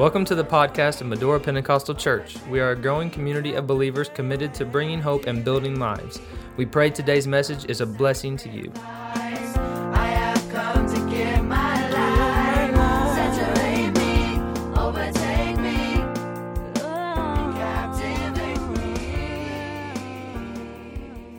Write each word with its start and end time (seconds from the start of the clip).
Welcome 0.00 0.24
to 0.24 0.34
the 0.34 0.42
podcast 0.42 1.02
of 1.02 1.08
Medora 1.08 1.38
Pentecostal 1.38 1.94
Church. 1.94 2.34
We 2.48 2.58
are 2.58 2.70
a 2.70 2.74
growing 2.74 3.10
community 3.10 3.52
of 3.52 3.66
believers 3.66 4.08
committed 4.08 4.54
to 4.54 4.64
bringing 4.64 4.98
hope 4.98 5.26
and 5.26 5.44
building 5.44 5.78
lives. 5.78 6.18
We 6.56 6.64
pray 6.64 6.88
today's 6.88 7.26
message 7.26 7.66
is 7.66 7.82
a 7.82 7.86
blessing 7.86 8.38
to 8.38 8.48
you. 8.48 8.70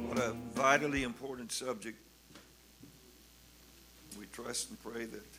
What 0.05 0.20
a 0.20 0.36
vitally 0.54 1.02
important 1.02 1.52
subject. 1.52 1.98
We 4.20 4.28
trust 4.28 4.70
and 4.70 4.80
pray 4.84 5.05
that 5.05 5.30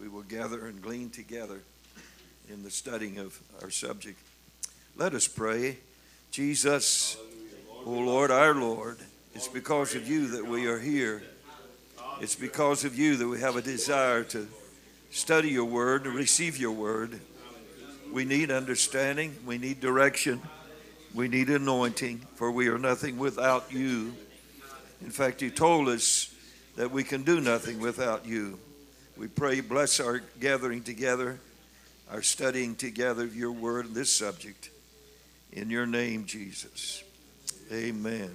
we 0.00 0.08
will 0.08 0.22
gather 0.22 0.66
and 0.66 0.80
glean 0.80 1.10
together 1.10 1.60
in 2.48 2.62
the 2.62 2.70
studying 2.70 3.18
of 3.18 3.38
our 3.62 3.70
subject. 3.70 4.18
Let 4.96 5.14
us 5.14 5.28
pray. 5.28 5.76
Jesus, 6.30 7.18
O 7.84 7.90
Lord, 7.90 8.30
our 8.30 8.54
Lord, 8.54 8.96
it's 9.34 9.48
because 9.48 9.94
of 9.94 10.08
you 10.08 10.28
that 10.28 10.46
we 10.46 10.66
are 10.66 10.78
here. 10.78 11.22
It's 12.20 12.34
because 12.34 12.84
of 12.84 12.98
you 12.98 13.16
that 13.16 13.28
we 13.28 13.40
have 13.40 13.56
a 13.56 13.62
desire 13.62 14.24
to 14.24 14.48
study 15.10 15.50
your 15.50 15.66
word, 15.66 16.04
to 16.04 16.10
receive 16.10 16.56
your 16.56 16.72
word. 16.72 17.20
We 18.10 18.24
need 18.24 18.50
understanding, 18.50 19.36
we 19.44 19.58
need 19.58 19.80
direction, 19.80 20.40
we 21.14 21.28
need 21.28 21.50
anointing, 21.50 22.26
for 22.36 22.50
we 22.50 22.68
are 22.68 22.78
nothing 22.78 23.18
without 23.18 23.70
you. 23.70 24.14
In 25.02 25.10
fact, 25.10 25.42
you 25.42 25.50
told 25.50 25.88
us 25.88 26.34
that 26.76 26.90
we 26.90 27.04
can 27.04 27.22
do 27.22 27.40
nothing 27.40 27.80
without 27.80 28.26
you. 28.26 28.58
We 29.20 29.28
pray, 29.28 29.60
bless 29.60 30.00
our 30.00 30.22
gathering 30.40 30.82
together, 30.82 31.38
our 32.10 32.22
studying 32.22 32.74
together 32.74 33.24
of 33.24 33.36
your 33.36 33.52
word 33.52 33.84
and 33.84 33.94
this 33.94 34.10
subject. 34.10 34.70
In 35.52 35.68
your 35.68 35.84
name, 35.84 36.24
Jesus. 36.24 37.04
Amen. 37.70 38.30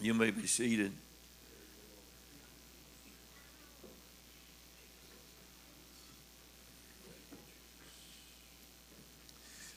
You 0.00 0.14
may 0.14 0.30
be 0.30 0.46
seated. 0.46 0.92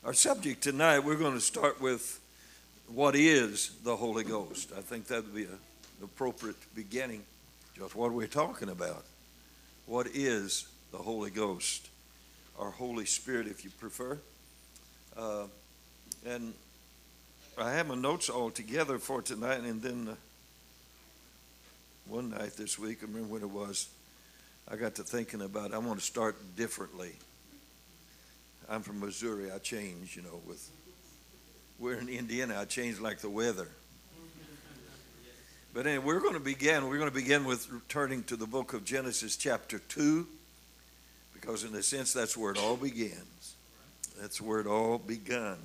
Our 0.05 0.13
subject 0.13 0.63
tonight, 0.63 0.99
we're 0.99 1.15
going 1.15 1.33
to 1.33 1.41
start 1.41 1.81
with 1.81 2.21
what 2.87 3.17
is 3.17 3.71
the 3.83 3.97
Holy 3.97 4.23
Ghost. 4.23 4.71
I 4.77 4.79
think 4.79 5.07
that 5.07 5.25
would 5.25 5.35
be 5.35 5.43
an 5.43 5.59
appropriate 6.01 6.55
beginning. 6.73 7.23
Just 7.75 7.95
what 7.95 8.11
we're 8.11 8.19
we 8.19 8.27
talking 8.27 8.69
about? 8.69 9.03
What 9.85 10.07
is 10.07 10.67
the 10.91 10.97
Holy 10.97 11.29
Ghost? 11.29 11.89
Or 12.57 12.71
Holy 12.71 13.05
Spirit, 13.05 13.47
if 13.47 13.63
you 13.63 13.69
prefer. 13.69 14.17
Uh, 15.17 15.43
and 16.25 16.53
I 17.57 17.71
have 17.73 17.87
my 17.87 17.95
notes 17.95 18.29
all 18.29 18.49
together 18.49 18.97
for 18.97 19.21
tonight, 19.21 19.59
and 19.59 19.81
then 19.81 20.07
uh, 20.09 20.15
one 22.07 22.29
night 22.31 22.53
this 22.57 22.79
week, 22.79 22.99
I 23.01 23.05
remember 23.05 23.27
when 23.27 23.41
it 23.41 23.49
was, 23.49 23.87
I 24.69 24.75
got 24.75 24.95
to 24.95 25.03
thinking 25.03 25.41
about 25.41 25.73
I 25.73 25.77
want 25.77 25.99
to 25.99 26.05
start 26.05 26.35
differently. 26.55 27.13
I'm 28.69 28.81
from 28.81 28.99
Missouri. 28.99 29.51
I 29.51 29.59
change, 29.59 30.15
you 30.15 30.23
know, 30.23 30.41
with 30.47 30.69
we're 31.77 31.95
in 31.95 32.09
Indiana. 32.09 32.57
I 32.59 32.65
change 32.65 32.99
like 32.99 33.19
the 33.19 33.29
weather. 33.29 33.67
But 35.75 35.87
anyway, 35.87 36.05
we're 36.05 36.21
going 36.21 36.35
to 36.35 36.39
begin. 36.39 36.87
We're 36.87 36.99
going 36.99 37.09
to 37.09 37.13
begin 37.13 37.43
with 37.43 37.69
returning 37.69 38.23
to 38.23 38.37
the 38.37 38.47
book 38.47 38.71
of 38.71 38.85
Genesis, 38.85 39.35
chapter 39.35 39.77
two, 39.77 40.25
because 41.33 41.65
in 41.65 41.75
a 41.75 41.83
sense 41.83 42.13
that's 42.13 42.37
where 42.37 42.53
it 42.53 42.57
all 42.57 42.77
begins. 42.77 43.55
That's 44.17 44.39
where 44.39 44.61
it 44.61 44.67
all 44.67 44.97
begun. 44.97 45.57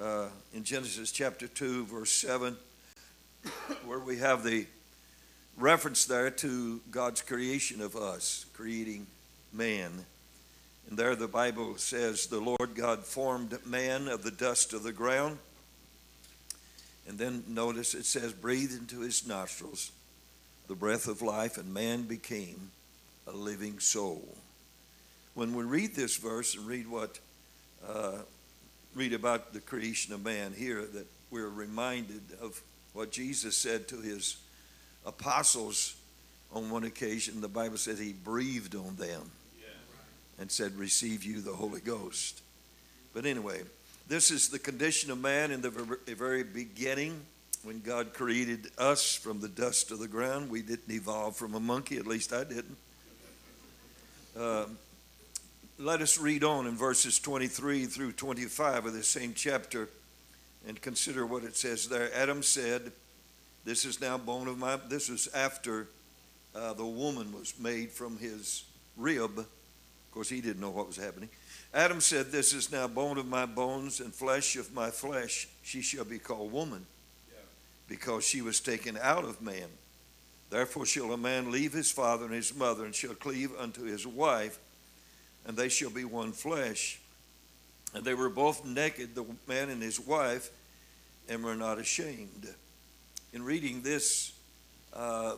Uh, 0.00 0.28
in 0.54 0.64
Genesis 0.64 1.12
chapter 1.12 1.46
two, 1.46 1.84
verse 1.84 2.10
seven, 2.10 2.56
where 3.84 3.98
we 3.98 4.16
have 4.16 4.44
the 4.44 4.64
reference 5.58 6.06
there 6.06 6.30
to 6.30 6.80
God's 6.90 7.20
creation 7.20 7.82
of 7.82 7.94
us, 7.94 8.46
creating 8.54 9.06
man. 9.52 10.06
And 10.88 10.98
there 10.98 11.14
the 11.16 11.28
Bible 11.28 11.76
says, 11.76 12.28
The 12.28 12.40
Lord 12.40 12.74
God 12.74 13.00
formed 13.00 13.58
man 13.66 14.08
of 14.08 14.22
the 14.22 14.30
dust 14.30 14.72
of 14.72 14.84
the 14.84 14.92
ground. 14.92 15.36
And 17.06 17.18
then 17.18 17.44
notice 17.48 17.94
it 17.94 18.04
says, 18.04 18.32
breathed 18.32 18.78
into 18.78 19.00
his 19.00 19.26
nostrils 19.26 19.90
the 20.68 20.74
breath 20.74 21.08
of 21.08 21.20
life, 21.20 21.58
and 21.58 21.74
man 21.74 22.02
became 22.02 22.70
a 23.26 23.32
living 23.32 23.78
soul. 23.78 24.36
When 25.34 25.54
we 25.54 25.64
read 25.64 25.94
this 25.94 26.16
verse 26.16 26.54
and 26.54 26.66
read 26.66 26.88
what, 26.88 27.18
uh, 27.86 28.18
read 28.94 29.12
about 29.12 29.52
the 29.52 29.60
creation 29.60 30.14
of 30.14 30.24
man 30.24 30.54
here, 30.56 30.82
that 30.82 31.06
we're 31.30 31.48
reminded 31.48 32.22
of 32.40 32.60
what 32.92 33.10
Jesus 33.10 33.56
said 33.56 33.88
to 33.88 34.00
his 34.00 34.36
apostles 35.04 35.96
on 36.52 36.70
one 36.70 36.84
occasion. 36.84 37.40
The 37.40 37.48
Bible 37.48 37.78
said 37.78 37.98
he 37.98 38.12
breathed 38.12 38.74
on 38.74 38.96
them 38.96 39.30
and 40.38 40.50
said, 40.50 40.76
Receive 40.76 41.24
you 41.24 41.40
the 41.40 41.52
Holy 41.52 41.80
Ghost. 41.80 42.40
But 43.14 43.26
anyway, 43.26 43.62
this 44.12 44.30
is 44.30 44.50
the 44.50 44.58
condition 44.58 45.10
of 45.10 45.18
man 45.18 45.50
in 45.50 45.62
the 45.62 45.70
very 45.70 46.42
beginning 46.42 47.18
when 47.62 47.80
God 47.80 48.12
created 48.12 48.66
us 48.76 49.14
from 49.14 49.40
the 49.40 49.48
dust 49.48 49.90
of 49.90 50.00
the 50.00 50.06
ground. 50.06 50.50
We 50.50 50.60
didn't 50.60 50.90
evolve 50.90 51.34
from 51.34 51.54
a 51.54 51.60
monkey, 51.60 51.96
at 51.96 52.06
least 52.06 52.30
I 52.30 52.44
didn't. 52.44 52.76
Uh, 54.38 54.66
let 55.78 56.02
us 56.02 56.18
read 56.18 56.44
on 56.44 56.66
in 56.66 56.76
verses 56.76 57.18
23 57.20 57.86
through 57.86 58.12
25 58.12 58.84
of 58.84 58.92
this 58.92 59.08
same 59.08 59.32
chapter 59.32 59.88
and 60.68 60.78
consider 60.78 61.24
what 61.24 61.42
it 61.42 61.56
says 61.56 61.88
there. 61.88 62.14
Adam 62.14 62.42
said, 62.42 62.92
This 63.64 63.86
is 63.86 63.98
now 63.98 64.18
bone 64.18 64.46
of 64.46 64.58
my, 64.58 64.78
this 64.90 65.08
is 65.08 65.26
after 65.34 65.88
uh, 66.54 66.74
the 66.74 66.84
woman 66.84 67.32
was 67.32 67.58
made 67.58 67.90
from 67.90 68.18
his 68.18 68.64
rib. 68.94 69.46
Of 70.12 70.16
course, 70.16 70.28
he 70.28 70.42
didn't 70.42 70.60
know 70.60 70.68
what 70.68 70.86
was 70.86 70.98
happening. 70.98 71.30
Adam 71.72 72.02
said, 72.02 72.30
This 72.30 72.52
is 72.52 72.70
now 72.70 72.86
bone 72.86 73.16
of 73.16 73.26
my 73.26 73.46
bones 73.46 73.98
and 73.98 74.14
flesh 74.14 74.56
of 74.56 74.74
my 74.74 74.90
flesh. 74.90 75.48
She 75.62 75.80
shall 75.80 76.04
be 76.04 76.18
called 76.18 76.52
woman 76.52 76.84
because 77.88 78.22
she 78.22 78.42
was 78.42 78.60
taken 78.60 78.98
out 79.00 79.24
of 79.24 79.40
man. 79.40 79.68
Therefore 80.50 80.84
shall 80.84 81.14
a 81.14 81.16
man 81.16 81.50
leave 81.50 81.72
his 81.72 81.90
father 81.90 82.26
and 82.26 82.34
his 82.34 82.54
mother 82.54 82.84
and 82.84 82.94
shall 82.94 83.14
cleave 83.14 83.52
unto 83.58 83.84
his 83.84 84.06
wife, 84.06 84.58
and 85.46 85.56
they 85.56 85.70
shall 85.70 85.88
be 85.88 86.04
one 86.04 86.32
flesh. 86.32 87.00
And 87.94 88.04
they 88.04 88.12
were 88.12 88.28
both 88.28 88.66
naked, 88.66 89.14
the 89.14 89.24
man 89.48 89.70
and 89.70 89.82
his 89.82 89.98
wife, 89.98 90.50
and 91.26 91.42
were 91.42 91.56
not 91.56 91.78
ashamed. 91.78 92.48
In 93.32 93.42
reading 93.42 93.80
this, 93.80 94.32
uh, 94.92 95.36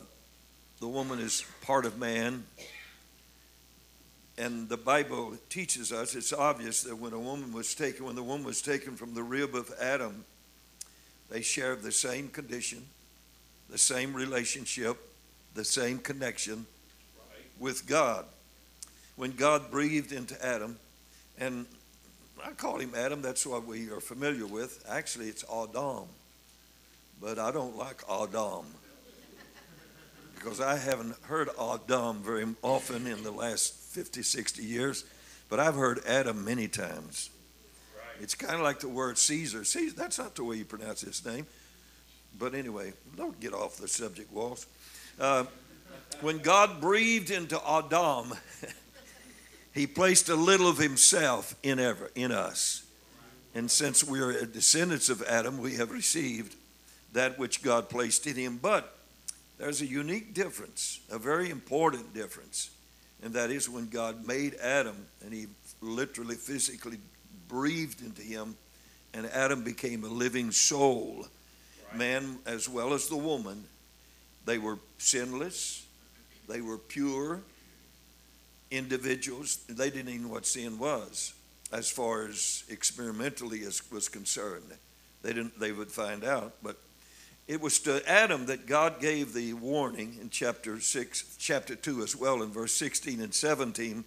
the 0.81 0.87
woman 0.89 1.19
is 1.19 1.45
part 1.61 1.85
of 1.85 1.97
man, 1.97 2.43
and 4.37 4.67
the 4.67 4.77
Bible 4.77 5.37
teaches 5.49 5.91
us 5.91 6.15
it's 6.15 6.33
obvious 6.33 6.83
that 6.83 6.97
when 6.97 7.13
a 7.13 7.19
woman 7.19 7.53
was 7.53 7.73
taken, 7.73 8.05
when 8.05 8.15
the 8.15 8.23
woman 8.23 8.45
was 8.45 8.61
taken 8.61 8.95
from 8.95 9.13
the 9.13 9.23
rib 9.23 9.55
of 9.55 9.71
Adam, 9.79 10.25
they 11.29 11.41
shared 11.41 11.81
the 11.81 11.91
same 11.91 12.27
condition, 12.27 12.85
the 13.69 13.77
same 13.77 14.13
relationship, 14.13 14.97
the 15.53 15.63
same 15.63 15.99
connection 15.99 16.65
with 17.59 17.87
God. 17.87 18.25
When 19.15 19.31
God 19.31 19.71
breathed 19.71 20.11
into 20.11 20.43
Adam, 20.45 20.77
and 21.39 21.65
I 22.43 22.51
call 22.51 22.79
him 22.79 22.91
Adam, 22.95 23.21
that's 23.21 23.45
what 23.45 23.65
we 23.65 23.89
are 23.89 24.01
familiar 24.01 24.45
with. 24.45 24.85
Actually, 24.89 25.29
it's 25.29 25.45
Adam, 25.49 26.03
but 27.21 27.39
I 27.39 27.51
don't 27.51 27.77
like 27.77 28.03
Adam 28.11 28.65
because 30.35 30.59
I 30.59 30.75
haven't 30.75 31.15
heard 31.23 31.49
Adam 31.59 32.21
very 32.21 32.45
often 32.61 33.07
in 33.07 33.23
the 33.23 33.31
last 33.31 33.84
50, 33.95 34.23
60 34.23 34.61
years, 34.61 35.05
but 35.47 35.57
I've 35.57 35.75
heard 35.75 36.01
Adam 36.05 36.43
many 36.43 36.67
times. 36.67 37.29
It's 38.19 38.35
kind 38.35 38.55
of 38.55 38.59
like 38.59 38.79
the 38.79 38.89
word 38.89 39.17
Caesar. 39.17 39.63
Caesar, 39.63 39.95
that's 39.95 40.19
not 40.19 40.35
the 40.35 40.43
way 40.43 40.57
you 40.57 40.65
pronounce 40.65 40.99
his 40.99 41.25
name. 41.25 41.47
But 42.37 42.53
anyway, 42.55 42.91
don't 43.15 43.39
get 43.39 43.53
off 43.53 43.77
the 43.77 43.87
subject, 43.87 44.33
Walls. 44.33 44.67
Uh, 45.17 45.45
when 46.19 46.39
God 46.39 46.81
breathed 46.81 47.31
into 47.31 47.57
Adam, 47.65 48.33
he 49.73 49.87
placed 49.87 50.27
a 50.27 50.35
little 50.35 50.67
of 50.67 50.77
himself 50.77 51.55
in, 51.63 51.79
ever, 51.79 52.11
in 52.15 52.33
us. 52.33 52.83
And 53.53 53.71
since 53.71 54.03
we 54.03 54.19
are 54.19 54.45
descendants 54.45 55.07
of 55.07 55.21
Adam, 55.23 55.59
we 55.59 55.75
have 55.75 55.91
received 55.91 56.53
that 57.13 57.39
which 57.39 57.63
God 57.63 57.87
placed 57.87 58.27
in 58.27 58.35
him. 58.35 58.59
But 58.61 58.93
there's 59.57 59.81
a 59.81 59.85
unique 59.85 60.33
difference, 60.33 60.99
a 61.09 61.17
very 61.17 61.49
important 61.49 62.13
difference, 62.13 62.71
and 63.25 63.33
that 63.33 63.49
is 63.49 63.67
when 63.67 63.89
God 63.89 64.27
made 64.27 64.53
Adam 64.61 64.95
and 65.23 65.33
he 65.33 65.47
literally, 65.81 66.35
physically 66.35 66.99
breathed 67.47 68.01
into 68.01 68.21
him, 68.21 68.55
and 69.15 69.25
Adam 69.25 69.63
became 69.63 70.03
a 70.03 70.07
living 70.07 70.51
soul. 70.51 71.25
Right. 71.89 71.97
Man, 71.97 72.37
as 72.45 72.69
well 72.69 72.93
as 72.93 73.07
the 73.07 73.17
woman, 73.17 73.63
they 74.45 74.59
were 74.59 74.77
sinless, 74.99 75.87
they 76.47 76.61
were 76.61 76.77
pure, 76.77 77.41
individuals, 78.69 79.57
they 79.67 79.89
didn't 79.89 80.09
even 80.09 80.23
know 80.23 80.29
what 80.29 80.45
sin 80.45 80.77
was 80.77 81.33
as 81.73 81.89
far 81.89 82.27
as 82.27 82.63
experimentally 82.69 83.63
as 83.63 83.81
was 83.91 84.07
concerned. 84.07 84.71
They 85.23 85.33
didn't 85.33 85.59
they 85.59 85.71
would 85.71 85.91
find 85.91 86.23
out, 86.23 86.53
but 86.61 86.77
it 87.47 87.61
was 87.61 87.79
to 87.79 88.01
Adam 88.09 88.47
that 88.47 88.65
God 88.65 88.99
gave 88.99 89.33
the 89.33 89.53
warning 89.53 90.17
in 90.19 90.29
chapter 90.29 90.79
6 90.79 91.35
chapter 91.37 91.75
2 91.75 92.01
as 92.01 92.15
well 92.15 92.41
in 92.41 92.49
verse 92.51 92.73
16 92.73 93.21
and 93.21 93.33
17 93.33 94.03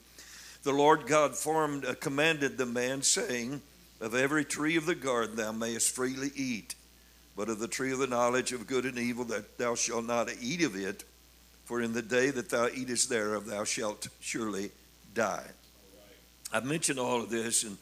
the 0.65 0.73
Lord 0.73 1.07
God 1.07 1.37
formed 1.37 1.85
uh, 1.85 1.95
commanded 1.95 2.59
the 2.59 2.67
man 2.67 3.03
saying 3.03 3.63
of 4.01 4.15
every 4.15 4.45
tree 4.45 4.77
of 4.77 4.87
the 4.87 4.95
garden 4.95 5.37
thou 5.37 5.53
mayest 5.53 5.95
freely 5.95 6.31
eat 6.35 6.75
but 7.37 7.49
of 7.49 7.61
the 7.61 7.69
tree 7.69 7.93
of 7.93 7.99
the 7.99 8.07
knowledge 8.07 8.53
of 8.53 8.67
good 8.67 8.85
and 8.85 8.99
evil 8.99 9.25
that 9.25 9.59
thou 9.59 9.75
shalt 9.75 10.05
not 10.05 10.29
eat 10.41 10.63
of 10.63 10.75
it 10.75 11.05
for 11.65 11.83
in 11.83 11.93
the 11.93 12.03
day 12.03 12.31
that 12.31 12.49
thou 12.49 12.67
eatest 12.75 13.09
thereof 13.09 13.47
thou 13.47 13.63
shalt 13.63 14.09
surely 14.21 14.71
die. 15.15 15.45
I've 16.51 16.65
mentioned 16.65 16.99
all 16.99 17.21
of 17.21 17.29
this 17.29 17.63
and 17.63 17.77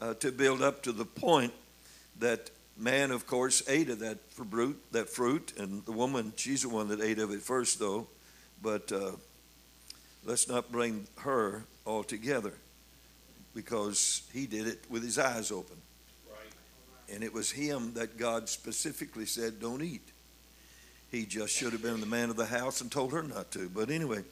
uh, 0.00 0.14
to 0.14 0.30
build 0.30 0.62
up 0.62 0.82
to 0.84 0.92
the 0.92 1.04
point 1.04 1.52
that 2.20 2.50
man, 2.76 3.10
of 3.10 3.26
course, 3.26 3.62
ate 3.68 3.90
of 3.90 4.00
that 4.00 4.18
fruit, 4.32 4.80
that 4.92 5.08
fruit, 5.08 5.52
and 5.58 5.84
the 5.84 5.92
woman, 5.92 6.32
she's 6.36 6.62
the 6.62 6.68
one 6.68 6.88
that 6.88 7.00
ate 7.00 7.18
of 7.18 7.30
it 7.30 7.42
first, 7.42 7.78
though. 7.78 8.06
But 8.62 8.90
uh, 8.92 9.12
let's 10.24 10.48
not 10.48 10.72
bring 10.72 11.06
her 11.18 11.64
all 11.84 12.02
together 12.02 12.52
because 13.54 14.22
he 14.32 14.46
did 14.46 14.66
it 14.66 14.84
with 14.88 15.02
his 15.02 15.18
eyes 15.18 15.50
open. 15.52 15.76
Right. 16.28 17.14
And 17.14 17.22
it 17.22 17.32
was 17.32 17.50
him 17.50 17.94
that 17.94 18.18
God 18.18 18.48
specifically 18.48 19.26
said, 19.26 19.60
don't 19.60 19.82
eat. 19.82 20.08
He 21.10 21.26
just 21.26 21.54
should 21.54 21.72
have 21.72 21.82
been 21.82 22.00
the 22.00 22.06
man 22.06 22.30
of 22.30 22.36
the 22.36 22.46
house 22.46 22.80
and 22.80 22.90
told 22.90 23.12
her 23.12 23.22
not 23.22 23.52
to. 23.52 23.68
But 23.68 23.90
anyway, 23.90 24.24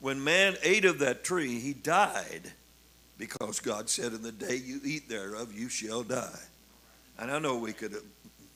when 0.00 0.24
man 0.24 0.56
ate 0.62 0.86
of 0.86 1.00
that 1.00 1.24
tree, 1.24 1.60
he 1.60 1.74
died 1.74 2.52
because 3.18 3.60
God 3.60 3.90
said, 3.90 4.14
In 4.14 4.22
the 4.22 4.32
day 4.32 4.56
you 4.56 4.80
eat 4.82 5.10
thereof, 5.10 5.52
you 5.52 5.68
shall 5.68 6.02
die. 6.02 6.38
And 7.18 7.30
I 7.30 7.38
know 7.38 7.56
we 7.56 7.72
could 7.72 7.94
uh, 7.94 7.98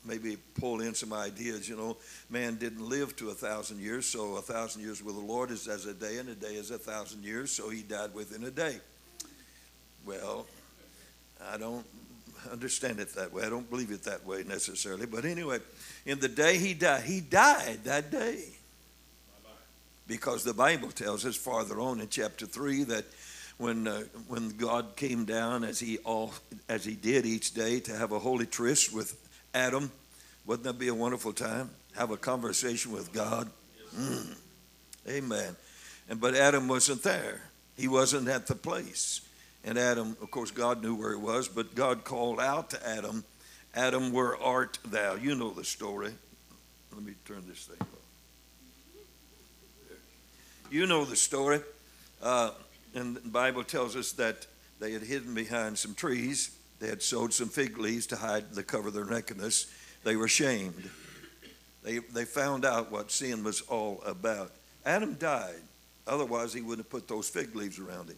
maybe 0.05 0.37
pull 0.59 0.81
in 0.81 0.93
some 0.93 1.13
ideas. 1.13 1.67
You 1.67 1.75
know, 1.75 1.97
man 2.29 2.55
didn't 2.55 2.87
live 2.87 3.15
to 3.17 3.29
a 3.29 3.33
thousand 3.33 3.79
years, 3.79 4.05
so 4.05 4.35
a 4.35 4.41
thousand 4.41 4.81
years 4.81 5.03
with 5.03 5.15
the 5.15 5.21
Lord 5.21 5.51
is 5.51 5.67
as 5.67 5.85
a 5.85 5.93
day, 5.93 6.17
and 6.17 6.29
a 6.29 6.35
day 6.35 6.55
is 6.55 6.71
a 6.71 6.77
thousand 6.77 7.23
years, 7.23 7.51
so 7.51 7.69
he 7.69 7.81
died 7.81 8.13
within 8.13 8.43
a 8.43 8.51
day. 8.51 8.77
Well, 10.05 10.45
I 11.51 11.57
don't 11.57 11.85
understand 12.51 12.99
it 12.99 13.13
that 13.15 13.31
way. 13.31 13.43
I 13.43 13.49
don't 13.49 13.69
believe 13.69 13.91
it 13.91 14.03
that 14.03 14.25
way 14.25 14.43
necessarily. 14.43 15.05
But 15.05 15.25
anyway, 15.25 15.59
in 16.05 16.19
the 16.19 16.27
day 16.27 16.57
he 16.57 16.73
died, 16.73 17.03
he 17.03 17.21
died 17.21 17.83
that 17.83 18.11
day. 18.11 18.45
Because 20.07 20.43
the 20.43 20.53
Bible 20.53 20.89
tells 20.89 21.25
us 21.25 21.35
farther 21.35 21.79
on 21.79 22.01
in 22.01 22.09
chapter 22.09 22.45
3 22.45 22.83
that 22.85 23.05
when 23.61 23.87
uh, 23.87 24.01
when 24.27 24.49
God 24.57 24.95
came 24.95 25.23
down 25.23 25.63
as 25.63 25.79
he 25.79 25.99
all 25.99 26.33
as 26.67 26.83
he 26.83 26.95
did 26.95 27.25
each 27.27 27.53
day 27.53 27.79
to 27.81 27.95
have 27.95 28.11
a 28.11 28.17
holy 28.17 28.47
tryst 28.47 28.91
with 28.91 29.15
Adam, 29.53 29.91
wouldn't 30.47 30.63
that 30.63 30.79
be 30.79 30.87
a 30.87 30.95
wonderful 30.95 31.31
time? 31.31 31.69
Have 31.95 32.09
a 32.09 32.17
conversation 32.17 32.91
with 32.91 33.13
God. 33.13 33.49
Mm. 33.95 34.35
Amen. 35.07 35.55
And 36.09 36.19
but 36.19 36.35
Adam 36.35 36.67
wasn't 36.67 37.03
there. 37.03 37.41
He 37.77 37.87
wasn't 37.87 38.27
at 38.29 38.47
the 38.47 38.55
place. 38.55 39.21
And 39.63 39.77
Adam, 39.77 40.17
of 40.21 40.31
course, 40.31 40.49
God 40.49 40.81
knew 40.81 40.95
where 40.95 41.11
he 41.11 41.17
was, 41.17 41.47
but 41.47 41.75
God 41.75 42.03
called 42.03 42.39
out 42.39 42.71
to 42.71 42.87
Adam, 42.87 43.23
Adam, 43.75 44.11
where 44.11 44.35
art 44.35 44.79
thou? 44.85 45.13
You 45.13 45.35
know 45.35 45.51
the 45.51 45.63
story. 45.63 46.11
Let 46.93 47.03
me 47.03 47.13
turn 47.25 47.43
this 47.47 47.65
thing 47.65 47.77
off. 47.79 47.87
You 50.71 50.87
know 50.87 51.05
the 51.05 51.15
story. 51.15 51.61
Uh, 52.23 52.51
and 52.93 53.15
the 53.15 53.29
Bible 53.29 53.63
tells 53.63 53.95
us 53.95 54.11
that 54.13 54.47
they 54.79 54.91
had 54.91 55.03
hidden 55.03 55.33
behind 55.33 55.77
some 55.77 55.93
trees. 55.93 56.51
They 56.79 56.87
had 56.87 57.01
sewed 57.01 57.33
some 57.33 57.49
fig 57.49 57.77
leaves 57.77 58.07
to 58.07 58.15
hide 58.15 58.51
the 58.51 58.63
cover 58.63 58.87
of 58.87 58.93
their 58.93 59.05
nakedness. 59.05 59.71
They 60.03 60.15
were 60.15 60.27
shamed. 60.27 60.89
They, 61.83 61.99
they 61.99 62.25
found 62.25 62.65
out 62.65 62.91
what 62.91 63.11
sin 63.11 63.43
was 63.43 63.61
all 63.61 64.01
about. 64.05 64.51
Adam 64.85 65.15
died. 65.15 65.61
Otherwise, 66.07 66.53
he 66.53 66.61
wouldn't 66.61 66.85
have 66.85 66.89
put 66.89 67.07
those 67.07 67.29
fig 67.29 67.55
leaves 67.55 67.79
around 67.79 68.09
him. 68.09 68.17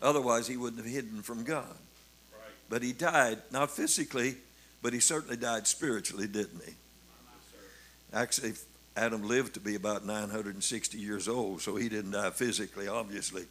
Otherwise, 0.00 0.46
he 0.46 0.56
wouldn't 0.56 0.82
have 0.82 0.92
hidden 0.92 1.22
from 1.22 1.44
God. 1.44 1.76
But 2.68 2.82
he 2.82 2.92
died, 2.92 3.38
not 3.50 3.70
physically, 3.70 4.36
but 4.80 4.92
he 4.92 5.00
certainly 5.00 5.36
died 5.36 5.66
spiritually, 5.66 6.26
didn't 6.26 6.62
he? 6.64 6.72
Actually, 8.12 8.52
Adam 8.96 9.22
lived 9.22 9.54
to 9.54 9.60
be 9.60 9.74
about 9.74 10.04
960 10.04 10.98
years 10.98 11.28
old, 11.28 11.62
so 11.62 11.76
he 11.76 11.88
didn't 11.88 12.10
die 12.10 12.30
physically, 12.30 12.88
obviously. 12.88 13.44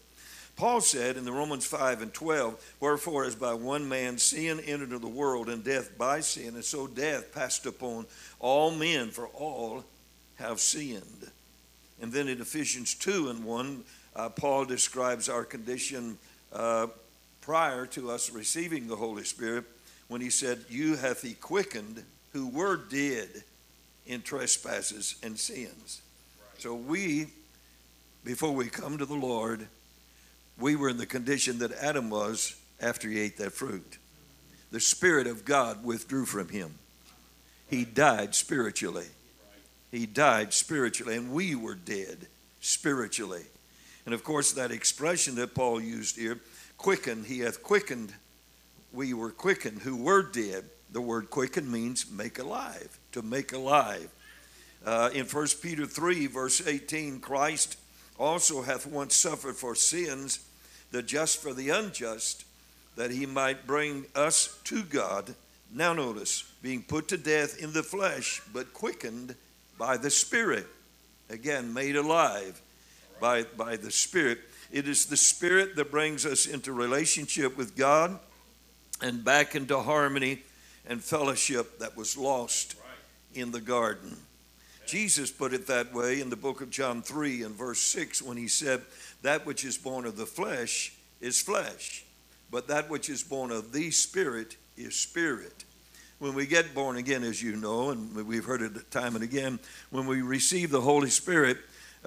Paul 0.55 0.81
said 0.81 1.17
in 1.17 1.25
the 1.25 1.31
Romans 1.31 1.65
5 1.65 2.01
and 2.01 2.13
12, 2.13 2.75
Wherefore, 2.79 3.25
as 3.25 3.35
by 3.35 3.53
one 3.53 3.87
man 3.89 4.17
sin 4.17 4.59
entered 4.59 4.91
into 4.91 4.99
the 4.99 5.07
world, 5.07 5.49
and 5.49 5.63
death 5.63 5.97
by 5.97 6.19
sin, 6.19 6.55
and 6.55 6.63
so 6.63 6.85
death 6.87 7.33
passed 7.33 7.65
upon 7.65 8.05
all 8.39 8.71
men, 8.71 9.09
for 9.09 9.27
all 9.27 9.83
have 10.35 10.59
sinned. 10.59 11.31
And 12.01 12.11
then 12.11 12.27
in 12.27 12.41
Ephesians 12.41 12.93
2 12.95 13.29
and 13.29 13.43
1, 13.43 13.83
uh, 14.15 14.29
Paul 14.29 14.65
describes 14.65 15.29
our 15.29 15.43
condition 15.43 16.17
uh, 16.51 16.87
prior 17.41 17.85
to 17.87 18.11
us 18.11 18.31
receiving 18.31 18.87
the 18.87 18.95
Holy 18.95 19.23
Spirit 19.23 19.65
when 20.07 20.21
he 20.21 20.29
said, 20.29 20.65
You 20.69 20.95
hath 20.95 21.21
he 21.21 21.33
quickened 21.33 22.03
who 22.33 22.47
were 22.47 22.77
dead 22.77 23.43
in 24.05 24.21
trespasses 24.21 25.15
and 25.23 25.37
sins. 25.37 26.01
So 26.57 26.75
we, 26.75 27.27
before 28.23 28.51
we 28.51 28.67
come 28.67 28.97
to 28.97 29.05
the 29.05 29.13
Lord, 29.13 29.67
we 30.59 30.75
were 30.75 30.89
in 30.89 30.97
the 30.97 31.05
condition 31.05 31.59
that 31.59 31.71
Adam 31.73 32.09
was 32.09 32.55
after 32.79 33.09
he 33.09 33.19
ate 33.19 33.37
that 33.37 33.53
fruit. 33.53 33.97
The 34.71 34.79
Spirit 34.79 35.27
of 35.27 35.45
God 35.45 35.83
withdrew 35.83 36.25
from 36.25 36.49
him. 36.49 36.75
He 37.69 37.85
died 37.85 38.35
spiritually. 38.35 39.07
He 39.91 40.05
died 40.05 40.53
spiritually, 40.53 41.17
and 41.17 41.31
we 41.31 41.55
were 41.55 41.75
dead 41.75 42.27
spiritually. 42.59 43.45
And 44.05 44.13
of 44.13 44.23
course, 44.23 44.53
that 44.53 44.71
expression 44.71 45.35
that 45.35 45.53
Paul 45.53 45.81
used 45.81 46.17
here, 46.17 46.39
quickened, 46.77 47.25
he 47.25 47.39
hath 47.39 47.61
quickened, 47.61 48.13
we 48.93 49.13
were 49.13 49.31
quickened 49.31 49.81
who 49.81 49.97
were 49.97 50.23
dead. 50.23 50.65
The 50.91 51.01
word 51.01 51.29
quicken 51.29 51.71
means 51.71 52.09
make 52.09 52.39
alive 52.39 52.99
to 53.11 53.21
make 53.21 53.53
alive. 53.53 54.09
Uh, 54.85 55.09
in 55.13 55.25
1 55.25 55.47
Peter 55.61 55.85
3, 55.85 56.27
verse 56.27 56.65
18, 56.65 57.19
Christ 57.19 57.77
also 58.17 58.61
hath 58.61 58.85
once 58.85 59.15
suffered 59.15 59.55
for 59.55 59.75
sins, 59.75 60.39
the 60.91 61.03
just 61.03 61.41
for 61.41 61.53
the 61.53 61.69
unjust, 61.69 62.45
that 62.95 63.11
he 63.11 63.25
might 63.25 63.67
bring 63.67 64.05
us 64.15 64.59
to 64.65 64.83
God. 64.83 65.35
Now, 65.73 65.93
notice, 65.93 66.43
being 66.61 66.83
put 66.83 67.07
to 67.09 67.17
death 67.17 67.61
in 67.61 67.73
the 67.73 67.83
flesh, 67.83 68.41
but 68.53 68.73
quickened 68.73 69.35
by 69.77 69.97
the 69.97 70.09
Spirit. 70.09 70.67
Again, 71.29 71.73
made 71.73 71.95
alive 71.95 72.61
by, 73.19 73.43
by 73.43 73.77
the 73.77 73.91
Spirit. 73.91 74.39
It 74.71 74.87
is 74.87 75.05
the 75.05 75.17
Spirit 75.17 75.75
that 75.75 75.91
brings 75.91 76.25
us 76.25 76.45
into 76.45 76.73
relationship 76.73 77.55
with 77.55 77.77
God 77.77 78.19
and 79.01 79.23
back 79.23 79.55
into 79.55 79.79
harmony 79.79 80.43
and 80.85 81.03
fellowship 81.03 81.79
that 81.79 81.95
was 81.95 82.17
lost 82.17 82.75
in 83.33 83.51
the 83.51 83.61
garden. 83.61 84.17
Jesus 84.85 85.31
put 85.31 85.53
it 85.53 85.67
that 85.67 85.93
way 85.93 86.19
in 86.19 86.29
the 86.29 86.35
book 86.35 86.61
of 86.61 86.69
John 86.69 87.01
3 87.01 87.43
and 87.43 87.55
verse 87.55 87.79
6 87.79 88.21
when 88.21 88.37
he 88.37 88.47
said, 88.47 88.81
That 89.21 89.45
which 89.45 89.63
is 89.63 89.77
born 89.77 90.05
of 90.05 90.17
the 90.17 90.25
flesh 90.25 90.93
is 91.21 91.41
flesh, 91.41 92.03
but 92.49 92.67
that 92.67 92.89
which 92.89 93.09
is 93.09 93.23
born 93.23 93.51
of 93.51 93.71
the 93.71 93.91
Spirit 93.91 94.57
is 94.75 94.95
spirit. 94.95 95.63
When 96.19 96.33
we 96.33 96.45
get 96.45 96.75
born 96.75 96.97
again, 96.97 97.23
as 97.23 97.41
you 97.41 97.55
know, 97.55 97.89
and 97.89 98.13
we've 98.27 98.45
heard 98.45 98.61
it 98.61 98.91
time 98.91 99.15
and 99.15 99.23
again, 99.23 99.59
when 99.89 100.05
we 100.05 100.21
receive 100.21 100.69
the 100.69 100.81
Holy 100.81 101.09
Spirit, 101.09 101.57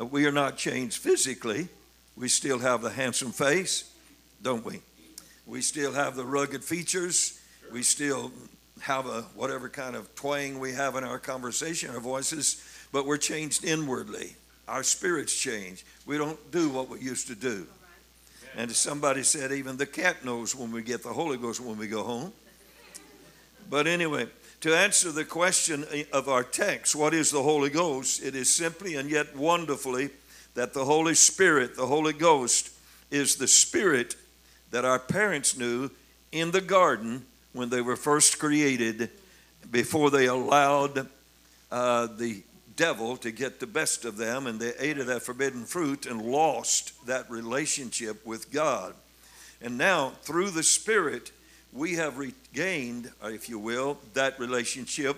uh, 0.00 0.04
we 0.04 0.26
are 0.26 0.32
not 0.32 0.56
changed 0.56 0.98
physically. 0.98 1.68
We 2.16 2.28
still 2.28 2.58
have 2.58 2.82
the 2.82 2.90
handsome 2.90 3.32
face, 3.32 3.90
don't 4.42 4.64
we? 4.64 4.82
We 5.46 5.62
still 5.62 5.92
have 5.92 6.16
the 6.16 6.24
rugged 6.24 6.62
features. 6.62 7.40
We 7.72 7.82
still 7.82 8.30
have 8.80 9.06
a 9.06 9.22
whatever 9.34 9.68
kind 9.68 9.96
of 9.96 10.14
twang 10.14 10.58
we 10.58 10.72
have 10.72 10.96
in 10.96 11.04
our 11.04 11.18
conversation, 11.18 11.90
our 11.90 12.00
voices, 12.00 12.62
but 12.92 13.06
we're 13.06 13.16
changed 13.16 13.64
inwardly. 13.64 14.36
Our 14.66 14.82
spirits 14.82 15.34
change. 15.34 15.84
We 16.06 16.18
don't 16.18 16.50
do 16.50 16.68
what 16.68 16.88
we 16.88 17.00
used 17.00 17.28
to 17.28 17.34
do. 17.34 17.66
And 18.56 18.70
somebody 18.70 19.22
said, 19.22 19.52
even 19.52 19.76
the 19.76 19.86
cat 19.86 20.24
knows 20.24 20.54
when 20.54 20.70
we 20.70 20.82
get 20.82 21.02
the 21.02 21.12
Holy 21.12 21.36
Ghost 21.36 21.60
when 21.60 21.76
we 21.76 21.88
go 21.88 22.04
home. 22.04 22.32
But 23.68 23.86
anyway, 23.86 24.28
to 24.60 24.76
answer 24.76 25.10
the 25.10 25.24
question 25.24 25.84
of 26.12 26.28
our 26.28 26.44
text, 26.44 26.94
what 26.94 27.14
is 27.14 27.30
the 27.30 27.42
Holy 27.42 27.70
Ghost? 27.70 28.22
It 28.22 28.34
is 28.34 28.54
simply 28.54 28.94
and 28.94 29.10
yet 29.10 29.36
wonderfully 29.36 30.10
that 30.54 30.72
the 30.72 30.84
Holy 30.84 31.14
Spirit, 31.14 31.76
the 31.76 31.86
Holy 31.86 32.12
Ghost, 32.12 32.70
is 33.10 33.36
the 33.36 33.48
Spirit 33.48 34.14
that 34.70 34.84
our 34.84 34.98
parents 34.98 35.56
knew 35.56 35.90
in 36.32 36.50
the 36.50 36.60
garden 36.60 37.24
when 37.54 37.70
they 37.70 37.80
were 37.80 37.96
first 37.96 38.38
created, 38.38 39.08
before 39.70 40.10
they 40.10 40.26
allowed 40.26 41.08
uh, 41.70 42.06
the 42.18 42.42
devil 42.76 43.16
to 43.16 43.30
get 43.30 43.60
the 43.60 43.66
best 43.66 44.04
of 44.04 44.16
them, 44.16 44.46
and 44.46 44.60
they 44.60 44.72
ate 44.78 44.98
of 44.98 45.06
that 45.06 45.22
forbidden 45.22 45.64
fruit 45.64 46.04
and 46.04 46.20
lost 46.20 47.06
that 47.06 47.30
relationship 47.30 48.26
with 48.26 48.52
God. 48.52 48.94
And 49.62 49.78
now, 49.78 50.10
through 50.22 50.50
the 50.50 50.62
Spirit, 50.62 51.32
we 51.72 51.94
have 51.94 52.18
regained, 52.18 53.10
if 53.22 53.48
you 53.48 53.58
will, 53.58 53.98
that 54.12 54.38
relationship 54.38 55.16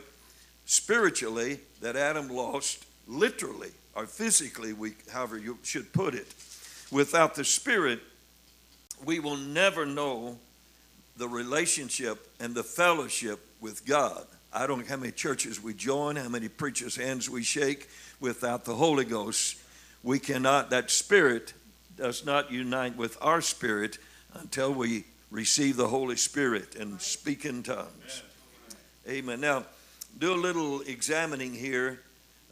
spiritually 0.67 1.59
that 1.81 1.97
Adam 1.97 2.29
lost 2.29 2.85
literally 3.09 3.71
or 3.95 4.07
physically, 4.07 4.73
we, 4.73 4.95
however 5.11 5.39
you 5.39 5.59
should 5.63 5.93
put 5.93 6.15
it. 6.15 6.27
Without 6.93 7.35
the 7.35 7.45
Spirit, 7.45 8.01
we 9.05 9.19
will 9.21 9.37
never 9.37 9.87
know 9.87 10.39
the 11.17 11.29
relationship 11.29 12.26
and 12.41 12.55
the 12.55 12.63
fellowship 12.63 13.41
with 13.61 13.85
God. 13.87 14.27
I 14.53 14.67
don't 14.67 14.81
know 14.81 14.87
how 14.89 14.97
many 14.97 15.13
churches 15.13 15.63
we 15.63 15.75
join, 15.75 16.17
how 16.17 16.29
many 16.29 16.49
preachers' 16.49 16.97
hands 16.97 17.29
we 17.29 17.43
shake. 17.43 17.89
Without 18.21 18.65
the 18.65 18.75
Holy 18.75 19.05
Ghost, 19.05 19.59
we 20.03 20.19
cannot, 20.19 20.71
that 20.71 20.91
spirit 20.91 21.53
does 21.97 22.25
not 22.25 22.51
unite 22.51 22.97
with 22.97 23.19
our 23.21 23.41
spirit 23.41 23.99
until 24.35 24.73
we 24.73 25.05
receive 25.31 25.77
the 25.77 25.89
Holy 25.89 26.17
Spirit 26.17 26.77
and 26.77 27.01
speak 27.01 27.45
in 27.45 27.63
tongues. 27.63 28.23
Amen. 29.09 29.41
Now, 29.41 29.65
do 30.19 30.33
a 30.33 30.37
little 30.37 30.81
examining 30.83 31.53
here. 31.53 32.01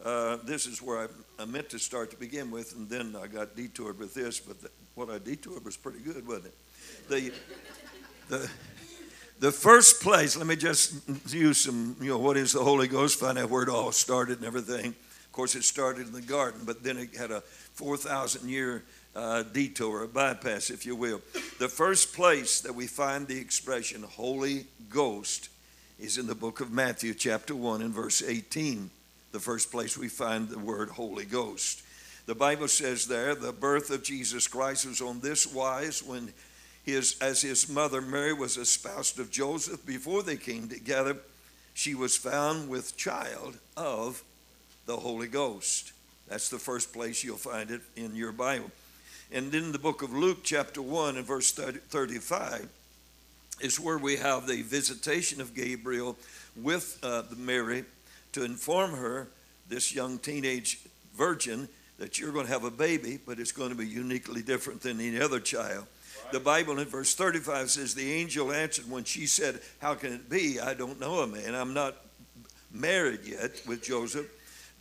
Uh, 0.05 0.37
this 0.45 0.67
is 0.67 0.83
where 0.83 1.09
I, 1.39 1.43
I, 1.43 1.47
meant 1.47 1.71
to 1.71 1.79
start 1.79 2.11
to 2.11 2.17
begin 2.17 2.51
with, 2.51 2.75
and 2.75 2.89
then 2.89 3.17
I 3.21 3.27
got 3.27 3.57
detoured 3.57 3.99
with 3.99 4.13
this, 4.13 4.39
but 4.39 4.61
the, 4.61 4.71
what 4.95 5.09
I 5.09 5.19
detoured 5.19 5.65
was 5.65 5.77
pretty 5.77 6.01
good, 6.01 6.27
wasn't 6.27 6.47
it? 6.47 6.55
The, 7.09 7.33
the, 8.29 8.51
the 9.45 9.53
first 9.53 10.01
place, 10.01 10.39
let 10.39 10.47
me 10.47 10.57
just 10.57 10.95
use 11.31 11.61
some, 11.61 11.97
you 12.01 12.09
know, 12.09 12.17
what 12.17 12.39
is 12.39 12.55
the 12.55 12.65
Holy 12.65 12.89
Ghost, 12.89 13.21
find 13.21 13.37
out 13.37 13.51
where 13.51 13.63
it 13.63 13.69
all 13.69 13.93
started 13.93 14.39
and 14.39 14.47
everything. 14.47 14.87
Of 14.87 15.33
course, 15.33 15.55
it 15.55 15.65
started 15.65 16.07
in 16.07 16.15
the 16.15 16.23
garden, 16.23 16.63
but 16.65 16.83
then 16.83 16.97
it 16.97 17.15
had 17.15 17.31
a 17.31 17.43
4,000 17.43 18.49
year 18.49 18.85
uh, 19.15 19.43
detour, 19.43 20.05
a 20.05 20.09
bypass, 20.09 20.71
if 20.71 20.87
you 20.87 20.97
will. 20.97 21.21
The 21.59 21.69
first 21.69 22.15
place 22.15 22.63
that 22.63 22.75
we 22.75 22.87
find 22.87 23.29
the 23.29 23.39
expression 23.39 24.03
Holy 24.03 24.65
Ghost 24.89 25.51
is 26.01 26.17
in 26.17 26.27
the 26.27 26.35
book 26.35 26.63
of 26.63 26.73
Matthew, 26.73 27.13
chapter 27.13 27.55
1, 27.55 27.83
and 27.83 27.93
verse 27.93 28.23
18. 28.23 28.89
The 29.33 29.41
first 29.41 29.71
place 29.71 29.99
we 29.99 30.09
find 30.09 30.49
the 30.49 30.59
word 30.59 30.89
Holy 30.89 31.27
Ghost. 31.27 31.83
The 32.25 32.35
Bible 32.35 32.69
says 32.69 33.09
there, 33.09 33.35
the 33.35 33.53
birth 33.53 33.91
of 33.91 34.05
Jesus 34.05 34.49
Christ 34.49 34.87
was 34.87 35.03
on 35.03 35.21
this 35.21 35.47
wise 35.47 36.03
when 36.03 36.33
his, 36.85 37.17
as 37.21 37.43
his 37.43 37.69
mother 37.69 38.01
Mary 38.01 38.33
was 38.33 38.57
espoused 38.57 39.19
of 39.19 39.31
Joseph, 39.31 39.85
before 39.87 40.23
they 40.23 40.37
came 40.37 40.69
together, 40.69 41.17
she 41.73 41.95
was 41.95 42.17
found 42.17 42.69
with 42.69 42.97
child 42.97 43.57
of 43.77 44.23
the 44.87 44.97
Holy 44.97 45.27
Ghost. 45.27 45.93
That's 46.29 46.49
the 46.49 46.59
first 46.59 46.93
place 46.93 47.25
you'll 47.25 47.37
find 47.37 47.71
it 47.71 47.81
in 47.97 48.15
your 48.15 48.33
Bible. 48.33 48.71
And 49.33 49.55
in 49.55 49.73
the 49.73 49.79
book 49.79 50.03
of 50.03 50.13
Luke, 50.13 50.41
chapter 50.45 50.83
1, 50.83 51.17
and 51.17 51.27
verse 51.27 51.51
30, 51.53 51.79
35, 51.89 52.69
is 53.61 53.81
where 53.81 53.99
we 53.99 54.17
have 54.17 54.47
the 54.47 54.63
visitation 54.63 55.41
of 55.41 55.55
Gabriel 55.55 56.17
with 56.55 56.99
uh, 57.03 57.23
Mary 57.37 57.85
to 58.33 58.45
inform 58.45 58.93
her, 58.93 59.29
this 59.69 59.95
young 59.95 60.19
teenage 60.19 60.81
virgin, 61.17 61.69
that 61.99 62.19
you're 62.19 62.33
going 62.33 62.47
to 62.47 62.53
have 62.53 62.65
a 62.65 62.71
baby, 62.71 63.19
but 63.25 63.39
it's 63.39 63.53
going 63.53 63.71
to 63.71 63.77
be 63.77 63.87
uniquely 63.87 64.43
different 64.43 64.83
than 64.83 65.01
any 65.01 65.21
other 65.21 65.41
child. 65.41 65.87
The 66.35 66.41
Bible 66.41 66.81
in 66.81 66.89
verse 66.89 67.15
35 67.15 67.71
says, 67.71 67.95
The 67.95 68.11
angel 68.11 68.51
answered 68.51 68.91
when 68.91 69.05
she 69.05 69.25
said, 69.25 69.61
How 69.79 69.95
can 69.95 70.13
it 70.13 70.29
be? 70.29 70.59
I 70.59 70.75
don't 70.75 70.99
know 70.99 71.21
a 71.21 71.29
man. 71.29 71.55
I'm 71.55 71.73
not 71.73 71.95
married 72.73 73.21
yet 73.25 73.63
with 73.69 73.85
Joseph. 73.85 74.27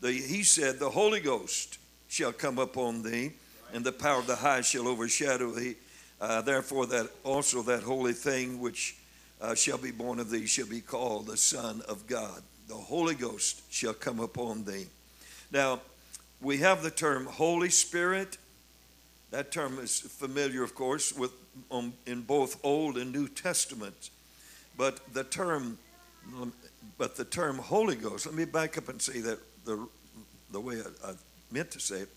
The, 0.02 0.12
he 0.12 0.42
said, 0.42 0.80
The 0.80 0.90
Holy 0.90 1.20
Ghost 1.20 1.78
shall 2.08 2.34
come 2.34 2.58
upon 2.58 3.04
thee, 3.04 3.34
and 3.72 3.86
the 3.86 3.92
power 3.92 4.18
of 4.18 4.26
the 4.26 4.38
high 4.38 4.62
shall 4.62 4.88
overshadow 4.88 5.52
thee. 5.52 5.76
Uh, 6.20 6.42
therefore, 6.42 6.88
that 6.88 7.12
also 7.24 7.62
that 7.62 7.84
holy 7.84 8.14
thing 8.14 8.60
which 8.60 8.98
uh, 9.40 9.54
shall 9.54 9.78
be 9.78 9.92
born 9.92 10.18
of 10.18 10.32
thee 10.32 10.48
shall 10.48 10.66
be 10.66 10.82
called 10.82 11.28
the 11.28 11.38
Son 11.38 11.84
of 11.88 12.08
God. 12.08 12.42
The 12.68 12.74
Holy 12.74 13.14
Ghost 13.14 13.62
shall 13.72 13.94
come 13.94 14.20
upon 14.20 14.64
thee. 14.64 14.88
Now, 15.52 15.82
we 16.42 16.58
have 16.58 16.82
the 16.82 16.90
term 16.90 17.28
Holy 17.28 17.70
Spirit 17.70 18.40
that 19.34 19.52
term 19.52 19.80
is 19.80 20.00
familiar, 20.00 20.62
of 20.62 20.76
course, 20.76 21.12
with 21.12 21.32
um, 21.72 21.94
in 22.06 22.22
both 22.22 22.64
Old 22.64 22.98
and 22.98 23.12
New 23.12 23.28
Testaments. 23.28 24.12
But 24.78 25.14
the 25.14 25.24
term, 25.24 25.78
but 26.98 27.16
the 27.16 27.26
term 27.26 27.58
Holy 27.58 27.96
Ghost. 27.96 28.26
Let 28.26 28.36
me 28.36 28.46
back 28.46 28.78
up 28.78 28.90
and 28.90 29.02
say 29.02 29.20
that 29.22 29.40
the 29.66 29.88
the 30.52 30.60
way 30.60 30.78
I, 30.78 31.10
I 31.10 31.14
meant 31.52 31.72
to 31.72 31.80
say 31.80 31.98
it. 31.98 32.10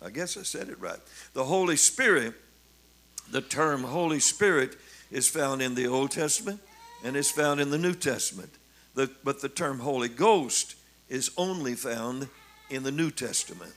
I 0.00 0.10
guess 0.10 0.36
I 0.36 0.42
said 0.42 0.68
it 0.68 0.80
right. 0.80 1.00
The 1.32 1.44
Holy 1.44 1.76
Spirit. 1.76 2.34
The 3.30 3.40
term 3.42 3.82
Holy 3.82 4.20
Spirit 4.20 4.76
is 5.10 5.28
found 5.28 5.60
in 5.60 5.74
the 5.74 5.86
Old 5.86 6.10
Testament 6.12 6.60
and 7.04 7.14
is 7.16 7.30
found 7.30 7.60
in 7.60 7.70
the 7.70 7.78
New 7.78 7.94
Testament. 7.94 8.50
The, 8.94 9.10
but 9.22 9.40
the 9.40 9.48
term 9.48 9.80
Holy 9.80 10.08
Ghost 10.08 10.76
is 11.08 11.30
only 11.36 11.74
found 11.74 12.28
in 12.70 12.82
the 12.82 12.90
New 12.90 13.10
Testament. 13.10 13.72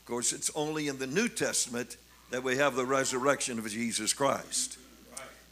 Of 0.00 0.06
course, 0.06 0.32
it's 0.32 0.50
only 0.54 0.88
in 0.88 0.98
the 0.98 1.06
New 1.06 1.28
Testament 1.28 1.96
that 2.32 2.42
we 2.42 2.56
have 2.56 2.74
the 2.74 2.86
resurrection 2.86 3.58
of 3.58 3.68
Jesus 3.68 4.14
Christ. 4.14 4.78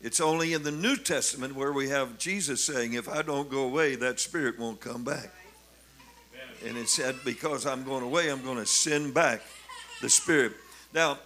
It's 0.01 0.19
only 0.19 0.55
in 0.55 0.63
the 0.63 0.71
New 0.71 0.97
Testament 0.97 1.55
where 1.55 1.73
we 1.73 1.91
have 1.91 2.17
Jesus 2.17 2.65
saying, 2.65 2.95
If 2.95 3.07
I 3.07 3.21
don't 3.21 3.51
go 3.51 3.65
away, 3.65 3.97
that 3.97 4.19
spirit 4.19 4.59
won't 4.59 4.81
come 4.81 5.05
back. 5.05 5.31
And 6.67 6.79
it 6.79 6.89
said, 6.89 7.17
Because 7.23 7.67
I'm 7.67 7.85
going 7.85 8.03
away, 8.03 8.31
I'm 8.31 8.43
going 8.43 8.57
to 8.57 8.65
send 8.65 9.13
back 9.13 9.43
the 10.01 10.09
spirit. 10.09 10.53
Now, 10.95 11.19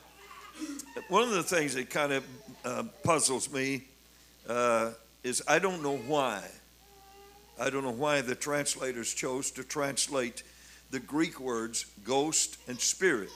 one 1.09 1.23
of 1.23 1.31
the 1.31 1.45
things 1.45 1.75
that 1.75 1.89
kind 1.89 2.13
of 2.13 2.25
uh, 2.65 2.83
puzzles 3.05 3.53
me 3.53 3.85
uh, 4.49 4.91
is 5.23 5.41
I 5.47 5.61
don't 5.61 5.85
know 5.85 5.99
why. 5.99 6.43
I 7.61 7.71
don't 7.71 7.85
know 7.85 7.93
why 7.93 8.23
the 8.23 8.35
translators 8.35 9.15
chose 9.15 9.53
to 9.53 9.63
translate 9.63 10.43
the 10.91 10.99
Greek 10.99 11.39
words 11.39 11.87
ghost 12.05 12.57
and 12.67 12.81
spirit. 12.81 13.31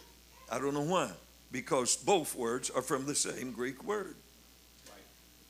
I 0.51 0.59
don't 0.59 0.75
know 0.75 0.83
why, 0.83 1.13
because 1.51 1.97
both 1.97 2.35
words 2.35 2.71
are 2.71 2.83
from 2.83 3.07
the 3.07 3.15
same 3.15 3.53
Greek 3.53 3.83
word. 3.85 4.15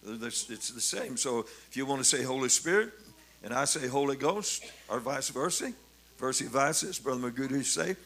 It's 0.07 0.71
the 0.71 0.81
same. 0.81 1.17
So 1.17 1.41
if 1.41 1.77
you 1.77 1.85
want 1.85 2.01
to 2.01 2.05
say 2.05 2.23
Holy 2.23 2.49
Spirit 2.49 2.93
and 3.43 3.53
I 3.53 3.65
say 3.65 3.87
Holy 3.89 4.17
Ghost, 4.17 4.65
or 4.89 5.01
vice 5.01 5.29
versa, 5.29 5.73
versa 6.19 6.45
vice, 6.45 6.99
Brother 6.99 7.31
Magudi 7.31 7.65
say, 7.65 7.97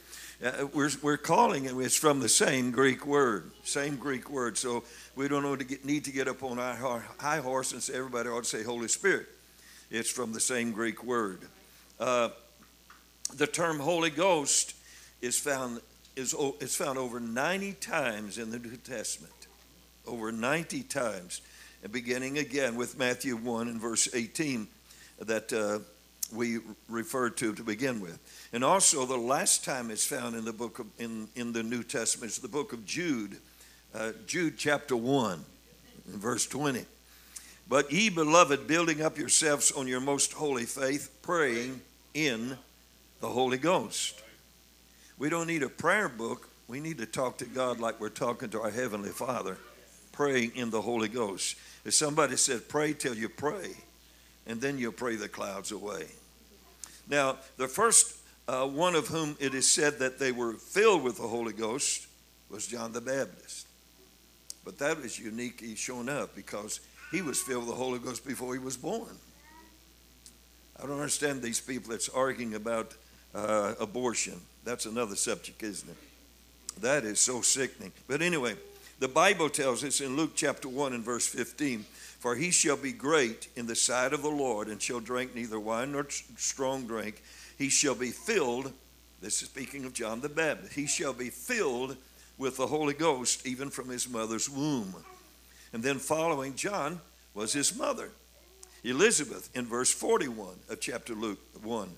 uh, 0.45 0.67
we're, 0.75 0.91
we're 1.03 1.17
calling 1.17 1.67
it, 1.67 1.75
it's 1.77 1.97
from 1.97 2.19
the 2.19 2.29
same 2.29 2.73
Greek 2.73 3.07
word, 3.07 3.51
same 3.63 3.97
Greek 3.97 4.29
word. 4.29 4.59
So 4.59 4.83
we 5.15 5.29
don't 5.29 5.43
know 5.43 5.55
to 5.55 5.65
get, 5.65 5.85
need 5.85 6.05
to 6.05 6.13
get 6.13 6.27
up 6.27 6.43
on 6.43 6.59
our 6.59 7.05
high 7.19 7.39
horse 7.39 7.73
and 7.73 7.83
say 7.83 7.95
everybody 7.95 8.29
ought 8.29 8.45
to 8.45 8.49
say 8.49 8.65
Holy 8.65 8.89
Spirit. 8.89 9.27
It's 9.91 10.11
from 10.11 10.33
the 10.33 10.41
same 10.41 10.73
Greek 10.73 11.05
word. 11.05 11.43
Uh, 12.01 12.31
the 13.37 13.47
term 13.47 13.79
Holy 13.79 14.11
Ghost 14.11 14.75
is 15.21 15.39
found 15.39 15.81
is, 16.17 16.35
is 16.61 16.75
found 16.75 16.99
over 16.99 17.21
90 17.21 17.73
times 17.75 18.39
in 18.39 18.51
the 18.51 18.59
New 18.59 18.77
Testament. 18.77 19.33
Over 20.07 20.33
90 20.33 20.83
times. 20.85 21.41
And 21.83 21.93
beginning 21.93 22.39
again 22.39 22.77
with 22.77 22.99
Matthew 22.99 23.37
1 23.37 23.69
and 23.69 23.81
verse 23.81 24.09
18 24.15 24.67
that 25.21 25.53
uh, 25.53 25.79
we 26.35 26.59
referred 26.89 27.37
to 27.39 27.55
to 27.55 27.63
begin 27.63 28.01
with. 28.01 28.19
And 28.53 28.65
also 28.65 29.05
the 29.07 29.17
last 29.17 29.65
time 29.65 29.91
it's 29.91 30.07
found 30.07 30.37
in 30.37 30.45
the 30.45 30.53
book 30.53 30.79
of, 30.79 30.87
in, 30.99 31.29
in 31.35 31.53
the 31.53 31.63
New 31.63 31.83
Testament 31.83 32.33
is 32.33 32.39
the 32.39 32.49
book 32.49 32.73
of 32.73 32.85
Jude, 32.85 33.39
uh, 33.95 34.13
Jude 34.27 34.57
chapter 34.57 34.97
1 34.97 35.45
verse 36.07 36.47
20. 36.47 36.85
But 37.69 37.93
ye 37.93 38.11
beloved, 38.11 38.67
building 38.67 39.03
up 39.03 39.19
yourselves 39.19 39.73
on 39.73 39.87
your 39.87 40.01
most 40.01 40.33
holy 40.33 40.67
faith, 40.67 41.11
praying 41.23 41.81
in 42.15 42.57
the 43.21 43.29
Holy 43.29 43.59
Ghost. 43.59 44.21
We 45.23 45.29
don't 45.29 45.47
need 45.47 45.63
a 45.63 45.69
prayer 45.69 46.09
book. 46.09 46.49
We 46.67 46.81
need 46.81 46.99
to 46.99 47.07
talk 47.07 47.39
to 47.39 47.45
God 47.45 47.79
like 47.79 48.01
we're 48.01 48.09
talking 48.09 48.49
to 48.49 48.61
our 48.63 48.73
Heavenly 48.73 49.11
Father, 49.11 49.57
praying 50.11 50.57
in 50.57 50.71
the 50.71 50.81
Holy 50.81 51.07
Ghost. 51.07 51.55
If 51.85 51.95
somebody 51.95 52.35
said, 52.35 52.69
pray 52.69 52.93
till 52.93 53.15
you 53.15 53.29
pray, 53.29 53.71
and 54.49 54.61
then 54.61 54.79
you'll 54.79 54.91
pray 54.91 55.15
the 55.15 55.29
clouds 55.29 55.71
away. 55.71 56.07
Now, 57.09 57.37
the 57.57 57.69
first 57.69 58.17
uh, 58.49 58.67
one 58.67 58.97
of 58.97 59.07
whom 59.07 59.37
it 59.39 59.55
is 59.55 59.73
said 59.73 60.01
that 60.01 60.19
they 60.19 60.33
were 60.33 60.55
filled 60.55 61.05
with 61.05 61.19
the 61.19 61.29
Holy 61.29 61.53
Ghost 61.53 62.09
was 62.51 62.67
John 62.67 62.93
the 62.93 63.01
Baptist. 63.01 63.69
But 64.65 64.81
that 64.81 65.01
was 65.01 65.21
unique. 65.21 65.61
He's 65.61 65.79
shown 65.79 66.09
up 66.09 66.35
because 66.35 66.81
he 67.13 67.23
was 67.23 67.41
filled 67.41 67.67
with 67.67 67.77
the 67.77 67.81
Holy 67.81 68.01
Ghost 68.01 68.27
before 68.27 68.55
he 68.55 68.59
was 68.59 68.77
born. 68.77 69.17
I 70.83 70.83
don't 70.85 70.97
understand 70.97 71.43
these 71.43 71.61
people 71.61 71.93
that's 71.93 72.09
arguing 72.09 72.57
about 72.57 72.97
uh, 73.35 73.75
abortion. 73.81 74.41
That's 74.65 74.87
another 74.87 75.17
subject, 75.17 75.63
isn't 75.63 75.89
it? 75.89 75.97
That 76.81 77.05
is 77.05 77.21
so 77.21 77.43
sickening. 77.43 77.93
But 78.09 78.23
anyway, 78.23 78.55
the 78.99 79.09
Bible 79.09 79.51
tells 79.51 79.85
us 79.85 80.01
in 80.01 80.17
Luke 80.17 80.33
chapter 80.35 80.69
1 80.69 80.93
and 80.93 81.05
verse 81.05 81.27
15 81.27 81.85
For 82.19 82.37
he 82.37 82.51
shall 82.51 82.77
be 82.77 82.93
great 82.93 83.49
in 83.57 83.67
the 83.67 83.75
sight 83.75 84.13
of 84.13 84.23
the 84.23 84.29
Lord, 84.29 84.69
and 84.69 84.81
shall 84.81 85.01
drink 85.01 85.35
neither 85.35 85.59
wine 85.59 85.93
nor 85.93 86.07
strong 86.09 86.87
drink. 86.87 87.23
He 87.59 87.69
shall 87.69 87.95
be 87.95 88.11
filled 88.11 88.73
This 89.21 89.43
is 89.43 89.49
speaking 89.49 89.85
of 89.85 89.93
John 89.93 90.21
the 90.21 90.29
Baptist. 90.29 90.75
He 90.75 90.87
shall 90.87 91.13
be 91.13 91.31
filled 91.31 91.97
with 92.39 92.57
the 92.57 92.67
Holy 92.67 92.95
Ghost 92.95 93.47
even 93.47 93.71
from 93.71 93.89
his 93.89 94.09
mother's 94.09 94.49
womb. 94.49 94.95
And 95.73 95.83
then 95.83 95.99
following 95.99 96.55
John 96.55 97.01
was 97.35 97.53
his 97.53 97.77
mother, 97.77 98.11
Elizabeth, 98.85 99.49
in 99.55 99.67
verse 99.67 99.93
41 99.93 100.49
of 100.69 100.81
chapter 100.81 101.15
Luke 101.15 101.39
1. 101.63 101.89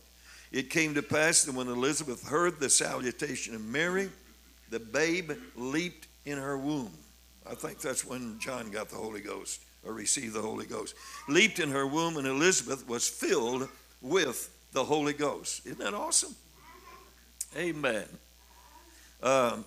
It 0.55 0.71
came 0.71 0.95
to 0.95 1.03
pass 1.03 1.43
that 1.43 1.55
when 1.57 1.67
Elizabeth 1.67 2.29
heard 2.29 2.61
the 2.61 2.71
salutation 2.71 3.57
of 3.57 3.61
Mary, 3.61 4.09
the 4.71 4.79
babe 4.79 5.33
leaped 5.57 6.07
in 6.27 6.39
her 6.39 6.57
womb. 6.57 6.93
I 7.45 7.57
think 7.57 7.81
that's 7.81 8.05
when 8.05 8.39
John 8.39 8.71
got 8.71 8.89
the 8.89 8.95
Holy 8.95 9.21
Ghost 9.21 9.63
or 9.85 9.93
received 9.93 10.33
the 10.33 10.41
Holy 10.41 10.65
Ghost. 10.65 10.95
Leaped 11.29 11.59
in 11.59 11.73
her 11.73 11.89
womb, 11.89 12.19
and 12.19 12.27
Elizabeth 12.29 12.87
was 12.89 13.09
filled 13.09 13.69
with 14.01 14.49
the 14.71 14.85
Holy 14.85 15.13
Ghost. 15.13 15.67
Isn't 15.67 15.81
that 15.81 15.93
awesome? 15.93 16.37
Amen. 17.57 18.05
Um, 19.25 19.65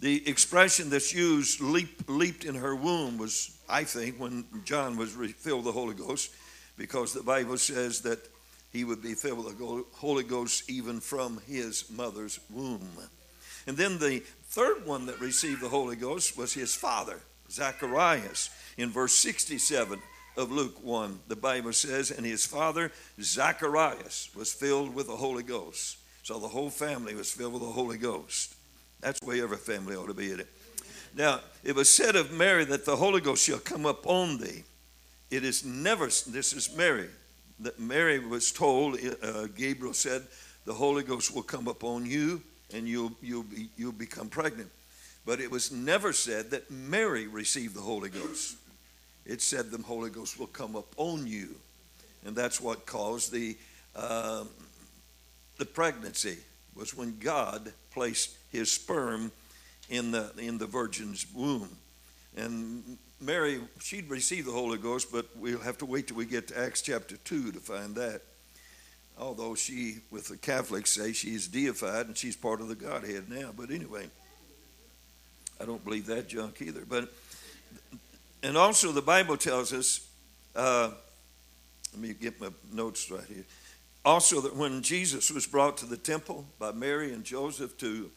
the 0.00 0.28
expression 0.28 0.90
that's 0.90 1.14
used, 1.14 1.60
leap, 1.60 2.02
leaped 2.08 2.44
in 2.44 2.56
her 2.56 2.74
womb, 2.74 3.16
was, 3.16 3.56
I 3.68 3.84
think, 3.84 4.18
when 4.18 4.44
John 4.64 4.96
was 4.96 5.12
filled 5.12 5.64
with 5.64 5.72
the 5.72 5.80
Holy 5.80 5.94
Ghost, 5.94 6.32
because 6.76 7.12
the 7.12 7.22
Bible 7.22 7.58
says 7.58 8.00
that 8.00 8.33
he 8.74 8.84
would 8.84 9.00
be 9.00 9.14
filled 9.14 9.44
with 9.44 9.56
the 9.56 9.84
Holy 9.92 10.24
Ghost 10.24 10.68
even 10.68 11.00
from 11.00 11.40
his 11.46 11.88
mother's 11.88 12.40
womb. 12.50 12.90
And 13.68 13.76
then 13.76 13.98
the 13.98 14.18
third 14.48 14.84
one 14.84 15.06
that 15.06 15.20
received 15.20 15.62
the 15.62 15.68
Holy 15.68 15.94
Ghost 15.94 16.36
was 16.36 16.52
his 16.52 16.74
father, 16.74 17.20
Zacharias. 17.50 18.50
In 18.76 18.90
verse 18.90 19.14
67 19.14 20.02
of 20.36 20.50
Luke 20.50 20.84
1, 20.84 21.20
the 21.28 21.36
Bible 21.36 21.72
says, 21.72 22.10
And 22.10 22.26
his 22.26 22.44
father, 22.44 22.90
Zacharias, 23.22 24.30
was 24.34 24.52
filled 24.52 24.92
with 24.92 25.06
the 25.06 25.16
Holy 25.16 25.44
Ghost. 25.44 25.98
So 26.24 26.40
the 26.40 26.48
whole 26.48 26.70
family 26.70 27.14
was 27.14 27.30
filled 27.30 27.52
with 27.52 27.62
the 27.62 27.68
Holy 27.68 27.96
Ghost. 27.96 28.56
That's 29.00 29.20
the 29.20 29.26
way 29.26 29.40
every 29.40 29.56
family 29.56 29.94
ought 29.94 30.08
to 30.08 30.14
be 30.14 30.32
in 30.32 30.40
it. 30.40 30.48
Now, 31.16 31.40
it 31.62 31.76
was 31.76 31.94
said 31.94 32.16
of 32.16 32.32
Mary 32.32 32.64
that 32.64 32.84
the 32.84 32.96
Holy 32.96 33.20
Ghost 33.20 33.44
shall 33.44 33.60
come 33.60 33.86
upon 33.86 34.38
thee. 34.38 34.64
It 35.30 35.44
is 35.44 35.64
never, 35.64 36.06
this 36.06 36.52
is 36.52 36.74
Mary, 36.76 37.08
that 37.60 37.78
Mary 37.78 38.18
was 38.18 38.52
told, 38.52 38.98
uh, 39.22 39.46
Gabriel 39.56 39.94
said, 39.94 40.22
the 40.64 40.74
Holy 40.74 41.02
Ghost 41.02 41.34
will 41.34 41.42
come 41.42 41.68
upon 41.68 42.06
you 42.06 42.42
and 42.72 42.88
you'll, 42.88 43.12
you'll, 43.22 43.44
be, 43.44 43.68
you'll 43.76 43.92
become 43.92 44.28
pregnant. 44.28 44.70
But 45.26 45.40
it 45.40 45.50
was 45.50 45.70
never 45.70 46.12
said 46.12 46.50
that 46.50 46.70
Mary 46.70 47.26
received 47.26 47.74
the 47.74 47.80
Holy 47.80 48.10
Ghost. 48.10 48.56
It 49.24 49.40
said 49.40 49.70
the 49.70 49.82
Holy 49.82 50.10
Ghost 50.10 50.38
will 50.38 50.48
come 50.48 50.76
upon 50.76 51.26
you. 51.26 51.54
And 52.26 52.34
that's 52.34 52.60
what 52.60 52.86
caused 52.86 53.32
the, 53.32 53.56
uh, 53.94 54.44
the 55.58 55.64
pregnancy, 55.64 56.38
was 56.74 56.94
when 56.94 57.18
God 57.18 57.72
placed 57.92 58.36
his 58.50 58.70
sperm 58.70 59.30
in 59.88 60.10
the, 60.10 60.32
in 60.38 60.58
the 60.58 60.66
virgin's 60.66 61.26
womb. 61.34 61.68
And 62.36 62.98
Mary, 63.20 63.60
she'd 63.80 64.08
received 64.10 64.46
the 64.46 64.52
Holy 64.52 64.78
Ghost, 64.78 65.10
but 65.12 65.26
we'll 65.36 65.60
have 65.60 65.78
to 65.78 65.86
wait 65.86 66.08
till 66.08 66.16
we 66.16 66.26
get 66.26 66.48
to 66.48 66.58
Acts 66.58 66.82
chapter 66.82 67.16
2 67.16 67.52
to 67.52 67.60
find 67.60 67.94
that. 67.96 68.22
Although 69.18 69.54
she, 69.54 69.98
with 70.10 70.28
the 70.28 70.36
Catholics, 70.36 70.90
say 70.90 71.12
she's 71.12 71.46
deified 71.46 72.06
and 72.06 72.16
she's 72.16 72.36
part 72.36 72.60
of 72.60 72.68
the 72.68 72.74
Godhead 72.74 73.28
now. 73.28 73.50
But 73.56 73.70
anyway, 73.70 74.08
I 75.60 75.64
don't 75.64 75.84
believe 75.84 76.06
that 76.06 76.28
junk 76.28 76.60
either. 76.60 76.84
But 76.88 77.12
and 78.42 78.56
also 78.58 78.92
the 78.92 79.02
Bible 79.02 79.36
tells 79.36 79.72
us, 79.72 80.06
uh, 80.54 80.90
let 81.92 82.02
me 82.02 82.12
get 82.12 82.40
my 82.40 82.48
notes 82.72 83.10
right 83.10 83.24
here. 83.26 83.44
Also, 84.04 84.40
that 84.42 84.54
when 84.54 84.82
Jesus 84.82 85.30
was 85.30 85.46
brought 85.46 85.78
to 85.78 85.86
the 85.86 85.96
temple 85.96 86.44
by 86.58 86.72
Mary 86.72 87.14
and 87.14 87.24
Joseph 87.24 87.78
to 87.78 88.10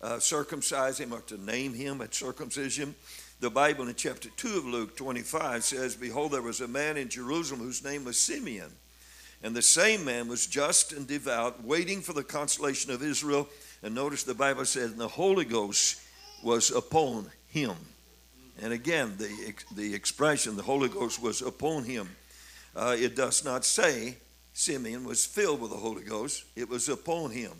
uh, 0.00 0.18
circumcise 0.18 0.98
him 0.98 1.12
or 1.12 1.20
to 1.22 1.38
name 1.38 1.74
him 1.74 2.00
at 2.00 2.14
circumcision. 2.14 2.94
The 3.40 3.50
Bible 3.50 3.86
in 3.86 3.94
chapter 3.94 4.28
2 4.30 4.58
of 4.58 4.64
Luke 4.64 4.96
25 4.96 5.62
says, 5.62 5.94
Behold, 5.94 6.32
there 6.32 6.42
was 6.42 6.60
a 6.60 6.66
man 6.66 6.96
in 6.96 7.08
Jerusalem 7.08 7.60
whose 7.60 7.84
name 7.84 8.04
was 8.04 8.18
Simeon. 8.18 8.72
And 9.44 9.54
the 9.54 9.62
same 9.62 10.04
man 10.04 10.26
was 10.26 10.48
just 10.48 10.92
and 10.92 11.06
devout, 11.06 11.62
waiting 11.62 12.00
for 12.00 12.12
the 12.12 12.24
consolation 12.24 12.90
of 12.90 13.00
Israel. 13.00 13.48
And 13.84 13.94
notice 13.94 14.24
the 14.24 14.34
Bible 14.34 14.64
says, 14.64 14.90
and 14.90 15.00
the 15.00 15.06
Holy 15.06 15.44
Ghost 15.44 16.00
was 16.42 16.72
upon 16.72 17.30
him. 17.46 17.76
And 18.60 18.72
again, 18.72 19.14
the, 19.18 19.54
the 19.76 19.94
expression, 19.94 20.56
the 20.56 20.62
Holy 20.64 20.88
Ghost 20.88 21.22
was 21.22 21.40
upon 21.40 21.84
him. 21.84 22.08
Uh, 22.74 22.96
it 22.98 23.14
does 23.14 23.44
not 23.44 23.64
say 23.64 24.16
Simeon 24.52 25.04
was 25.04 25.24
filled 25.24 25.60
with 25.60 25.70
the 25.70 25.76
Holy 25.76 26.02
Ghost, 26.02 26.42
it 26.56 26.68
was 26.68 26.88
upon 26.88 27.30
him. 27.30 27.52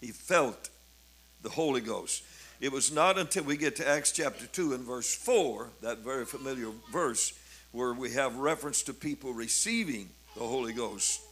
He 0.00 0.08
felt 0.10 0.70
the 1.42 1.50
Holy 1.50 1.80
Ghost. 1.80 2.24
It 2.60 2.72
was 2.72 2.92
not 2.92 3.18
until 3.18 3.44
we 3.44 3.56
get 3.56 3.76
to 3.76 3.88
Acts 3.88 4.12
chapter 4.12 4.46
2 4.46 4.74
and 4.74 4.84
verse 4.84 5.14
4, 5.14 5.70
that 5.80 5.98
very 5.98 6.26
familiar 6.26 6.68
verse, 6.92 7.32
where 7.72 7.94
we 7.94 8.10
have 8.12 8.36
reference 8.36 8.82
to 8.82 8.92
people 8.92 9.32
receiving 9.32 10.10
the 10.36 10.44
Holy 10.44 10.74
Ghost 10.74 11.22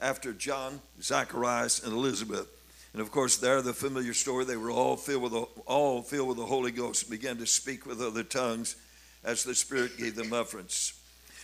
after 0.00 0.32
John, 0.32 0.80
Zacharias, 1.02 1.84
and 1.84 1.92
Elizabeth. 1.92 2.48
And 2.94 3.02
of 3.02 3.10
course, 3.10 3.36
there 3.36 3.60
the 3.60 3.74
familiar 3.74 4.14
story, 4.14 4.46
they 4.46 4.56
were 4.56 4.70
all 4.70 4.96
filled 4.96 5.24
with 5.24 5.32
the, 5.32 5.46
all 5.66 6.00
filled 6.00 6.28
with 6.28 6.38
the 6.38 6.46
Holy 6.46 6.70
Ghost 6.70 7.02
and 7.02 7.10
began 7.10 7.36
to 7.36 7.46
speak 7.46 7.84
with 7.84 8.00
other 8.00 8.22
tongues 8.22 8.76
as 9.22 9.44
the 9.44 9.54
Spirit 9.54 9.98
gave 9.98 10.14
them 10.14 10.32
utterance. 10.32 10.94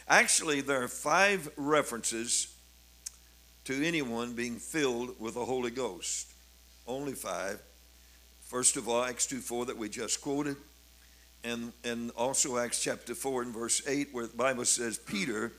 Actually, 0.08 0.62
there 0.62 0.82
are 0.82 0.88
five 0.88 1.50
references 1.56 2.54
to 3.64 3.86
anyone 3.86 4.32
being 4.32 4.56
filled 4.56 5.20
with 5.20 5.34
the 5.34 5.44
Holy 5.44 5.70
Ghost. 5.70 6.32
Only 6.86 7.12
five. 7.12 7.60
First 8.54 8.76
of 8.76 8.88
all, 8.88 9.02
Acts 9.02 9.26
2 9.26 9.40
4 9.40 9.66
that 9.66 9.76
we 9.76 9.88
just 9.88 10.20
quoted, 10.20 10.54
and, 11.42 11.72
and 11.82 12.12
also 12.12 12.56
Acts 12.56 12.80
chapter 12.80 13.12
4 13.12 13.42
and 13.42 13.52
verse 13.52 13.82
8, 13.84 14.10
where 14.12 14.28
the 14.28 14.36
Bible 14.36 14.64
says, 14.64 14.96
Peter, 14.96 15.50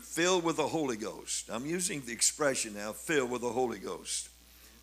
filled 0.00 0.44
with 0.44 0.56
the 0.56 0.68
Holy 0.68 0.96
Ghost. 0.96 1.50
I'm 1.50 1.66
using 1.66 2.02
the 2.02 2.12
expression 2.12 2.74
now, 2.74 2.92
filled 2.92 3.32
with 3.32 3.40
the 3.40 3.50
Holy 3.50 3.80
Ghost. 3.80 4.28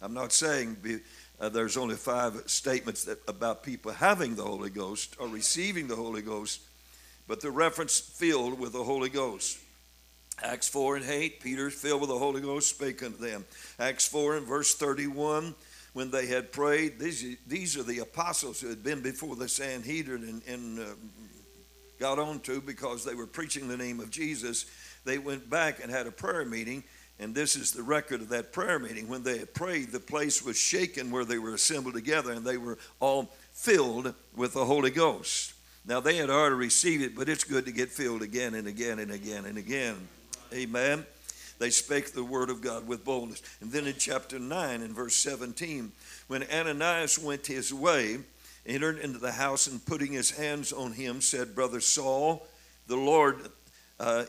I'm 0.02 0.14
not 0.14 0.34
saying 0.34 0.76
be, 0.82 0.98
uh, 1.40 1.48
there's 1.48 1.78
only 1.78 1.96
five 1.96 2.44
statements 2.48 3.06
that, 3.06 3.20
about 3.30 3.64
people 3.64 3.94
having 3.94 4.36
the 4.36 4.44
Holy 4.44 4.70
Ghost 4.70 5.16
or 5.18 5.30
receiving 5.30 5.88
the 5.88 5.96
Holy 5.96 6.22
Ghost, 6.22 6.60
but 7.30 7.40
the 7.40 7.50
reference 7.50 7.98
filled 7.98 8.60
with 8.60 8.74
the 8.74 8.84
Holy 8.84 9.08
Ghost. 9.08 9.58
Acts 10.44 10.68
4 10.68 10.98
and 10.98 11.06
8, 11.06 11.40
Peter, 11.40 11.70
filled 11.70 12.02
with 12.02 12.10
the 12.10 12.20
Holy 12.20 12.42
Ghost, 12.42 12.72
spake 12.72 13.02
unto 13.02 13.20
them. 13.20 13.46
Acts 13.80 14.06
4 14.06 14.36
and 14.36 14.46
verse 14.46 14.76
31, 14.76 15.56
when 15.94 16.12
they 16.12 16.26
had 16.26 16.52
prayed. 16.52 17.00
These, 17.00 17.38
these 17.48 17.78
are 17.78 17.84
the 17.84 18.00
apostles 18.00 18.60
who 18.60 18.70
had 18.70 18.84
been 18.84 19.02
before 19.02 19.36
the 19.36 19.48
Sanhedrin 19.48 20.24
and, 20.24 20.42
and 20.48 20.80
uh, 20.80 20.94
got 22.00 22.20
on 22.20 22.40
to 22.42 22.62
because 22.62 23.06
they 23.06 23.16
were 23.16 23.28
preaching 23.28 23.68
the 23.68 23.78
name 23.78 24.00
of 24.00 24.10
Jesus. 24.10 24.66
They 25.06 25.18
went 25.18 25.50
back 25.50 25.82
and 25.82 25.92
had 25.92 26.08
a 26.08 26.12
prayer 26.12 26.46
meeting, 26.46 26.84
and 27.20 27.34
this 27.34 27.56
is 27.56 27.72
the 27.72 27.84
record 27.84 28.22
of 28.22 28.30
that 28.30 28.52
prayer 28.52 28.80
meeting. 28.80 29.08
When 29.08 29.24
they 29.24 29.38
had 29.38 29.54
prayed, 29.54 29.92
the 29.92 30.00
place 30.00 30.44
was 30.44 30.58
shaken 30.58 31.12
where 31.12 31.26
they 31.26 31.38
were 31.38 31.54
assembled 31.54 31.94
together, 31.94 32.32
and 32.32 32.46
they 32.46 32.58
were 32.58 32.78
all 33.00 33.32
filled 33.52 34.14
with 34.36 34.54
the 34.54 34.66
Holy 34.66 34.92
Ghost. 34.92 35.54
Now, 35.86 36.00
they 36.00 36.16
had 36.16 36.30
already 36.30 36.56
received 36.56 37.04
it, 37.04 37.16
but 37.16 37.28
it's 37.28 37.44
good 37.44 37.66
to 37.66 37.72
get 37.72 37.90
filled 37.90 38.22
again 38.22 38.56
and 38.56 38.68
again 38.68 39.00
and 39.00 39.12
again 39.12 39.46
and 39.46 39.58
again. 39.58 39.96
Amen. 40.54 41.06
They 41.60 41.70
spake 41.70 42.12
the 42.12 42.24
word 42.24 42.50
of 42.50 42.62
God 42.62 42.88
with 42.88 43.06
boldness. 43.06 43.42
And 43.62 43.72
then 43.72 43.88
in 43.88 43.96
chapter 43.98 44.40
9, 44.40 44.82
and 44.82 44.96
verse 44.96 45.16
17, 45.16 45.92
when 46.28 46.44
Ananias 46.44 47.20
went 47.20 47.48
his 47.48 47.74
way, 47.74 48.20
entered 48.66 49.00
into 49.00 49.20
the 49.20 49.32
house 49.32 49.68
and 49.68 49.86
putting 49.86 50.12
his 50.12 50.32
hands 50.32 50.74
on 50.74 50.94
him, 50.94 51.22
said, 51.22 51.56
Brother 51.56 51.80
Saul, 51.80 52.46
the 52.88 52.96
Lord, 52.96 53.38
uh, 54.00 54.26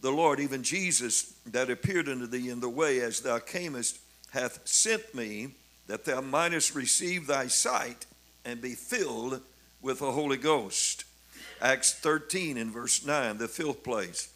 the 0.00 0.10
Lord, 0.10 0.40
even 0.40 0.62
Jesus, 0.62 1.34
that 1.46 1.70
appeared 1.70 2.08
unto 2.08 2.26
thee 2.26 2.48
in 2.48 2.60
the 2.60 2.68
way 2.68 3.00
as 3.00 3.20
thou 3.20 3.38
camest, 3.38 3.98
hath 4.30 4.66
sent 4.66 5.14
me 5.14 5.48
that 5.86 6.04
thou 6.04 6.20
mightest 6.20 6.74
receive 6.74 7.26
thy 7.26 7.46
sight 7.46 8.06
and 8.44 8.60
be 8.60 8.74
filled 8.74 9.40
with 9.80 9.98
the 9.98 10.12
Holy 10.12 10.36
Ghost. 10.36 11.04
Acts 11.60 11.92
13 11.94 12.56
in 12.56 12.70
verse 12.70 13.04
9, 13.04 13.38
the 13.38 13.48
fifth 13.48 13.84
place. 13.84 14.31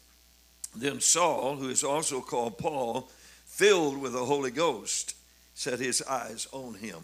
Then 0.75 0.99
Saul, 0.99 1.55
who 1.55 1.69
is 1.69 1.83
also 1.83 2.21
called 2.21 2.57
Paul, 2.57 3.09
filled 3.45 3.97
with 3.97 4.13
the 4.13 4.25
Holy 4.25 4.51
Ghost, 4.51 5.15
set 5.53 5.79
his 5.79 6.01
eyes 6.03 6.47
on 6.51 6.75
him. 6.75 6.99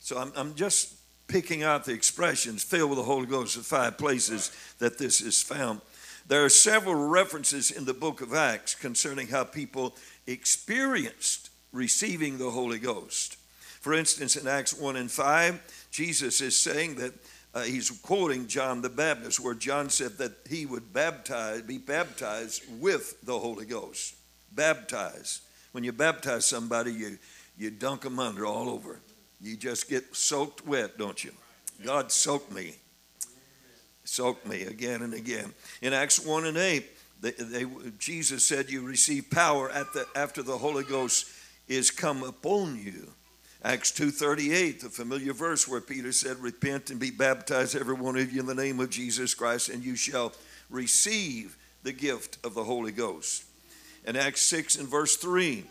So 0.00 0.18
I'm, 0.18 0.32
I'm 0.36 0.54
just 0.54 0.94
picking 1.26 1.62
out 1.62 1.84
the 1.84 1.92
expressions 1.92 2.62
filled 2.62 2.90
with 2.90 2.98
the 2.98 3.04
Holy 3.04 3.26
Ghost, 3.26 3.56
the 3.56 3.62
five 3.62 3.98
places 3.98 4.52
that 4.78 4.98
this 4.98 5.20
is 5.20 5.42
found. 5.42 5.80
There 6.26 6.44
are 6.44 6.50
several 6.50 7.08
references 7.08 7.70
in 7.70 7.84
the 7.84 7.94
book 7.94 8.20
of 8.20 8.32
Acts 8.32 8.74
concerning 8.74 9.28
how 9.28 9.44
people 9.44 9.94
experienced 10.26 11.50
receiving 11.72 12.38
the 12.38 12.50
Holy 12.50 12.78
Ghost. 12.78 13.36
For 13.80 13.92
instance, 13.92 14.36
in 14.36 14.48
Acts 14.48 14.72
1 14.72 14.96
and 14.96 15.10
5, 15.10 15.88
Jesus 15.90 16.40
is 16.40 16.58
saying 16.58 16.94
that 16.94 17.12
uh, 17.54 17.62
he's 17.62 17.90
quoting 17.90 18.46
John 18.48 18.82
the 18.82 18.88
Baptist, 18.90 19.40
where 19.40 19.54
John 19.54 19.88
said 19.88 20.18
that 20.18 20.32
he 20.48 20.66
would 20.66 20.92
baptize, 20.92 21.62
be 21.62 21.78
baptized 21.78 22.64
with 22.80 23.24
the 23.24 23.38
Holy 23.38 23.64
Ghost. 23.64 24.16
Baptize. 24.52 25.40
When 25.72 25.84
you 25.84 25.92
baptize 25.92 26.46
somebody, 26.46 26.92
you 26.92 27.18
you 27.56 27.70
dunk 27.70 28.02
them 28.02 28.18
under 28.18 28.46
all 28.46 28.68
over. 28.68 29.00
You 29.40 29.56
just 29.56 29.88
get 29.88 30.14
soaked 30.14 30.66
wet, 30.66 30.98
don't 30.98 31.22
you? 31.22 31.32
God 31.84 32.10
soaked 32.10 32.52
me. 32.52 32.74
Soaked 34.04 34.46
me 34.46 34.62
again 34.62 35.02
and 35.02 35.14
again. 35.14 35.52
In 35.80 35.92
Acts 35.92 36.24
1 36.24 36.46
and 36.46 36.56
8, 36.56 36.84
they, 37.20 37.30
they, 37.30 37.66
Jesus 37.98 38.46
said, 38.46 38.70
You 38.70 38.82
receive 38.82 39.30
power 39.30 39.68
the, 39.68 40.06
after 40.14 40.42
the 40.42 40.58
Holy 40.58 40.84
Ghost 40.84 41.26
is 41.68 41.90
come 41.90 42.22
upon 42.22 42.76
you. 42.76 43.12
Acts 43.64 43.92
2.38, 43.92 44.80
the 44.80 44.90
familiar 44.90 45.32
verse 45.32 45.66
where 45.66 45.80
Peter 45.80 46.12
said, 46.12 46.36
Repent 46.38 46.90
and 46.90 47.00
be 47.00 47.10
baptized, 47.10 47.74
every 47.74 47.94
one 47.94 48.14
of 48.18 48.30
you, 48.30 48.40
in 48.40 48.46
the 48.46 48.54
name 48.54 48.78
of 48.78 48.90
Jesus 48.90 49.32
Christ, 49.32 49.70
and 49.70 49.82
you 49.82 49.96
shall 49.96 50.34
receive 50.68 51.56
the 51.82 51.92
gift 51.92 52.36
of 52.44 52.52
the 52.52 52.64
Holy 52.64 52.92
Ghost. 52.92 53.44
In 54.06 54.16
Acts 54.16 54.42
6 54.42 54.76
and 54.76 54.86
verse 54.86 55.16
3, 55.16 55.64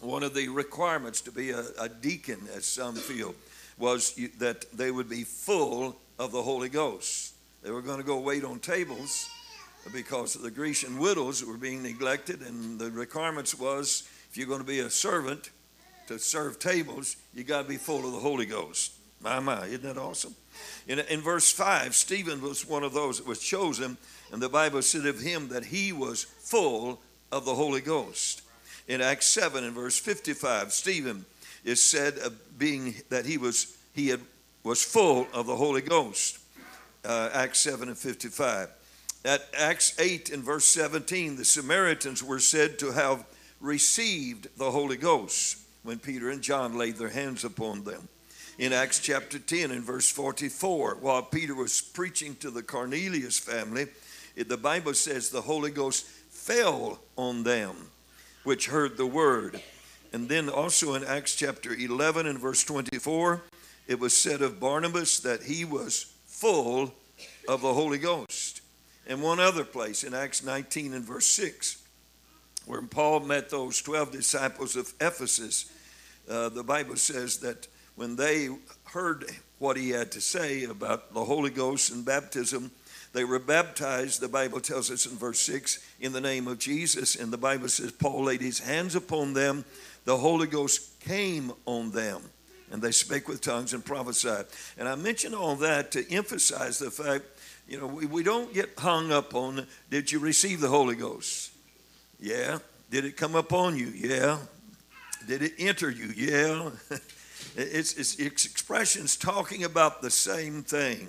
one 0.00 0.22
of 0.22 0.34
the 0.34 0.50
requirements 0.50 1.22
to 1.22 1.32
be 1.32 1.50
a, 1.50 1.64
a 1.80 1.88
deacon, 1.88 2.40
as 2.54 2.66
some 2.66 2.94
feel, 2.94 3.34
was 3.78 4.14
that 4.36 4.66
they 4.76 4.90
would 4.90 5.08
be 5.08 5.24
full 5.24 5.96
of 6.18 6.30
the 6.30 6.42
Holy 6.42 6.68
Ghost. 6.68 7.32
They 7.62 7.70
were 7.70 7.80
going 7.80 8.00
to 8.00 8.06
go 8.06 8.20
wait 8.20 8.44
on 8.44 8.58
tables 8.58 9.30
because 9.94 10.34
the 10.34 10.50
Grecian 10.50 10.98
widows 10.98 11.42
were 11.42 11.56
being 11.56 11.82
neglected, 11.82 12.42
and 12.42 12.78
the 12.78 12.90
requirements 12.90 13.58
was 13.58 14.06
if 14.30 14.36
you're 14.36 14.46
going 14.46 14.60
to 14.60 14.66
be 14.66 14.80
a 14.80 14.90
servant 14.90 15.48
to 16.08 16.18
serve 16.18 16.58
tables, 16.58 17.16
you 17.34 17.44
got 17.44 17.62
to 17.62 17.68
be 17.68 17.76
full 17.76 18.04
of 18.04 18.12
the 18.12 18.18
Holy 18.18 18.46
Ghost. 18.46 18.92
My, 19.20 19.40
my, 19.40 19.66
isn't 19.66 19.82
that 19.82 19.98
awesome? 19.98 20.34
In, 20.86 20.98
in 21.00 21.20
verse 21.20 21.52
5, 21.52 21.94
Stephen 21.94 22.40
was 22.40 22.66
one 22.66 22.82
of 22.82 22.94
those 22.94 23.18
that 23.18 23.26
was 23.26 23.40
chosen, 23.40 23.96
and 24.32 24.40
the 24.40 24.48
Bible 24.48 24.82
said 24.82 25.06
of 25.06 25.20
him 25.20 25.48
that 25.48 25.66
he 25.66 25.92
was 25.92 26.24
full 26.24 27.00
of 27.30 27.44
the 27.44 27.54
Holy 27.54 27.80
Ghost. 27.80 28.42
In 28.86 29.00
Acts 29.00 29.26
7 29.26 29.64
and 29.64 29.74
verse 29.74 29.98
55, 29.98 30.72
Stephen 30.72 31.26
is 31.64 31.82
said 31.82 32.18
of 32.18 32.58
being 32.58 32.94
that 33.10 33.26
he 33.26 33.36
was 33.36 33.76
he 33.94 34.08
had 34.08 34.20
was 34.62 34.82
full 34.82 35.26
of 35.34 35.46
the 35.46 35.56
Holy 35.56 35.82
Ghost. 35.82 36.38
Uh, 37.04 37.30
Acts 37.32 37.60
7 37.60 37.88
and 37.88 37.98
55. 37.98 38.70
At 39.24 39.42
Acts 39.56 39.98
8 39.98 40.30
and 40.30 40.42
verse 40.42 40.64
17, 40.66 41.36
the 41.36 41.44
Samaritans 41.44 42.22
were 42.22 42.38
said 42.38 42.78
to 42.78 42.92
have 42.92 43.24
received 43.60 44.48
the 44.56 44.70
Holy 44.70 44.96
Ghost 44.96 45.58
when 45.88 45.98
Peter 45.98 46.28
and 46.28 46.42
John 46.42 46.76
laid 46.76 46.96
their 46.96 47.08
hands 47.08 47.44
upon 47.44 47.84
them. 47.84 48.08
In 48.58 48.74
Acts 48.74 49.00
chapter 49.00 49.38
10 49.38 49.70
and 49.70 49.82
verse 49.82 50.10
44, 50.10 50.98
while 51.00 51.22
Peter 51.22 51.54
was 51.54 51.80
preaching 51.80 52.36
to 52.36 52.50
the 52.50 52.62
Cornelius 52.62 53.38
family, 53.38 53.86
the 54.36 54.58
Bible 54.58 54.92
says 54.92 55.30
the 55.30 55.40
Holy 55.40 55.70
Ghost 55.70 56.04
fell 56.04 57.00
on 57.16 57.42
them 57.42 57.74
which 58.44 58.66
heard 58.66 58.98
the 58.98 59.06
word. 59.06 59.62
And 60.12 60.28
then 60.28 60.50
also 60.50 60.92
in 60.92 61.04
Acts 61.04 61.34
chapter 61.34 61.72
11 61.74 62.26
and 62.26 62.38
verse 62.38 62.62
24, 62.64 63.40
it 63.86 63.98
was 63.98 64.14
said 64.14 64.42
of 64.42 64.60
Barnabas 64.60 65.20
that 65.20 65.44
he 65.44 65.64
was 65.64 66.12
full 66.26 66.92
of 67.48 67.62
the 67.62 67.72
Holy 67.72 67.98
Ghost. 67.98 68.60
And 69.06 69.22
one 69.22 69.40
other 69.40 69.64
place 69.64 70.04
in 70.04 70.12
Acts 70.12 70.44
19 70.44 70.92
and 70.92 71.04
verse 71.04 71.26
6, 71.28 71.82
where 72.66 72.82
Paul 72.82 73.20
met 73.20 73.48
those 73.48 73.80
12 73.80 74.12
disciples 74.12 74.76
of 74.76 74.92
Ephesus, 75.00 75.72
uh, 76.28 76.48
the 76.48 76.62
Bible 76.62 76.96
says 76.96 77.38
that 77.38 77.68
when 77.96 78.16
they 78.16 78.48
heard 78.84 79.24
what 79.58 79.76
he 79.76 79.90
had 79.90 80.12
to 80.12 80.20
say 80.20 80.64
about 80.64 81.12
the 81.14 81.24
Holy 81.24 81.50
Ghost 81.50 81.90
and 81.90 82.04
baptism, 82.04 82.70
they 83.12 83.24
were 83.24 83.38
baptized, 83.38 84.20
the 84.20 84.28
Bible 84.28 84.60
tells 84.60 84.90
us 84.90 85.06
in 85.06 85.16
verse 85.16 85.40
6, 85.40 85.84
in 86.00 86.12
the 86.12 86.20
name 86.20 86.46
of 86.46 86.58
Jesus. 86.58 87.16
And 87.16 87.32
the 87.32 87.38
Bible 87.38 87.68
says 87.68 87.90
Paul 87.92 88.24
laid 88.24 88.40
his 88.40 88.60
hands 88.60 88.94
upon 88.94 89.32
them, 89.32 89.64
the 90.04 90.16
Holy 90.16 90.46
Ghost 90.46 91.00
came 91.00 91.52
on 91.66 91.90
them, 91.90 92.22
and 92.70 92.80
they 92.80 92.92
spake 92.92 93.28
with 93.28 93.40
tongues 93.40 93.72
and 93.72 93.84
prophesied. 93.84 94.46
And 94.78 94.88
I 94.88 94.94
mention 94.94 95.34
all 95.34 95.56
that 95.56 95.90
to 95.92 96.10
emphasize 96.12 96.78
the 96.78 96.90
fact, 96.90 97.24
you 97.66 97.78
know, 97.78 97.86
we, 97.86 98.06
we 98.06 98.22
don't 98.22 98.52
get 98.54 98.70
hung 98.78 99.12
up 99.12 99.34
on 99.34 99.66
did 99.90 100.12
you 100.12 100.18
receive 100.18 100.60
the 100.60 100.68
Holy 100.68 100.94
Ghost? 100.94 101.50
Yeah. 102.20 102.58
Did 102.90 103.04
it 103.04 103.16
come 103.16 103.34
upon 103.34 103.76
you? 103.76 103.88
Yeah. 103.88 104.38
Did 105.28 105.42
it 105.42 105.52
enter 105.58 105.90
you? 105.90 106.06
Yeah. 106.16 106.70
it's, 107.54 107.92
it's, 107.92 108.16
it's 108.16 108.46
expressions 108.46 109.14
talking 109.14 109.62
about 109.62 110.00
the 110.00 110.10
same 110.10 110.62
thing 110.62 111.06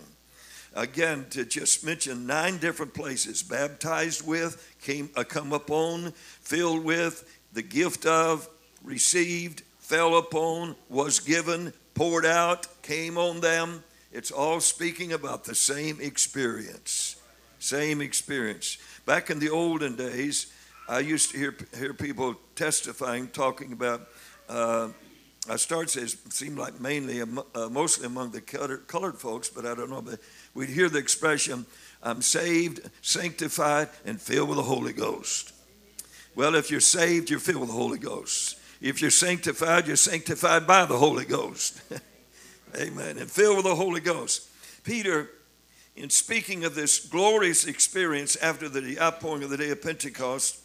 again 0.76 1.26
to 1.30 1.46
just 1.46 1.86
mention 1.86 2.28
nine 2.28 2.58
different 2.58 2.94
places 2.94 3.42
baptized 3.42 4.28
with 4.28 4.76
came 4.82 5.10
uh, 5.16 5.24
come 5.24 5.54
upon 5.54 6.12
filled 6.42 6.84
with 6.84 7.42
the 7.54 7.62
gift 7.62 8.06
of 8.06 8.48
received 8.84 9.64
fell 9.80 10.18
upon 10.18 10.76
was 10.90 11.20
given 11.22 11.74
poured 11.96 12.26
out 12.26 12.68
came 12.84 13.18
on 13.18 13.40
them 13.42 13.84
it's 14.12 14.30
all 14.30 14.60
speaking 14.60 15.12
about 15.12 15.44
the 15.44 15.56
same 15.56 16.00
experience 16.00 17.16
same 17.58 18.00
experience 18.00 18.78
back 19.08 19.32
in 19.32 19.40
the 19.40 19.50
olden 19.50 19.96
days 19.96 20.54
i 20.90 21.00
used 21.00 21.32
to 21.32 21.38
hear, 21.38 21.56
hear 21.78 21.94
people 21.94 22.36
testifying 22.56 23.28
talking 23.28 23.72
about 23.72 24.10
uh, 24.50 24.90
I 25.48 25.56
started 25.56 26.08
to 26.10 26.32
seemed 26.32 26.58
like 26.58 26.80
mainly, 26.80 27.22
uh, 27.22 27.70
mostly 27.70 28.06
among 28.06 28.32
the 28.32 28.42
colored, 28.42 28.88
colored 28.88 29.18
folks, 29.18 29.50
but 29.50 29.66
I 29.66 29.74
don't 29.74 29.90
know. 29.90 30.02
But 30.02 30.20
we'd 30.54 30.70
hear 30.70 30.90
the 30.90 31.00
expression, 31.00 31.66
I'm 32.04 32.22
saved, 32.22 32.88
sanctified, 33.02 33.90
and 34.06 34.22
filled 34.22 34.50
with 34.50 34.58
the 34.58 34.64
Holy 34.64 34.94
Ghost. 34.94 35.54
Well, 36.36 36.56
if 36.56 36.70
you're 36.70 36.82
saved, 36.82 37.30
you're 37.30 37.40
filled 37.40 37.62
with 37.62 37.70
the 37.70 37.76
Holy 37.76 37.98
Ghost. 37.98 38.60
If 38.82 39.02
you're 39.02 39.12
sanctified, 39.12 39.88
you're 39.88 39.96
sanctified 39.96 40.68
by 40.68 40.86
the 40.86 40.98
Holy 40.98 41.26
Ghost. 41.26 41.82
Amen. 42.80 43.18
And 43.18 43.30
filled 43.30 43.58
with 43.58 43.66
the 43.66 43.76
Holy 43.76 44.02
Ghost. 44.02 44.48
Peter, 44.84 45.30
in 45.96 46.10
speaking 46.10 46.64
of 46.64 46.76
this 46.76 47.00
glorious 47.06 47.66
experience 47.66 48.36
after 48.38 48.70
the 48.70 49.00
outpouring 49.00 49.44
of 49.44 49.50
the 49.50 49.58
day 49.58 49.72
of 49.72 49.82
Pentecost, 49.82 50.60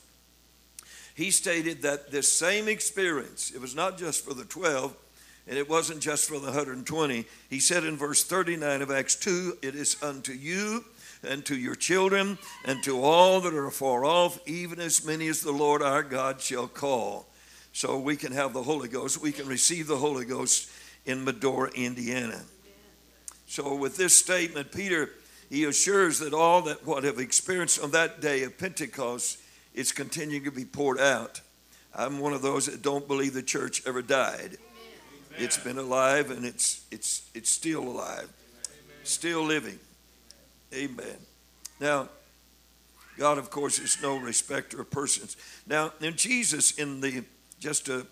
he 1.14 1.31
stated 1.31 1.83
that 1.83 2.11
this 2.11 2.33
same 2.33 2.68
experience, 2.68 3.53
it 3.53 3.61
was 3.61 3.74
not 3.74 3.96
just 3.96 4.24
for 4.24 4.35
the 4.35 4.44
12, 4.44 4.94
and 5.46 5.59
it 5.59 5.68
wasn't 5.68 6.00
just 6.00 6.29
for 6.29 6.38
the 6.38 6.46
120. 6.46 7.24
He 7.50 7.61
said 7.61 7.85
in 7.85 7.96
verse 7.96 8.24
39 8.24 8.83
of 8.83 8.90
Acts 8.90 9.14
2 9.16 9.59
It 9.62 9.74
is 9.74 10.03
unto 10.03 10.33
you 10.33 10.85
and 11.22 11.44
to 11.46 11.57
your 11.57 11.74
children 11.74 12.38
and 12.64 12.83
to 12.83 13.00
all 13.00 13.40
that 13.40 13.55
are 13.55 13.70
far 13.70 14.05
off, 14.05 14.38
even 14.46 14.81
as 14.81 15.05
many 15.05 15.29
as 15.29 15.40
the 15.40 15.53
Lord 15.53 15.83
our 15.83 16.03
God 16.03 16.40
shall 16.40 16.66
call. 16.66 17.27
So 17.72 17.98
we 17.98 18.16
can 18.16 18.33
have 18.33 18.53
the 18.53 18.62
Holy 18.62 18.88
Ghost. 18.88 19.20
We 19.20 19.33
can 19.33 19.46
receive 19.46 19.87
the 19.87 19.96
Holy 19.96 20.24
Ghost 20.24 20.70
in 21.07 21.24
Medora, 21.24 21.70
Indiana. 21.74 22.40
So 23.46 23.74
with 23.74 23.96
this 23.96 24.16
statement, 24.16 24.72
Peter, 24.72 25.11
he 25.50 25.64
assures 25.64 26.18
that 26.20 26.33
all 26.33 26.62
that 26.62 26.87
what 26.87 27.05
have 27.05 27.18
experienced 27.18 27.81
on 27.81 27.90
that 27.90 28.20
day 28.20 28.42
of 28.44 28.59
Pentecost 28.59 29.38
it's 29.75 29.93
continuing 29.93 30.45
to 30.45 30.51
be 30.51 30.65
poured 30.65 31.01
out. 31.01 31.41
I'm 31.95 32.19
one 32.19 32.33
of 32.33 32.43
those 32.43 32.67
that 32.67 32.83
don't 32.83 33.07
believe 33.07 33.35
the 33.35 33.43
church 33.43 33.83
ever 33.87 34.03
died. 34.03 34.39
Amen. 34.39 34.59
It's 35.39 35.59
been 35.59 35.79
alive 35.79 36.31
and 36.31 36.45
it's 36.45 36.85
it's 36.91 37.29
it's 37.35 37.51
still 37.51 37.83
alive. 37.83 38.29
Amen. 38.67 38.97
Still 39.05 39.43
living. 39.43 39.79
Amen. 40.73 41.17
Now, 41.81 42.09
God, 43.17 43.39
of 43.39 43.51
course, 43.51 43.79
is 43.79 43.99
no 44.03 44.17
respecter 44.17 44.81
of 44.81 44.91
persons. 44.91 45.37
Now, 45.67 45.93
in 46.01 46.17
Jesus, 46.17 46.73
in 46.79 47.01
the 47.01 47.25
just 47.61 47.87
to 47.87 48.07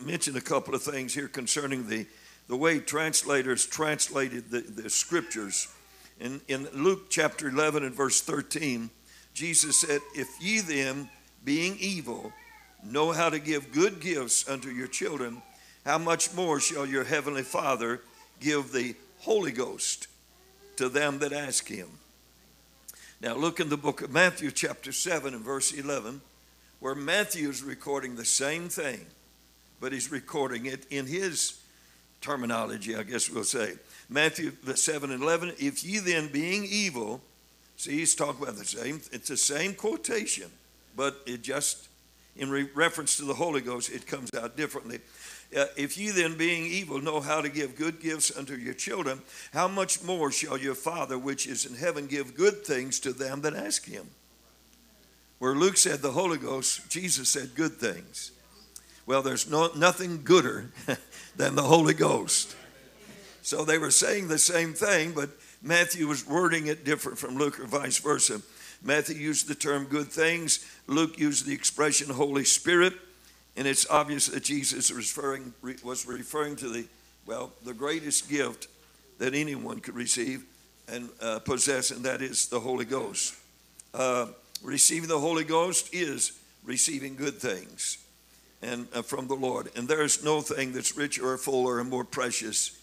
mention 0.00 0.36
a 0.36 0.40
couple 0.40 0.74
of 0.74 0.82
things 0.82 1.14
here 1.14 1.28
concerning 1.28 1.88
the 1.88 2.06
the 2.48 2.56
way 2.56 2.80
translators 2.80 3.64
translated 3.66 4.50
the, 4.50 4.60
the 4.60 4.90
scriptures. 4.90 5.68
In, 6.20 6.40
in 6.48 6.68
Luke 6.74 7.08
chapter 7.08 7.48
11 7.48 7.84
and 7.84 7.94
verse 7.94 8.20
13, 8.20 8.90
Jesus 9.34 9.80
said, 9.80 10.00
If 10.14 10.28
ye 10.40 10.60
then, 10.60 11.08
being 11.44 11.76
evil, 11.78 12.32
know 12.84 13.12
how 13.12 13.28
to 13.28 13.38
give 13.38 13.72
good 13.72 14.00
gifts 14.00 14.48
unto 14.48 14.68
your 14.70 14.86
children, 14.86 15.42
how 15.84 15.98
much 15.98 16.34
more 16.34 16.60
shall 16.60 16.86
your 16.86 17.04
heavenly 17.04 17.42
Father 17.42 18.00
give 18.40 18.72
the 18.72 18.94
Holy 19.20 19.52
Ghost 19.52 20.06
to 20.76 20.88
them 20.88 21.18
that 21.20 21.32
ask 21.32 21.68
him? 21.68 21.88
Now, 23.20 23.34
look 23.36 23.60
in 23.60 23.68
the 23.68 23.76
book 23.76 24.02
of 24.02 24.10
Matthew, 24.10 24.50
chapter 24.50 24.90
7, 24.90 25.32
and 25.32 25.44
verse 25.44 25.72
11, 25.72 26.20
where 26.80 26.94
Matthew 26.94 27.48
is 27.48 27.62
recording 27.62 28.16
the 28.16 28.24
same 28.24 28.68
thing, 28.68 29.06
but 29.80 29.92
he's 29.92 30.10
recording 30.10 30.66
it 30.66 30.86
in 30.90 31.06
his 31.06 31.60
terminology, 32.20 32.96
I 32.96 33.04
guess 33.04 33.30
we'll 33.30 33.44
say. 33.44 33.74
Matthew 34.08 34.52
7 34.74 35.10
and 35.12 35.22
11, 35.22 35.54
if 35.60 35.84
ye 35.84 35.98
then, 35.98 36.28
being 36.28 36.64
evil, 36.64 37.20
See, 37.82 37.98
he's 37.98 38.14
talking 38.14 38.40
about 38.40 38.54
the 38.54 38.64
same, 38.64 39.00
it's 39.10 39.26
the 39.26 39.36
same 39.36 39.74
quotation, 39.74 40.48
but 40.96 41.20
it 41.26 41.42
just, 41.42 41.88
in 42.36 42.48
re- 42.48 42.68
reference 42.76 43.16
to 43.16 43.24
the 43.24 43.34
Holy 43.34 43.60
Ghost, 43.60 43.90
it 43.90 44.06
comes 44.06 44.30
out 44.40 44.56
differently. 44.56 45.00
Uh, 45.56 45.64
if 45.76 45.98
you 45.98 46.12
then, 46.12 46.36
being 46.36 46.64
evil, 46.64 47.00
know 47.00 47.18
how 47.18 47.40
to 47.40 47.48
give 47.48 47.74
good 47.74 48.00
gifts 48.00 48.36
unto 48.36 48.54
your 48.54 48.74
children, 48.74 49.20
how 49.52 49.66
much 49.66 50.00
more 50.04 50.30
shall 50.30 50.56
your 50.56 50.76
Father 50.76 51.18
which 51.18 51.48
is 51.48 51.66
in 51.66 51.74
heaven 51.74 52.06
give 52.06 52.36
good 52.36 52.64
things 52.64 53.00
to 53.00 53.12
them 53.12 53.40
that 53.40 53.56
ask 53.56 53.84
him? 53.84 54.06
Where 55.40 55.56
Luke 55.56 55.76
said 55.76 56.02
the 56.02 56.12
Holy 56.12 56.38
Ghost, 56.38 56.88
Jesus 56.88 57.30
said 57.30 57.56
good 57.56 57.78
things. 57.78 58.30
Well, 59.06 59.22
there's 59.22 59.50
no, 59.50 59.72
nothing 59.74 60.22
gooder 60.22 60.70
than 61.36 61.56
the 61.56 61.62
Holy 61.62 61.94
Ghost. 61.94 62.54
So 63.42 63.64
they 63.64 63.78
were 63.78 63.90
saying 63.90 64.28
the 64.28 64.38
same 64.38 64.72
thing, 64.72 65.14
but 65.16 65.30
Matthew 65.62 66.08
was 66.08 66.26
wording 66.26 66.66
it 66.66 66.84
different 66.84 67.18
from 67.18 67.36
Luke 67.36 67.60
or 67.60 67.66
vice 67.66 67.98
versa. 67.98 68.42
Matthew 68.82 69.16
used 69.16 69.46
the 69.46 69.54
term 69.54 69.84
good 69.84 70.08
things, 70.08 70.66
Luke 70.88 71.18
used 71.18 71.46
the 71.46 71.54
expression 71.54 72.10
Holy 72.10 72.44
Spirit, 72.44 72.94
and 73.56 73.68
it's 73.68 73.88
obvious 73.88 74.26
that 74.26 74.42
Jesus 74.42 74.90
was 74.90 75.16
referring, 75.16 75.54
was 75.84 76.04
referring 76.04 76.56
to 76.56 76.68
the, 76.68 76.86
well, 77.26 77.52
the 77.64 77.74
greatest 77.74 78.28
gift 78.28 78.66
that 79.18 79.34
anyone 79.34 79.78
could 79.78 79.94
receive 79.94 80.44
and 80.88 81.08
uh, 81.20 81.38
possess, 81.38 81.92
and 81.92 82.04
that 82.04 82.22
is 82.22 82.48
the 82.48 82.58
Holy 82.58 82.84
Ghost. 82.84 83.36
Uh, 83.94 84.26
receiving 84.64 85.08
the 85.08 85.20
Holy 85.20 85.44
Ghost 85.44 85.94
is 85.94 86.32
receiving 86.64 87.14
good 87.14 87.34
things 87.34 87.98
and 88.62 88.88
uh, 88.94 89.02
from 89.02 89.28
the 89.28 89.34
Lord. 89.34 89.70
And 89.76 89.86
there 89.86 90.02
is 90.02 90.24
no 90.24 90.40
thing 90.40 90.72
that's 90.72 90.96
richer 90.96 91.28
or 91.28 91.38
fuller 91.38 91.78
and 91.78 91.88
more 91.88 92.04
precious 92.04 92.78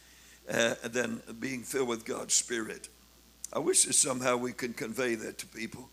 uh, 0.50 0.76
than 0.84 1.22
being 1.40 1.64
filled 1.64 1.88
with 1.88 2.06
God's 2.06 2.34
Spirit. 2.34 2.90
I 3.54 3.60
wish 3.60 3.84
that 3.86 3.94
somehow 3.94 4.38
we 4.38 4.52
could 4.52 4.78
convey 4.78 5.16
that 5.16 5.38
to 5.40 5.46
people. 5.48 5.90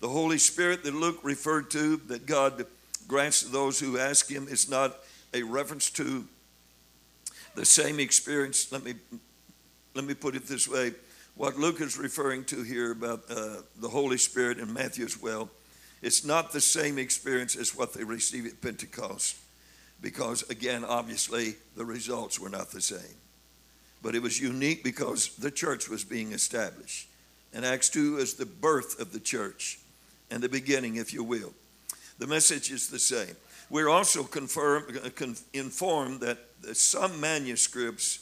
The 0.00 0.08
Holy 0.08 0.38
Spirit 0.38 0.82
that 0.84 0.94
Luke 0.94 1.20
referred 1.22 1.70
to, 1.72 1.96
that 2.08 2.26
God 2.26 2.64
grants 3.06 3.42
to 3.42 3.48
those 3.48 3.78
who 3.78 3.98
ask 3.98 4.30
Him, 4.30 4.48
is 4.48 4.70
not 4.70 4.96
a 5.34 5.42
reference 5.42 5.90
to 5.90 6.26
the 7.54 7.64
same 7.64 8.00
experience. 8.00 8.70
Let 8.72 8.84
me 8.84 8.94
let 9.94 10.04
me 10.04 10.14
put 10.14 10.36
it 10.36 10.46
this 10.46 10.68
way: 10.68 10.92
what 11.34 11.58
Luke 11.58 11.80
is 11.80 11.98
referring 11.98 12.44
to 12.44 12.62
here 12.62 12.92
about 12.92 13.24
uh, 13.28 13.56
the 13.78 13.88
Holy 13.88 14.18
Spirit 14.18 14.58
and 14.58 14.72
Matthew 14.72 15.04
as 15.04 15.20
well, 15.20 15.50
it's 16.00 16.24
not 16.24 16.52
the 16.52 16.60
same 16.60 16.98
experience 16.98 17.56
as 17.56 17.76
what 17.76 17.92
they 17.92 18.04
received 18.04 18.46
at 18.46 18.60
Pentecost, 18.60 19.36
because 20.00 20.48
again, 20.48 20.84
obviously, 20.84 21.56
the 21.76 21.84
results 21.84 22.40
were 22.40 22.48
not 22.48 22.70
the 22.70 22.80
same. 22.80 23.16
But 24.02 24.14
it 24.14 24.22
was 24.22 24.40
unique 24.40 24.82
because 24.82 25.36
the 25.36 25.50
church 25.50 25.88
was 25.88 26.04
being 26.04 26.32
established. 26.32 27.08
And 27.52 27.64
Acts 27.64 27.88
2 27.90 28.18
is 28.18 28.34
the 28.34 28.46
birth 28.46 29.00
of 29.00 29.12
the 29.12 29.20
church 29.20 29.78
and 30.30 30.42
the 30.42 30.48
beginning, 30.48 30.96
if 30.96 31.12
you 31.12 31.24
will. 31.24 31.52
The 32.18 32.26
message 32.26 32.70
is 32.70 32.88
the 32.88 32.98
same. 32.98 33.34
We're 33.68 33.88
also 33.88 34.22
confirm, 34.22 34.84
uh, 35.04 35.26
informed 35.52 36.20
that 36.20 36.38
some 36.72 37.20
manuscripts 37.20 38.20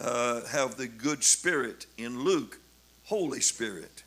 uh, 0.00 0.44
have 0.46 0.76
the 0.76 0.86
good 0.86 1.22
spirit 1.22 1.86
in 1.98 2.24
Luke, 2.24 2.58
Holy 3.04 3.40
Spirit. 3.40 4.02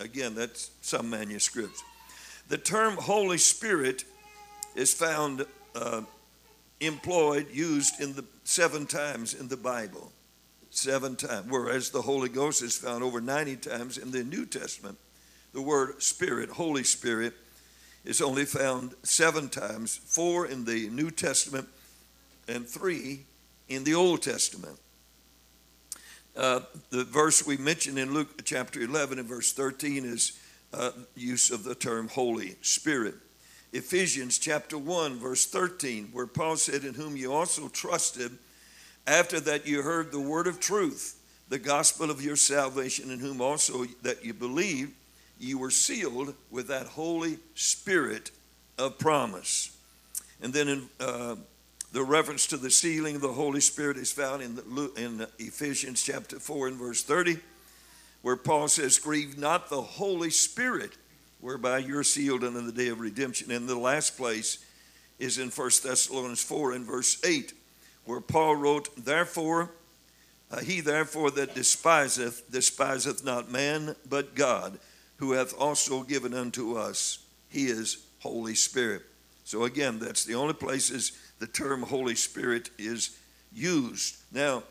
Again, 0.00 0.34
that's 0.34 0.70
some 0.82 1.10
manuscripts. 1.10 1.82
The 2.48 2.58
term 2.58 2.94
Holy 2.94 3.38
Spirit 3.38 4.04
is 4.74 4.94
found 4.94 5.44
uh, 5.74 6.02
employed, 6.80 7.48
used 7.50 8.00
in 8.00 8.14
the 8.14 8.24
seven 8.44 8.86
times 8.86 9.34
in 9.34 9.48
the 9.48 9.56
Bible 9.56 10.12
seven 10.78 11.16
times, 11.16 11.46
whereas 11.50 11.90
the 11.90 12.02
Holy 12.02 12.28
Ghost 12.28 12.62
is 12.62 12.76
found 12.76 13.02
over 13.02 13.20
90 13.20 13.56
times 13.56 13.98
in 13.98 14.10
the 14.10 14.24
New 14.24 14.46
Testament. 14.46 14.96
The 15.52 15.62
word 15.62 16.02
Spirit, 16.02 16.50
Holy 16.50 16.84
Spirit, 16.84 17.34
is 18.04 18.22
only 18.22 18.44
found 18.44 18.94
seven 19.02 19.48
times, 19.48 19.96
four 19.96 20.46
in 20.46 20.64
the 20.64 20.88
New 20.90 21.10
Testament 21.10 21.68
and 22.46 22.66
three 22.66 23.24
in 23.68 23.84
the 23.84 23.94
Old 23.94 24.22
Testament. 24.22 24.78
Uh, 26.36 26.60
the 26.90 27.04
verse 27.04 27.44
we 27.44 27.56
mentioned 27.56 27.98
in 27.98 28.14
Luke 28.14 28.44
chapter 28.44 28.80
11 28.80 29.18
and 29.18 29.28
verse 29.28 29.52
13 29.52 30.04
is 30.04 30.38
uh, 30.72 30.90
use 31.16 31.50
of 31.50 31.64
the 31.64 31.74
term 31.74 32.08
Holy 32.08 32.56
Spirit. 32.62 33.14
Ephesians 33.72 34.38
chapter 34.38 34.78
1, 34.78 35.18
verse 35.18 35.44
13, 35.46 36.08
where 36.12 36.26
Paul 36.26 36.56
said, 36.56 36.84
In 36.84 36.94
whom 36.94 37.16
you 37.16 37.32
also 37.32 37.68
trusted 37.68 38.38
after 39.08 39.40
that, 39.40 39.66
you 39.66 39.82
heard 39.82 40.12
the 40.12 40.20
word 40.20 40.46
of 40.46 40.60
truth, 40.60 41.18
the 41.48 41.58
gospel 41.58 42.10
of 42.10 42.22
your 42.22 42.36
salvation, 42.36 43.10
in 43.10 43.18
whom 43.18 43.40
also 43.40 43.86
that 44.02 44.24
you 44.24 44.34
believed, 44.34 44.92
you 45.40 45.58
were 45.58 45.70
sealed 45.70 46.34
with 46.50 46.68
that 46.68 46.86
Holy 46.86 47.38
Spirit 47.54 48.30
of 48.76 48.98
promise. 48.98 49.76
And 50.42 50.52
then 50.52 50.68
in 50.68 50.88
uh, 51.00 51.36
the 51.92 52.02
reference 52.02 52.46
to 52.48 52.56
the 52.56 52.70
sealing 52.70 53.16
of 53.16 53.22
the 53.22 53.32
Holy 53.32 53.60
Spirit 53.60 53.96
is 53.96 54.12
found 54.12 54.42
in, 54.42 54.56
the, 54.56 54.92
in 54.96 55.26
Ephesians 55.38 56.02
chapter 56.02 56.38
4 56.38 56.68
and 56.68 56.76
verse 56.76 57.02
30, 57.02 57.38
where 58.22 58.36
Paul 58.36 58.68
says, 58.68 58.98
Grieve 58.98 59.38
not 59.38 59.70
the 59.70 59.80
Holy 59.80 60.30
Spirit, 60.30 60.92
whereby 61.40 61.78
you're 61.78 62.02
sealed 62.02 62.44
unto 62.44 62.60
the 62.60 62.72
day 62.72 62.88
of 62.88 63.00
redemption. 63.00 63.50
And 63.50 63.68
the 63.68 63.78
last 63.78 64.16
place 64.16 64.64
is 65.18 65.38
in 65.38 65.48
1 65.48 65.70
Thessalonians 65.82 66.42
4 66.42 66.72
and 66.72 66.84
verse 66.84 67.24
8, 67.24 67.52
where 68.08 68.22
Paul 68.22 68.56
wrote, 68.56 68.88
Therefore, 68.96 69.70
uh, 70.50 70.60
he 70.60 70.80
therefore 70.80 71.30
that 71.32 71.54
despiseth, 71.54 72.50
despiseth 72.50 73.22
not 73.22 73.50
man, 73.50 73.94
but 74.08 74.34
God, 74.34 74.78
who 75.16 75.32
hath 75.32 75.52
also 75.58 76.02
given 76.04 76.32
unto 76.32 76.74
us 76.74 77.18
his 77.48 77.98
Holy 78.20 78.54
Spirit. 78.54 79.02
So 79.44 79.64
again, 79.64 79.98
that's 79.98 80.24
the 80.24 80.36
only 80.36 80.54
places 80.54 81.12
the 81.38 81.46
term 81.46 81.82
Holy 81.82 82.14
Spirit 82.14 82.70
is 82.78 83.18
used. 83.52 84.16
Now, 84.32 84.62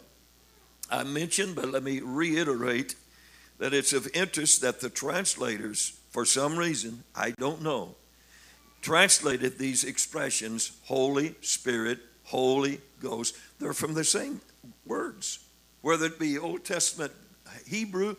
I 0.90 1.04
mentioned, 1.04 1.56
but 1.56 1.70
let 1.70 1.84
me 1.84 2.00
reiterate 2.00 2.96
that 3.60 3.72
it's 3.72 3.94
of 3.94 4.08
interest 4.16 4.62
that 4.62 4.80
the 4.80 4.90
translators, 4.90 6.00
for 6.10 6.26
some 6.26 6.58
reason, 6.58 7.04
I 7.16 7.36
don't 7.38 7.62
know, 7.62 7.98
translated 8.82 9.60
these 9.60 9.84
expressions 9.84 10.72
Holy 10.86 11.36
Spirit, 11.42 12.00
Holy 12.24 12.82
Ghost. 13.00 13.36
They're 13.60 13.74
from 13.74 13.94
the 13.94 14.04
same 14.04 14.42
words, 14.86 15.40
whether 15.82 16.06
it 16.06 16.20
be 16.20 16.38
Old 16.38 16.64
Testament 16.66 17.12
Hebrew 17.66 18.16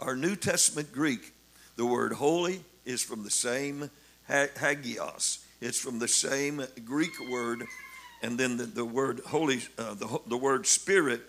or 0.00 0.16
New 0.16 0.36
Testament 0.36 0.92
Greek. 0.92 1.32
The 1.76 1.86
word 1.86 2.12
holy 2.12 2.64
is 2.84 3.02
from 3.02 3.24
the 3.24 3.30
same 3.30 3.90
hagios. 4.28 5.44
It's 5.60 5.78
from 5.78 5.98
the 5.98 6.08
same 6.08 6.64
Greek 6.84 7.12
word, 7.30 7.64
and 8.22 8.38
then 8.38 8.56
the, 8.56 8.64
the 8.64 8.84
word 8.84 9.20
holy, 9.26 9.62
uh, 9.78 9.94
the, 9.94 10.20
the 10.26 10.36
word 10.36 10.66
spirit, 10.66 11.22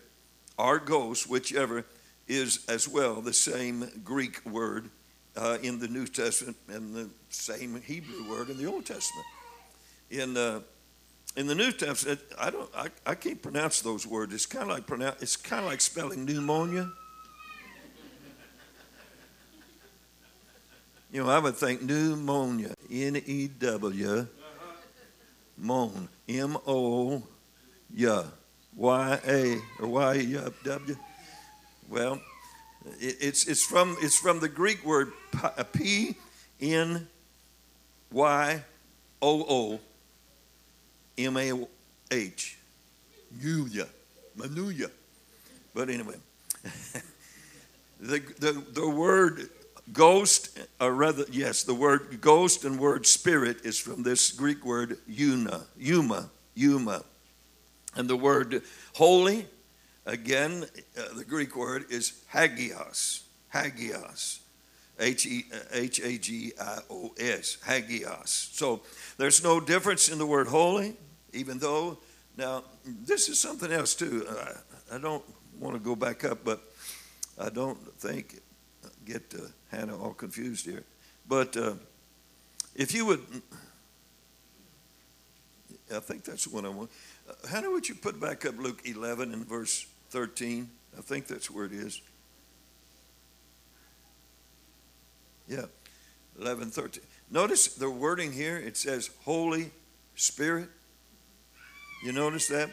argos, 0.58 1.28
whichever, 1.28 1.86
is 2.28 2.66
as 2.68 2.88
well 2.88 3.22
the 3.22 3.34
same 3.34 3.89
Greek 4.04 4.44
word 4.46 4.89
uh, 5.36 5.58
in 5.62 5.80
the 5.80 5.88
New 5.88 6.08
Testament 6.08 6.58
and 6.68 6.96
the 6.96 7.10
same 7.30 7.80
Hebrew 7.82 8.30
word 8.30 8.50
in 8.50 8.58
the 8.58 8.66
Old 8.66 8.86
Testament. 8.86 9.26
In 10.10 10.38
uh, 10.38 10.62
in 11.36 11.48
the 11.48 11.56
New 11.56 11.72
Testament, 11.72 12.19
I 12.39 12.50
don't, 12.50 12.69
I, 12.76 12.88
I 13.06 13.15
can't 13.15 13.41
pronounce 13.41 13.82
those 13.82 14.06
words. 14.06 14.34
It's 14.34 14.46
kind 14.46 14.63
of 14.63 14.69
like 14.69 14.86
pronounce, 14.86 15.22
it's 15.22 15.36
kind 15.36 15.63
of 15.63 15.69
like 15.69 15.82
spelling 15.82 16.26
pneumonia. 16.26 16.91
You 21.12 21.24
know, 21.24 21.30
I 21.30 21.38
would 21.39 21.56
think 21.56 21.84
pneumonia, 21.84 22.74
N 22.91 23.22
E 23.26 23.48
W, 23.48 24.28
moan, 25.58 26.10
M 26.28 26.58
O, 26.65 27.22
Y, 27.96 28.26
Y 28.76 29.19
A 29.28 29.58
or 29.80 29.88
Y 29.88 30.38
W. 30.63 30.98
Well, 31.88 32.19
it, 33.00 33.17
it's 33.22 33.48
it's 33.48 33.63
from 33.63 33.96
it's 34.02 34.17
from 34.17 34.39
the 34.39 34.50
Greek 34.50 34.84
word 34.84 35.12
P 35.74 36.15
N 36.60 37.08
Y 38.12 38.63
O 39.22 39.46
O 39.48 39.80
M 41.17 41.38
A 41.38 41.67
H. 42.12 42.58
Muya. 43.41 43.88
Manuya. 44.36 44.89
But 45.73 45.89
anyway, 45.89 46.15
the, 47.99 48.19
the, 48.39 48.63
the 48.73 48.89
word 48.89 49.49
ghost, 49.91 50.58
or 50.80 50.93
rather, 50.93 51.26
yes, 51.32 51.63
the 51.63 51.73
word 51.73 52.21
ghost 52.21 52.63
and 52.63 52.80
word 52.80 53.06
spirit 53.06 53.65
is 53.65 53.80
from 53.80 54.04
this 54.04 54.32
Greek 54.32 54.65
word 54.65 54.97
una, 55.19 55.65
yuma, 55.78 56.30
yuma. 56.56 57.04
And 57.95 58.10
the 58.10 58.15
word 58.15 58.62
holy, 58.93 59.47
again, 60.06 60.65
uh, 60.97 61.15
the 61.15 61.26
Greek 61.26 61.56
word 61.56 61.86
is 61.89 62.23
hagios, 62.34 63.23
hagios. 63.54 64.39
H 64.99 65.25
A 65.25 66.17
G 66.17 66.53
I 66.60 66.79
O 66.89 67.13
S, 67.17 67.58
hagios. 67.65 68.49
So 68.53 68.82
there's 69.17 69.43
no 69.43 69.60
difference 69.60 70.10
in 70.10 70.17
the 70.17 70.25
word 70.25 70.47
holy, 70.47 70.95
even 71.34 71.60
though, 71.60 71.97
now, 72.38 72.63
this 72.86 73.29
is 73.29 73.39
something 73.39 73.71
else 73.71 73.93
too. 73.93 74.25
I, 74.29 74.95
I 74.95 74.97
don't 74.97 75.23
want 75.60 75.75
to 75.75 75.79
go 75.79 75.95
back 75.95 76.23
up, 76.23 76.39
but 76.43 76.62
I 77.39 77.49
don't 77.49 77.77
think, 77.99 78.41
get 79.06 79.34
uh, 79.36 79.47
Hannah 79.71 79.97
all 80.01 80.13
confused 80.13 80.65
here. 80.65 80.84
But 81.27 81.56
uh, 81.58 81.73
if 82.75 82.93
you 82.93 83.06
would, 83.06 83.21
I 85.93 85.99
think 85.99 86.23
that's 86.23 86.47
what 86.47 86.65
I 86.65 86.69
want. 86.69 86.89
Uh, 87.29 87.47
Hannah, 87.47 87.69
would 87.69 87.88
you 87.88 87.95
put 87.95 88.19
back 88.19 88.45
up 88.45 88.58
Luke 88.58 88.82
11 88.86 89.34
and 89.34 89.47
verse 89.47 89.86
13? 90.10 90.69
I 90.97 91.01
think 91.01 91.27
that's 91.27 91.49
where 91.49 91.65
it 91.65 91.71
is. 91.73 92.01
Yeah, 95.47 95.65
11, 96.39 96.71
13. 96.71 97.03
Notice 97.29 97.67
the 97.75 97.89
wording 97.89 98.32
here. 98.32 98.58
It 98.58 98.77
says 98.77 99.10
Holy 99.23 99.71
Spirit. 100.15 100.69
You 102.03 102.12
notice 102.12 102.47
that? 102.47 102.69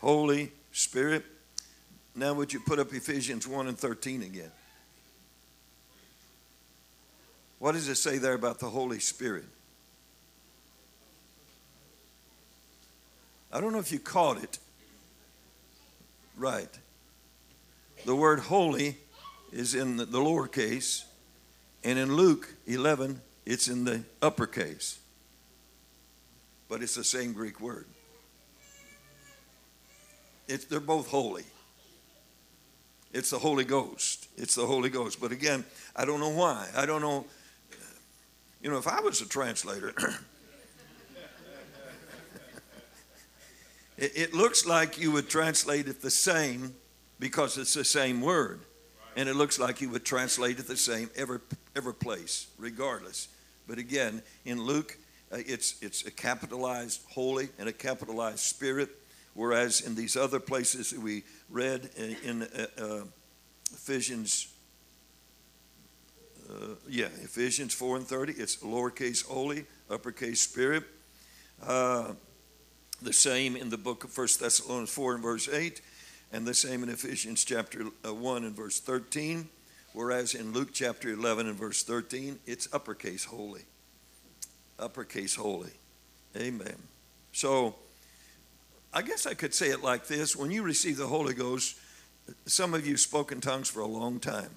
Holy 0.00 0.52
Spirit. 0.72 1.24
Now, 2.14 2.34
would 2.34 2.52
you 2.52 2.60
put 2.60 2.78
up 2.78 2.92
Ephesians 2.92 3.48
1 3.48 3.68
and 3.68 3.78
13 3.78 4.22
again? 4.22 4.50
What 7.58 7.72
does 7.72 7.88
it 7.88 7.94
say 7.94 8.18
there 8.18 8.34
about 8.34 8.58
the 8.58 8.68
Holy 8.68 8.98
Spirit? 8.98 9.44
I 13.52 13.60
don't 13.60 13.72
know 13.72 13.78
if 13.78 13.92
you 13.92 13.98
caught 13.98 14.42
it. 14.42 14.58
Right. 16.36 16.68
The 18.04 18.16
word 18.16 18.40
holy 18.40 18.96
is 19.52 19.74
in 19.74 19.96
the 19.96 20.06
lowercase, 20.06 21.04
and 21.84 21.98
in 21.98 22.14
Luke 22.14 22.48
11, 22.66 23.20
it's 23.44 23.68
in 23.68 23.84
the 23.84 24.02
uppercase. 24.20 24.98
But 26.68 26.82
it's 26.82 26.94
the 26.94 27.04
same 27.04 27.32
Greek 27.32 27.60
word. 27.60 27.86
It's, 30.48 30.64
they're 30.64 30.80
both 30.80 31.08
holy. 31.08 31.44
It's 33.12 33.30
the 33.30 33.38
Holy 33.38 33.64
Ghost. 33.64 34.28
It's 34.36 34.54
the 34.54 34.66
Holy 34.66 34.88
Ghost. 34.88 35.20
But 35.20 35.32
again, 35.32 35.64
I 35.94 36.04
don't 36.04 36.20
know 36.20 36.30
why. 36.30 36.68
I 36.76 36.86
don't 36.86 37.02
know. 37.02 37.26
You 38.62 38.70
know, 38.70 38.78
if 38.78 38.86
I 38.86 39.00
was 39.00 39.20
a 39.20 39.28
translator, 39.28 39.92
it, 43.98 44.12
it 44.14 44.34
looks 44.34 44.64
like 44.64 44.98
you 44.98 45.10
would 45.12 45.28
translate 45.28 45.88
it 45.88 46.00
the 46.00 46.10
same 46.10 46.74
because 47.18 47.58
it's 47.58 47.74
the 47.74 47.84
same 47.84 48.20
word. 48.20 48.60
And 49.16 49.28
it 49.28 49.34
looks 49.34 49.58
like 49.58 49.80
you 49.80 49.90
would 49.90 50.04
translate 50.04 50.58
it 50.58 50.66
the 50.66 50.76
same 50.76 51.10
every, 51.16 51.40
every 51.76 51.94
place, 51.94 52.48
regardless. 52.58 53.28
But 53.66 53.78
again, 53.78 54.22
in 54.44 54.62
Luke, 54.62 54.98
uh, 55.32 55.38
it's, 55.46 55.76
it's 55.80 56.04
a 56.04 56.10
capitalized 56.10 57.00
holy 57.08 57.48
and 57.58 57.68
a 57.68 57.72
capitalized 57.72 58.40
spirit, 58.40 58.90
whereas 59.34 59.80
in 59.80 59.94
these 59.94 60.16
other 60.16 60.40
places 60.40 60.90
that 60.90 61.00
we 61.00 61.24
read 61.48 61.88
in, 61.96 62.16
in 62.24 62.42
uh, 62.42 62.66
uh, 62.78 63.04
Ephesians, 63.72 64.48
uh, 66.50 66.74
yeah, 66.88 67.06
Ephesians 67.22 67.72
4 67.72 67.96
and 67.96 68.06
30, 68.06 68.34
it's 68.34 68.56
lowercase 68.58 69.24
holy, 69.24 69.64
uppercase 69.90 70.40
spirit. 70.40 70.84
Uh, 71.62 72.12
the 73.00 73.12
same 73.12 73.56
in 73.56 73.70
the 73.70 73.78
book 73.78 74.04
of 74.04 74.16
1 74.16 74.28
Thessalonians 74.38 74.90
4 74.90 75.14
and 75.14 75.22
verse 75.22 75.48
8, 75.48 75.80
and 76.32 76.46
the 76.46 76.54
same 76.54 76.82
in 76.82 76.88
Ephesians 76.88 77.44
chapter 77.44 77.86
uh, 78.06 78.14
1 78.14 78.44
and 78.44 78.54
verse 78.54 78.80
13. 78.80 79.48
Whereas 79.92 80.34
in 80.34 80.52
Luke 80.52 80.70
chapter 80.72 81.10
11 81.10 81.46
and 81.46 81.56
verse 81.56 81.82
13, 81.82 82.38
it's 82.46 82.72
uppercase 82.72 83.24
holy. 83.24 83.62
Uppercase 84.78 85.34
holy. 85.34 85.72
Amen. 86.36 86.76
So, 87.32 87.74
I 88.92 89.02
guess 89.02 89.26
I 89.26 89.34
could 89.34 89.54
say 89.54 89.70
it 89.70 89.82
like 89.82 90.06
this 90.06 90.34
when 90.34 90.50
you 90.50 90.62
receive 90.62 90.96
the 90.96 91.06
Holy 91.06 91.34
Ghost, 91.34 91.76
some 92.46 92.72
of 92.74 92.86
you 92.86 92.96
spoke 92.96 93.32
in 93.32 93.40
tongues 93.40 93.68
for 93.68 93.80
a 93.80 93.86
long 93.86 94.18
time, 94.18 94.50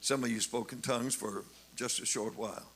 some 0.00 0.24
of 0.24 0.30
you 0.30 0.40
spoke 0.40 0.72
in 0.72 0.80
tongues 0.80 1.14
for 1.14 1.44
just 1.76 2.00
a 2.00 2.06
short 2.06 2.36
while. 2.36 2.66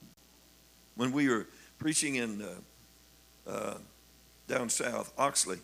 When 0.96 1.12
we 1.12 1.28
were 1.28 1.46
preaching 1.78 2.16
in 2.16 2.42
uh, 2.42 3.50
uh, 3.50 3.74
down 4.48 4.68
south, 4.68 5.12
Oxley, 5.18 5.58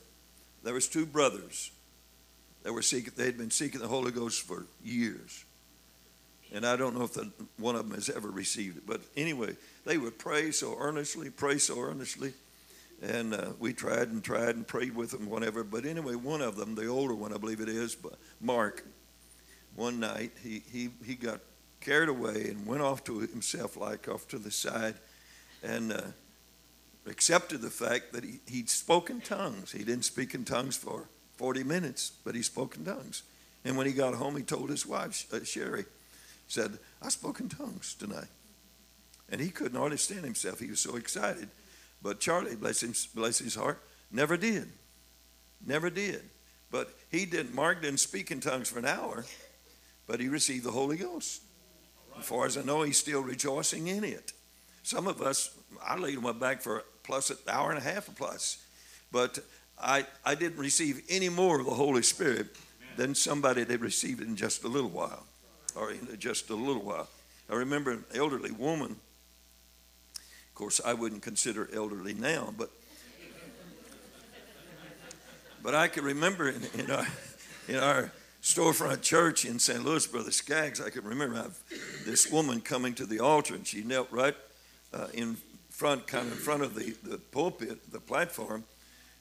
there 0.62 0.74
was 0.74 0.88
two 0.88 1.06
brothers 1.06 1.70
that 2.62 2.72
were 2.72 2.82
seeking, 2.82 3.12
they 3.16 3.26
had 3.26 3.38
been 3.38 3.50
seeking 3.50 3.80
the 3.80 3.88
Holy 3.88 4.12
Ghost 4.12 4.42
for 4.42 4.66
years. 4.84 5.44
And 6.52 6.66
I 6.66 6.76
don't 6.76 6.94
know 6.94 7.04
if 7.04 7.14
the, 7.14 7.30
one 7.58 7.76
of 7.76 7.88
them 7.88 7.94
has 7.94 8.10
ever 8.10 8.30
received 8.30 8.76
it. 8.76 8.86
But 8.86 9.00
anyway, 9.16 9.56
they 9.86 9.96
would 9.96 10.18
pray 10.18 10.50
so 10.50 10.76
earnestly, 10.78 11.30
pray 11.30 11.58
so 11.58 11.80
earnestly. 11.80 12.34
And 13.02 13.34
uh, 13.34 13.50
we 13.58 13.72
tried 13.72 14.08
and 14.08 14.22
tried 14.22 14.54
and 14.54 14.66
prayed 14.66 14.94
with 14.94 15.10
them, 15.10 15.28
whatever. 15.28 15.64
But 15.64 15.86
anyway, 15.86 16.14
one 16.14 16.42
of 16.42 16.56
them, 16.56 16.74
the 16.74 16.86
older 16.86 17.14
one, 17.14 17.32
I 17.32 17.38
believe 17.38 17.60
it 17.60 17.68
is, 17.68 17.94
but 17.94 18.14
Mark, 18.40 18.84
one 19.74 19.98
night 19.98 20.32
he, 20.42 20.62
he, 20.70 20.90
he 21.04 21.14
got 21.14 21.40
carried 21.80 22.10
away 22.10 22.48
and 22.48 22.66
went 22.66 22.82
off 22.82 23.02
to 23.04 23.20
himself, 23.20 23.76
like 23.76 24.06
off 24.06 24.28
to 24.28 24.38
the 24.38 24.50
side, 24.50 24.94
and 25.62 25.92
uh, 25.92 26.02
accepted 27.06 27.62
the 27.62 27.70
fact 27.70 28.12
that 28.12 28.24
he, 28.24 28.40
he'd 28.46 28.70
spoken 28.70 29.20
tongues. 29.20 29.72
He 29.72 29.84
didn't 29.84 30.04
speak 30.04 30.34
in 30.34 30.44
tongues 30.44 30.76
for 30.76 31.08
40 31.36 31.64
minutes, 31.64 32.12
but 32.24 32.34
he 32.34 32.42
spoke 32.42 32.76
in 32.76 32.84
tongues. 32.84 33.22
And 33.64 33.76
when 33.76 33.86
he 33.86 33.92
got 33.92 34.14
home, 34.14 34.36
he 34.36 34.42
told 34.42 34.70
his 34.70 34.86
wife, 34.86 35.26
uh, 35.32 35.42
Sherry, 35.44 35.86
said, 36.48 36.78
I 37.00 37.08
spoke 37.08 37.40
in 37.40 37.48
tongues 37.48 37.94
tonight. 37.94 38.28
And 39.30 39.40
he 39.40 39.50
couldn't 39.50 39.80
understand 39.80 40.24
himself. 40.24 40.60
He 40.60 40.68
was 40.68 40.80
so 40.80 40.96
excited. 40.96 41.48
But 42.02 42.20
Charlie, 42.20 42.56
bless, 42.56 42.82
him, 42.82 42.94
bless 43.14 43.38
his 43.38 43.54
heart, 43.54 43.80
never 44.10 44.36
did. 44.36 44.68
Never 45.64 45.88
did. 45.88 46.22
But 46.70 46.90
he 47.10 47.24
didn't, 47.24 47.54
Mark 47.54 47.82
didn't 47.82 48.00
speak 48.00 48.30
in 48.30 48.40
tongues 48.40 48.68
for 48.68 48.78
an 48.78 48.86
hour, 48.86 49.24
but 50.06 50.20
he 50.20 50.28
received 50.28 50.64
the 50.64 50.70
Holy 50.70 50.96
Ghost. 50.96 51.42
As 52.18 52.26
far 52.26 52.46
as 52.46 52.56
I 52.56 52.62
know, 52.62 52.82
he's 52.82 52.98
still 52.98 53.22
rejoicing 53.22 53.86
in 53.88 54.04
it. 54.04 54.32
Some 54.82 55.06
of 55.06 55.22
us, 55.22 55.56
I 55.82 55.96
laid 55.96 56.20
my 56.20 56.32
back 56.32 56.60
for 56.60 56.84
plus 57.02 57.30
an 57.30 57.36
hour 57.48 57.70
and 57.70 57.78
a 57.78 57.82
half 57.82 58.08
or 58.08 58.12
plus. 58.12 58.64
But 59.10 59.38
I, 59.80 60.06
I 60.24 60.34
didn't 60.34 60.58
receive 60.58 61.02
any 61.08 61.28
more 61.28 61.60
of 61.60 61.66
the 61.66 61.74
Holy 61.74 62.02
Spirit 62.02 62.48
than 62.96 63.14
somebody 63.14 63.64
that 63.64 63.80
received 63.80 64.20
it 64.20 64.28
in 64.28 64.36
just 64.36 64.64
a 64.64 64.68
little 64.68 64.90
while, 64.90 65.24
or 65.74 65.90
in 65.90 66.18
just 66.18 66.50
a 66.50 66.54
little 66.54 66.82
while. 66.82 67.08
I 67.50 67.54
remember 67.54 67.92
an 67.92 68.04
elderly 68.14 68.50
woman. 68.50 68.96
Of 70.16 70.54
course, 70.54 70.80
I 70.84 70.94
wouldn't 70.94 71.22
consider 71.22 71.68
elderly 71.74 72.14
now, 72.14 72.52
but 72.56 72.70
but 75.62 75.74
I 75.74 75.88
can 75.88 76.04
remember 76.04 76.48
in, 76.48 76.62
in 76.78 76.90
our 76.90 77.06
in 77.68 77.76
our 77.76 78.12
storefront 78.42 79.02
church 79.02 79.44
in 79.44 79.58
St. 79.58 79.84
Louis, 79.84 80.06
Brother 80.06 80.32
Skaggs, 80.32 80.80
I 80.80 80.90
can 80.90 81.04
remember 81.04 81.50
this 82.04 82.30
woman 82.30 82.60
coming 82.60 82.94
to 82.94 83.06
the 83.06 83.20
altar, 83.20 83.54
and 83.54 83.66
she 83.66 83.82
knelt 83.82 84.10
right 84.10 84.34
uh, 84.92 85.06
in 85.14 85.36
front, 85.70 86.06
kind 86.06 86.26
of 86.26 86.32
in 86.32 86.38
front 86.38 86.62
of 86.62 86.74
the, 86.74 86.94
the 87.04 87.18
pulpit, 87.18 87.92
the 87.92 88.00
platform, 88.00 88.64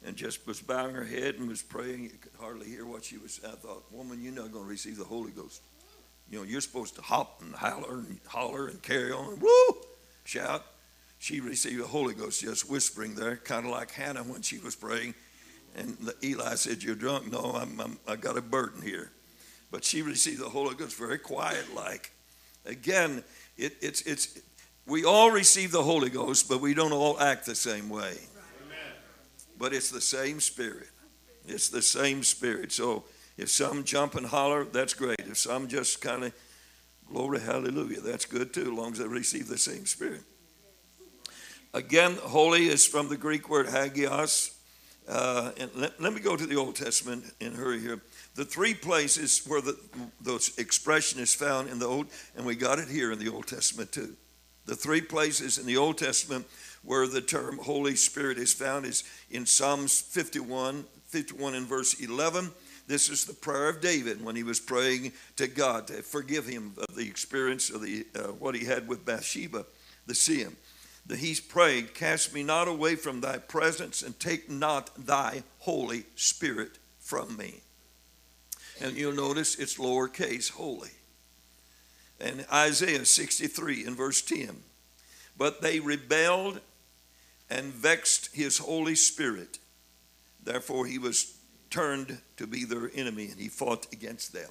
and 0.04 0.16
just 0.16 0.46
was 0.48 0.60
bowing 0.60 0.96
her 0.96 1.06
head 1.06 1.36
and 1.36 1.48
was 1.48 1.62
praying. 1.62 2.04
You 2.04 2.10
could 2.10 2.32
hardly 2.40 2.68
hear 2.68 2.86
what 2.86 3.06
she 3.06 3.18
was. 3.18 3.40
I 3.46 3.52
thought, 3.52 3.84
woman, 3.92 4.24
you're 4.24 4.34
not 4.34 4.52
going 4.52 4.66
to 4.66 4.70
receive 4.70 4.98
the 4.98 5.04
Holy 5.04 5.32
Ghost. 5.32 5.62
You 6.32 6.40
know, 6.40 6.44
you're 6.44 6.62
supposed 6.62 6.96
to 6.96 7.02
hop 7.02 7.42
and 7.42 7.54
holler 7.54 8.00
and 8.00 8.20
holler 8.26 8.68
and 8.68 8.82
carry 8.82 9.12
on, 9.12 9.40
woo, 9.40 9.82
shout. 10.24 10.66
She 11.20 11.40
received 11.40 11.80
the 11.80 11.88
Holy 11.88 12.16
Ghost 12.16 12.42
just 12.42 12.70
whispering 12.70 13.14
there, 13.14 13.36
kind 13.36 13.66
of 13.66 13.72
like 13.72 13.92
Hannah 13.92 14.24
when 14.24 14.42
she 14.42 14.58
was 14.58 14.76
praying. 14.76 15.14
And 15.76 15.96
Eli 16.24 16.56
said, 16.56 16.82
You're 16.82 16.96
drunk. 16.96 17.32
No, 17.32 17.52
I'm, 17.54 17.80
I'm, 17.80 18.00
I 18.08 18.16
got 18.16 18.38
a 18.38 18.42
burden 18.42 18.82
here. 18.82 19.12
But 19.70 19.84
she 19.84 20.02
received 20.02 20.42
the 20.42 20.50
Holy 20.50 20.74
Ghost 20.74 20.98
very 20.98 21.20
quiet 21.20 21.76
like. 21.76 22.12
Again, 22.66 23.24
it, 23.58 23.76
it's, 23.82 24.02
it's, 24.02 24.40
we 24.88 25.06
all 25.06 25.32
receive 25.32 25.72
the 25.72 25.84
Holy 25.84 26.10
Ghost, 26.10 26.50
but 26.50 26.60
we 26.60 26.74
don't 26.74 26.92
all 26.92 27.20
act 27.20 27.46
the 27.46 27.56
same 27.56 27.90
way 27.90 28.18
but 29.62 29.74
it's 29.74 29.92
the 29.92 30.02
same 30.02 30.40
spirit. 30.40 30.88
It's 31.48 31.70
the 31.70 31.84
same 31.84 32.24
spirit. 32.24 32.72
So 32.72 33.04
if 33.42 33.50
some 33.50 33.84
jump 33.84 34.16
and 34.16 34.28
holler, 34.28 34.64
that's 34.64 34.94
great. 34.94 35.20
If 35.20 35.38
some 35.38 35.68
just 35.68 36.00
kind 36.00 36.24
of 36.24 36.34
glory, 37.10 37.40
hallelujah, 37.40 38.00
that's 38.02 38.26
good 38.26 38.54
too, 38.54 38.62
as 38.62 38.68
long 38.68 38.92
as 38.92 39.00
they 39.00 39.08
receive 39.08 39.48
the 39.48 39.58
same 39.58 39.86
spirit. 39.88 40.22
Again, 41.74 42.18
holy 42.22 42.68
is 42.68 42.86
from 42.86 43.10
the 43.10 43.18
Greek 43.18 43.50
word 43.50 43.68
hagios. 43.68 44.56
Uh, 45.10 45.52
and 45.58 45.72
let, 45.76 46.00
let, 46.00 46.14
me 46.14 46.22
go 46.22 46.38
to 46.38 46.46
the 46.46 46.56
Old 46.56 46.76
Testament 46.76 47.24
and 47.42 47.56
hurry 47.56 47.80
here. 47.80 48.00
The 48.36 48.46
three 48.46 48.76
places 48.76 49.44
where 49.48 49.60
the, 49.60 49.78
the 50.22 50.54
expression 50.60 51.20
is 51.20 51.34
found 51.34 51.70
in 51.70 51.80
the 51.80 51.88
Old, 51.88 52.08
and 52.38 52.46
we 52.46 52.56
got 52.56 52.78
it 52.78 52.88
here 52.88 53.12
in 53.12 53.18
the 53.18 53.30
Old 53.30 53.48
Testament 53.48 53.92
too. 53.92 54.16
The 54.68 54.76
three 54.76 55.02
places 55.02 55.58
in 55.58 55.66
the 55.66 55.78
Old 55.78 55.98
Testament 55.98 56.46
where 56.84 57.08
the 57.08 57.22
term 57.22 57.58
Holy 57.58 57.96
Spirit 57.96 58.38
is 58.38 58.54
found 58.54 58.86
is 58.86 59.04
in 59.32 59.48
Psalms 59.48 60.00
51, 60.00 60.86
51 61.08 61.56
and 61.56 61.66
verse 61.66 62.00
11. 62.00 62.52
This 62.92 63.08
is 63.08 63.24
the 63.24 63.34
prayer 63.34 63.70
of 63.70 63.80
David 63.80 64.22
when 64.22 64.36
he 64.36 64.44
was 64.44 64.60
praying 64.60 65.14
to 65.38 65.48
God 65.48 65.88
to 65.88 66.04
forgive 66.04 66.46
him 66.46 66.74
of 66.78 66.94
the 66.94 67.08
experience 67.08 67.70
of 67.70 67.82
the, 67.82 68.06
uh, 68.14 68.34
what 68.34 68.54
he 68.54 68.66
had 68.66 68.86
with 68.86 69.06
Bathsheba, 69.06 69.66
the 70.08 70.14
sin. 70.14 70.58
That 71.06 71.20
he's 71.20 71.40
prayed, 71.40 71.94
Cast 71.94 72.34
me 72.34 72.44
not 72.44 72.68
away 72.68 72.96
from 72.96 73.22
thy 73.22 73.38
presence 73.38 74.02
and 74.02 74.20
take 74.20 74.50
not 74.50 74.90
thy 75.06 75.44
Holy 75.60 76.04
Spirit 76.18 76.80
from 77.00 77.38
me. 77.38 77.62
And 78.82 78.98
you'll 78.98 79.14
notice 79.14 79.56
it's 79.56 79.78
lowercase 79.78 80.52
holy. 80.52 80.92
And 82.20 82.46
Isaiah 82.52 83.06
63 83.06 83.86
in 83.86 83.96
verse 83.96 84.22
10. 84.22 84.64
But 85.38 85.62
they 85.62 85.80
rebelled 85.80 86.60
and 87.50 87.68
vexed 87.68 88.36
his 88.36 88.58
Holy 88.58 88.96
Spirit. 88.96 89.60
Therefore, 90.44 90.86
he 90.86 90.98
was 90.98 91.38
turned 91.72 92.20
to 92.38 92.46
be 92.46 92.66
their 92.66 92.92
enemy 92.94 93.30
and 93.32 93.40
he 93.40 93.48
fought 93.48 93.88
against 93.92 94.34
them. 94.34 94.50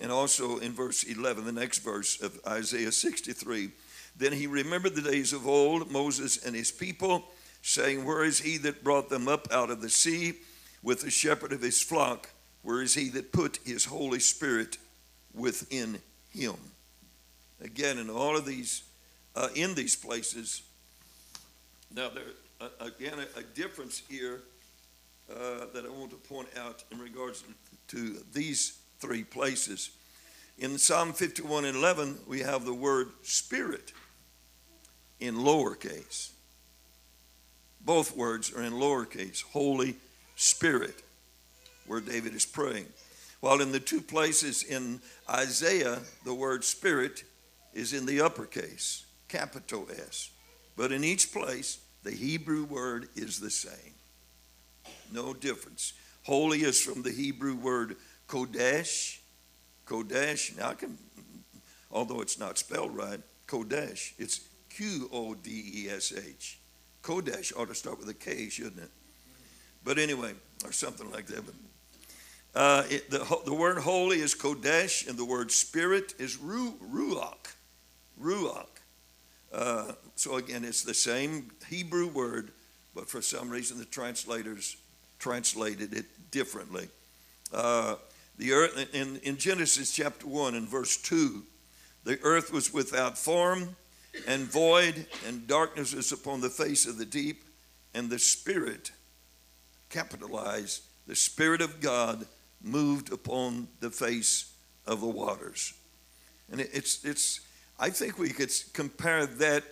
And 0.00 0.12
also 0.12 0.58
in 0.58 0.72
verse 0.72 1.02
11, 1.02 1.44
the 1.44 1.52
next 1.52 1.80
verse 1.80 2.20
of 2.22 2.40
Isaiah 2.46 2.92
63, 2.92 3.70
then 4.16 4.32
he 4.32 4.46
remembered 4.46 4.94
the 4.94 5.02
days 5.02 5.32
of 5.32 5.46
old, 5.46 5.90
Moses 5.90 6.44
and 6.44 6.54
his 6.54 6.70
people, 6.70 7.24
saying, 7.62 8.04
Where 8.04 8.24
is 8.24 8.38
he 8.38 8.56
that 8.58 8.84
brought 8.84 9.10
them 9.10 9.28
up 9.28 9.48
out 9.52 9.70
of 9.70 9.80
the 9.80 9.90
sea 9.90 10.34
with 10.82 11.02
the 11.02 11.10
shepherd 11.10 11.52
of 11.52 11.62
his 11.62 11.82
flock? 11.82 12.30
Where 12.62 12.82
is 12.82 12.94
he 12.94 13.08
that 13.10 13.32
put 13.32 13.58
his 13.64 13.84
Holy 13.84 14.20
Spirit 14.20 14.78
within 15.34 15.98
him? 16.30 16.54
Again, 17.60 17.98
in 17.98 18.08
all 18.08 18.36
of 18.36 18.46
these, 18.46 18.84
uh, 19.34 19.48
in 19.54 19.74
these 19.74 19.96
places, 19.96 20.62
now 21.94 22.08
there, 22.10 22.22
uh, 22.60 22.68
again, 22.80 23.18
a, 23.18 23.40
a, 23.40 23.42
difference 23.42 24.02
here 24.08 24.42
uh, 25.30 25.66
that 25.74 25.84
I 25.84 25.88
want 25.88 26.10
to 26.10 26.16
point 26.16 26.48
out 26.58 26.84
in 26.90 26.98
regards 26.98 27.44
to 27.88 28.16
these 28.32 28.78
three 28.98 29.24
places. 29.24 29.90
In 30.58 30.78
Psalm 30.78 31.12
51 31.12 31.66
and 31.66 31.76
11, 31.76 32.18
we 32.26 32.40
have 32.40 32.64
the 32.64 32.74
word 32.74 33.08
spirit 33.22 33.92
in 35.20 35.36
lowercase. 35.36 36.30
Both 37.80 38.16
words 38.16 38.52
are 38.52 38.62
in 38.62 38.72
lowercase, 38.72 39.42
Holy 39.42 39.96
Spirit, 40.36 41.02
where 41.86 42.00
David 42.00 42.34
is 42.34 42.44
praying. 42.44 42.86
While 43.40 43.60
in 43.60 43.70
the 43.70 43.80
two 43.80 44.00
places 44.00 44.64
in 44.64 45.00
Isaiah, 45.30 46.00
the 46.24 46.34
word 46.34 46.64
Spirit 46.64 47.22
is 47.72 47.92
in 47.92 48.04
the 48.04 48.20
uppercase, 48.20 49.06
capital 49.28 49.86
S. 49.90 50.30
But 50.76 50.90
in 50.90 51.04
each 51.04 51.32
place, 51.32 51.78
the 52.02 52.10
Hebrew 52.10 52.64
word 52.64 53.08
is 53.14 53.38
the 53.38 53.50
same. 53.50 53.94
No 55.12 55.34
difference. 55.34 55.92
Holy 56.24 56.62
is 56.62 56.80
from 56.80 57.02
the 57.02 57.10
Hebrew 57.10 57.54
word 57.54 57.96
Kodesh. 58.28 59.18
Kodesh. 59.86 60.56
Now 60.56 60.70
I 60.70 60.74
can, 60.74 60.98
although 61.90 62.20
it's 62.20 62.38
not 62.38 62.58
spelled 62.58 62.94
right, 62.94 63.20
Kodesh. 63.46 64.12
It's 64.18 64.40
Q 64.68 65.08
O 65.12 65.34
D 65.34 65.84
E 65.84 65.90
S 65.90 66.12
H. 66.12 66.58
Kodesh 67.02 67.56
ought 67.56 67.68
to 67.68 67.74
start 67.74 67.98
with 67.98 68.08
a 68.08 68.14
K, 68.14 68.48
shouldn't 68.48 68.80
it? 68.80 68.90
But 69.84 69.98
anyway, 69.98 70.32
or 70.64 70.72
something 70.72 71.10
like 71.10 71.26
that. 71.28 71.44
But, 71.46 71.54
uh, 72.54 72.84
it, 72.90 73.10
the, 73.10 73.40
the 73.46 73.54
word 73.54 73.78
holy 73.78 74.20
is 74.20 74.34
Kodesh, 74.34 75.08
and 75.08 75.18
the 75.18 75.24
word 75.24 75.50
spirit 75.50 76.14
is 76.18 76.36
ru, 76.36 76.74
Ruach. 76.92 77.54
Ruach. 78.20 78.66
Uh, 79.52 79.92
so 80.16 80.36
again, 80.36 80.64
it's 80.64 80.82
the 80.82 80.92
same 80.92 81.50
Hebrew 81.68 82.08
word, 82.08 82.50
but 82.94 83.08
for 83.08 83.22
some 83.22 83.48
reason 83.48 83.78
the 83.78 83.84
translators 83.86 84.76
translated 85.18 85.92
it 85.92 86.06
differently. 86.30 86.88
Uh, 87.52 87.96
the 88.36 88.52
earth 88.52 88.94
in, 88.94 89.16
in 89.18 89.36
Genesis 89.36 89.92
chapter 89.92 90.26
1 90.26 90.54
and 90.54 90.68
verse 90.68 90.96
2, 90.96 91.42
the 92.04 92.18
earth 92.22 92.52
was 92.52 92.72
without 92.72 93.18
form 93.18 93.76
and 94.26 94.42
void, 94.44 95.06
and 95.26 95.46
darkness 95.46 95.92
is 95.92 96.12
upon 96.12 96.40
the 96.40 96.48
face 96.50 96.86
of 96.86 96.98
the 96.98 97.04
deep, 97.04 97.44
and 97.94 98.10
the 98.10 98.18
Spirit, 98.18 98.92
capitalized, 99.90 100.82
the 101.06 101.16
Spirit 101.16 101.60
of 101.60 101.80
God 101.80 102.26
moved 102.62 103.12
upon 103.12 103.68
the 103.80 103.90
face 103.90 104.52
of 104.86 105.00
the 105.00 105.06
waters. 105.06 105.74
And 106.50 106.60
it's, 106.60 107.04
it's, 107.04 107.40
I 107.78 107.90
think 107.90 108.18
we 108.18 108.30
could 108.30 108.50
compare 108.72 109.26
that 109.26 109.64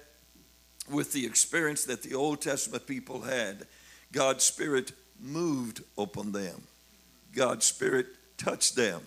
with 0.90 1.12
the 1.12 1.26
experience 1.26 1.84
that 1.84 2.02
the 2.02 2.14
Old 2.14 2.40
Testament 2.40 2.86
people 2.86 3.22
had. 3.22 3.66
God's 4.12 4.44
Spirit 4.44 4.92
moved 5.20 5.82
upon 5.96 6.32
them, 6.32 6.62
God's 7.34 7.64
Spirit 7.66 8.06
touched 8.36 8.76
them, 8.76 9.00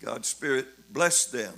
God's 0.00 0.28
Spirit 0.28 0.92
blessed 0.92 1.32
them. 1.32 1.54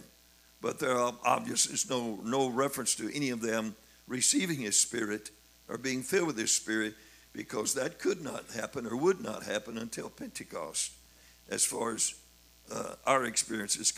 But 0.61 0.79
there 0.79 0.97
are 0.97 1.13
obviously 1.27 1.77
no, 1.95 2.19
no 2.25 2.49
reference 2.49 2.95
to 2.95 3.15
any 3.15 3.29
of 3.29 3.43
them 3.43 3.77
receiving 4.09 4.61
His 4.61 4.81
Spirit 4.81 5.31
or 5.69 5.77
being 5.77 6.03
filled 6.03 6.29
with 6.29 6.39
His 6.39 6.55
Spirit 6.55 6.95
because 7.35 7.75
that 7.75 7.99
could 7.99 8.23
not 8.23 8.45
happen 8.55 8.87
or 8.87 8.97
would 8.97 9.21
not 9.21 9.43
happen 9.43 9.77
until 9.77 10.09
Pentecost, 10.09 10.93
as 11.51 11.65
far 11.65 11.95
as 11.95 12.15
uh, 12.73 12.95
our 13.07 13.27
experience 13.27 13.77
is 13.77 13.93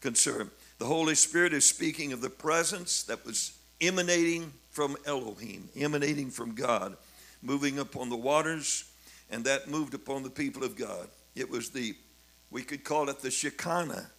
concerned. 0.00 0.50
The 0.78 0.86
Holy 0.86 1.14
Spirit 1.14 1.52
is 1.52 1.66
speaking 1.66 2.12
of 2.12 2.20
the 2.20 2.30
presence 2.30 3.02
that 3.04 3.24
was 3.26 3.56
emanating 3.80 4.52
from 4.70 4.96
Elohim, 5.06 5.68
emanating 5.76 6.30
from 6.30 6.54
God, 6.54 6.96
moving 7.42 7.78
upon 7.78 8.08
the 8.08 8.16
waters, 8.16 8.84
and 9.30 9.44
that 9.44 9.68
moved 9.68 9.94
upon 9.94 10.22
the 10.22 10.30
people 10.30 10.64
of 10.64 10.76
God. 10.76 11.08
It 11.34 11.50
was 11.50 11.70
the, 11.70 11.94
we 12.50 12.62
could 12.62 12.84
call 12.84 13.08
it 13.08 13.20
the 13.20 13.30
Shekinah. 13.30 14.10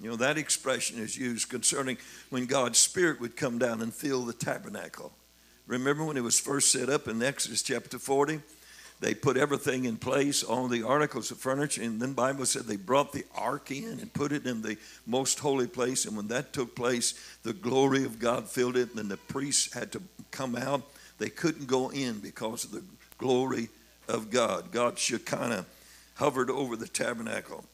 You 0.00 0.10
know, 0.10 0.16
that 0.16 0.36
expression 0.36 0.98
is 0.98 1.16
used 1.16 1.48
concerning 1.48 1.96
when 2.30 2.46
God's 2.46 2.78
Spirit 2.78 3.20
would 3.20 3.36
come 3.36 3.58
down 3.58 3.80
and 3.80 3.92
fill 3.92 4.24
the 4.24 4.32
tabernacle. 4.32 5.12
Remember 5.66 6.04
when 6.04 6.16
it 6.16 6.22
was 6.22 6.38
first 6.38 6.70
set 6.70 6.88
up 6.88 7.08
in 7.08 7.22
Exodus 7.22 7.62
chapter 7.62 7.98
40? 7.98 8.40
They 9.00 9.14
put 9.14 9.36
everything 9.36 9.84
in 9.84 9.96
place, 9.96 10.42
all 10.42 10.68
the 10.68 10.82
articles 10.82 11.30
of 11.30 11.38
furniture, 11.38 11.82
and 11.82 12.00
then 12.00 12.10
the 12.10 12.14
Bible 12.14 12.46
said 12.46 12.62
they 12.62 12.76
brought 12.76 13.12
the 13.12 13.26
ark 13.34 13.70
in 13.70 14.00
and 14.00 14.12
put 14.12 14.32
it 14.32 14.46
in 14.46 14.62
the 14.62 14.78
most 15.06 15.38
holy 15.38 15.66
place. 15.66 16.06
And 16.06 16.16
when 16.16 16.28
that 16.28 16.54
took 16.54 16.74
place, 16.74 17.12
the 17.42 17.52
glory 17.52 18.04
of 18.04 18.18
God 18.18 18.48
filled 18.48 18.76
it, 18.76 18.90
and 18.90 18.98
then 18.98 19.08
the 19.08 19.18
priests 19.18 19.74
had 19.74 19.92
to 19.92 20.02
come 20.30 20.56
out. 20.56 20.82
They 21.18 21.28
couldn't 21.28 21.66
go 21.66 21.90
in 21.90 22.20
because 22.20 22.64
of 22.64 22.72
the 22.72 22.82
glory 23.18 23.68
of 24.08 24.30
God. 24.30 24.70
God 24.72 24.98
Shekinah 24.98 25.66
hovered 26.14 26.50
over 26.50 26.76
the 26.76 26.88
tabernacle. 26.88 27.64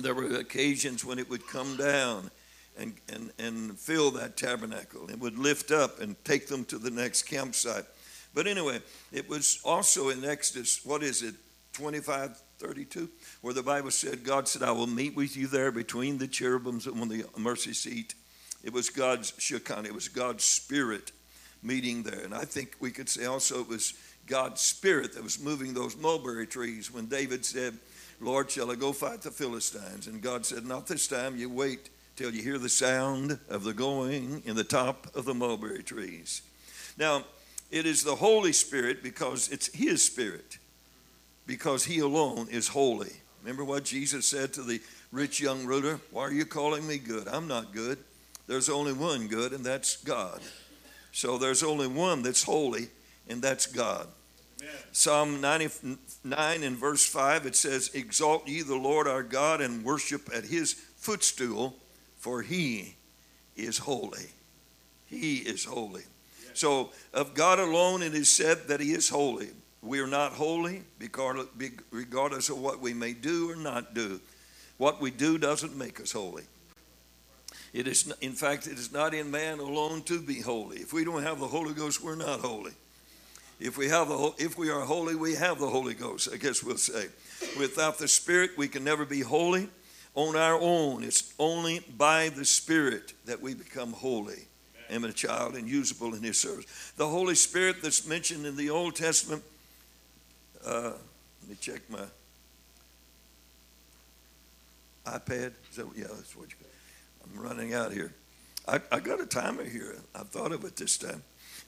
There 0.00 0.14
were 0.14 0.36
occasions 0.36 1.04
when 1.04 1.18
it 1.18 1.28
would 1.28 1.46
come 1.46 1.76
down 1.76 2.30
and, 2.78 2.94
and, 3.12 3.30
and 3.38 3.78
fill 3.78 4.10
that 4.12 4.36
tabernacle. 4.36 5.08
It 5.10 5.18
would 5.18 5.38
lift 5.38 5.70
up 5.70 6.00
and 6.00 6.22
take 6.24 6.48
them 6.48 6.64
to 6.66 6.78
the 6.78 6.90
next 6.90 7.22
campsite. 7.22 7.84
But 8.34 8.46
anyway, 8.46 8.80
it 9.12 9.28
was 9.28 9.60
also 9.64 10.08
in 10.08 10.24
Exodus, 10.24 10.84
what 10.84 11.02
is 11.02 11.22
it, 11.22 11.34
25, 11.74 12.40
32, 12.58 13.08
where 13.40 13.54
the 13.54 13.62
Bible 13.62 13.90
said, 13.90 14.24
God 14.24 14.48
said, 14.48 14.62
I 14.62 14.72
will 14.72 14.86
meet 14.86 15.16
with 15.16 15.36
you 15.36 15.46
there 15.46 15.72
between 15.72 16.18
the 16.18 16.28
cherubims 16.28 16.86
on 16.86 17.08
the 17.08 17.24
mercy 17.36 17.72
seat. 17.72 18.14
It 18.62 18.72
was 18.72 18.90
God's 18.90 19.32
Shekinah, 19.38 19.88
it 19.88 19.94
was 19.94 20.08
God's 20.08 20.44
Spirit 20.44 21.12
meeting 21.62 22.02
there. 22.02 22.20
And 22.20 22.34
I 22.34 22.44
think 22.44 22.76
we 22.80 22.90
could 22.90 23.08
say 23.08 23.24
also 23.24 23.60
it 23.60 23.68
was 23.68 23.94
God's 24.26 24.60
Spirit 24.60 25.14
that 25.14 25.22
was 25.22 25.40
moving 25.40 25.74
those 25.74 25.96
mulberry 25.96 26.46
trees 26.46 26.92
when 26.92 27.06
David 27.06 27.44
said, 27.44 27.76
Lord, 28.20 28.50
shall 28.50 28.70
I 28.70 28.76
go 28.76 28.92
fight 28.92 29.22
the 29.22 29.30
Philistines? 29.30 30.06
And 30.06 30.22
God 30.22 30.46
said, 30.46 30.64
Not 30.64 30.86
this 30.86 31.08
time, 31.08 31.36
you 31.36 31.50
wait 31.50 31.90
till 32.16 32.32
you 32.32 32.42
hear 32.42 32.58
the 32.58 32.68
sound 32.68 33.38
of 33.48 33.64
the 33.64 33.72
going 33.72 34.42
in 34.44 34.54
the 34.54 34.64
top 34.64 35.08
of 35.14 35.24
the 35.24 35.34
mulberry 35.34 35.82
trees. 35.82 36.42
Now, 36.96 37.24
it 37.70 37.86
is 37.86 38.04
the 38.04 38.14
Holy 38.14 38.52
Spirit 38.52 39.02
because 39.02 39.48
it's 39.48 39.74
His 39.74 40.04
Spirit, 40.04 40.58
because 41.46 41.84
He 41.84 41.98
alone 41.98 42.48
is 42.50 42.68
holy. 42.68 43.12
Remember 43.42 43.64
what 43.64 43.84
Jesus 43.84 44.26
said 44.26 44.52
to 44.52 44.62
the 44.62 44.80
rich 45.10 45.40
young 45.40 45.64
ruler? 45.64 45.98
Why 46.10 46.22
are 46.22 46.32
you 46.32 46.44
calling 46.44 46.86
me 46.86 46.98
good? 46.98 47.26
I'm 47.26 47.48
not 47.48 47.72
good. 47.72 47.98
There's 48.46 48.68
only 48.68 48.92
one 48.92 49.26
good, 49.26 49.52
and 49.52 49.64
that's 49.64 49.96
God. 49.96 50.40
So 51.12 51.38
there's 51.38 51.62
only 51.62 51.86
one 51.86 52.22
that's 52.22 52.42
holy, 52.42 52.88
and 53.28 53.42
that's 53.42 53.66
God. 53.66 54.06
Amen. 54.60 54.74
Psalm 54.92 55.40
99 55.40 55.96
and 56.62 56.76
verse 56.76 57.06
5, 57.06 57.46
it 57.46 57.56
says, 57.56 57.90
Exalt 57.94 58.46
ye 58.46 58.62
the 58.62 58.76
Lord 58.76 59.08
our 59.08 59.22
God 59.22 59.60
and 59.60 59.84
worship 59.84 60.28
at 60.34 60.44
his 60.44 60.72
footstool, 60.72 61.76
for 62.18 62.42
he 62.42 62.96
is 63.56 63.78
holy. 63.78 64.30
He 65.06 65.36
is 65.36 65.64
holy. 65.64 66.02
So, 66.54 66.90
of 67.12 67.34
God 67.34 67.58
alone, 67.58 68.02
it 68.02 68.14
is 68.14 68.30
said 68.30 68.68
that 68.68 68.80
He 68.80 68.92
is 68.92 69.08
holy. 69.08 69.50
We 69.82 70.00
are 70.00 70.06
not 70.06 70.32
holy 70.32 70.82
regardless 70.98 72.48
of 72.48 72.58
what 72.58 72.80
we 72.80 72.94
may 72.94 73.12
do 73.12 73.50
or 73.50 73.56
not 73.56 73.94
do. 73.94 74.20
What 74.78 75.00
we 75.00 75.10
do 75.10 75.38
doesn't 75.38 75.76
make 75.76 76.00
us 76.00 76.12
holy. 76.12 76.44
It 77.72 77.88
is, 77.88 78.12
in 78.20 78.32
fact, 78.32 78.66
it 78.66 78.78
is 78.78 78.92
not 78.92 79.14
in 79.14 79.30
man 79.30 79.58
alone 79.58 80.02
to 80.02 80.20
be 80.20 80.40
holy. 80.40 80.78
If 80.78 80.92
we 80.92 81.04
don't 81.04 81.22
have 81.22 81.40
the 81.40 81.48
Holy 81.48 81.72
Ghost, 81.72 82.02
we're 82.02 82.14
not 82.14 82.40
holy. 82.40 82.72
If 83.64 83.78
we 83.78 83.88
have 83.88 84.08
the, 84.08 84.32
if 84.38 84.58
we 84.58 84.70
are 84.70 84.80
holy, 84.80 85.14
we 85.14 85.34
have 85.34 85.58
the 85.58 85.68
Holy 85.68 85.94
Ghost. 85.94 86.28
I 86.32 86.36
guess 86.36 86.62
we'll 86.62 86.76
say. 86.76 87.06
Without 87.58 87.98
the 87.98 88.08
Spirit, 88.08 88.52
we 88.56 88.68
can 88.68 88.82
never 88.82 89.04
be 89.04 89.20
holy 89.20 89.68
on 90.14 90.36
our 90.36 90.58
own. 90.60 91.04
It's 91.04 91.32
only 91.38 91.80
by 91.96 92.28
the 92.30 92.44
Spirit 92.44 93.12
that 93.26 93.40
we 93.40 93.54
become 93.54 93.92
holy 93.92 94.46
am 94.92 95.04
a 95.04 95.12
child 95.12 95.54
and 95.54 95.68
usable 95.68 96.14
in 96.14 96.22
his 96.22 96.38
service. 96.38 96.92
The 96.96 97.08
Holy 97.08 97.34
Spirit 97.34 97.76
that's 97.82 98.06
mentioned 98.06 98.46
in 98.46 98.56
the 98.56 98.70
Old 98.70 98.94
Testament, 98.94 99.42
uh, 100.66 100.92
let 101.40 101.48
me 101.48 101.56
check 101.60 101.80
my 101.88 102.04
iPad. 105.06 105.52
That, 105.76 105.86
yeah, 105.96 106.04
that's 106.08 106.36
what 106.36 106.50
you 106.50 106.56
I'm 107.24 107.40
running 107.40 107.74
out 107.74 107.92
here. 107.92 108.12
I, 108.66 108.80
I, 108.90 109.00
got 109.00 109.20
a 109.20 109.26
timer 109.26 109.64
here. 109.64 109.96
I 110.14 110.20
thought 110.20 110.52
of 110.52 110.64
it 110.64 110.76
this 110.76 110.98
time. 110.98 111.22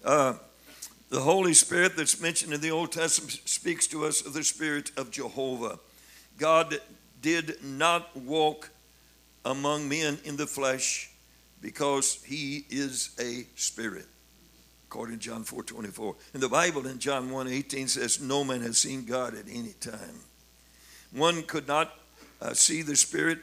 Uh, 0.04 0.34
the 1.14 1.20
Holy 1.20 1.54
Spirit 1.54 1.96
that's 1.96 2.20
mentioned 2.20 2.52
in 2.52 2.60
the 2.60 2.72
Old 2.72 2.90
Testament 2.90 3.38
speaks 3.44 3.86
to 3.86 4.04
us 4.04 4.26
of 4.26 4.32
the 4.32 4.42
Spirit 4.42 4.90
of 4.96 5.12
Jehovah. 5.12 5.78
God 6.38 6.80
did 7.22 7.62
not 7.62 8.16
walk 8.16 8.70
among 9.44 9.88
men 9.88 10.18
in 10.24 10.36
the 10.36 10.48
flesh 10.48 11.12
because 11.62 12.20
he 12.24 12.64
is 12.68 13.10
a 13.20 13.46
spirit. 13.54 14.06
according 14.88 15.20
to 15.20 15.24
John 15.24 15.44
4 15.44 15.62
24. 15.62 16.16
And 16.32 16.42
the 16.42 16.48
Bible 16.48 16.84
in 16.88 16.98
John 16.98 17.30
1 17.30 17.46
18 17.46 17.86
says, 17.86 18.20
No 18.20 18.42
man 18.42 18.62
has 18.62 18.78
seen 18.78 19.04
God 19.04 19.36
at 19.36 19.44
any 19.48 19.74
time. 19.78 20.18
One 21.12 21.44
could 21.44 21.68
not 21.68 21.92
uh, 22.42 22.54
see 22.54 22.82
the 22.82 22.96
Spirit 22.96 23.38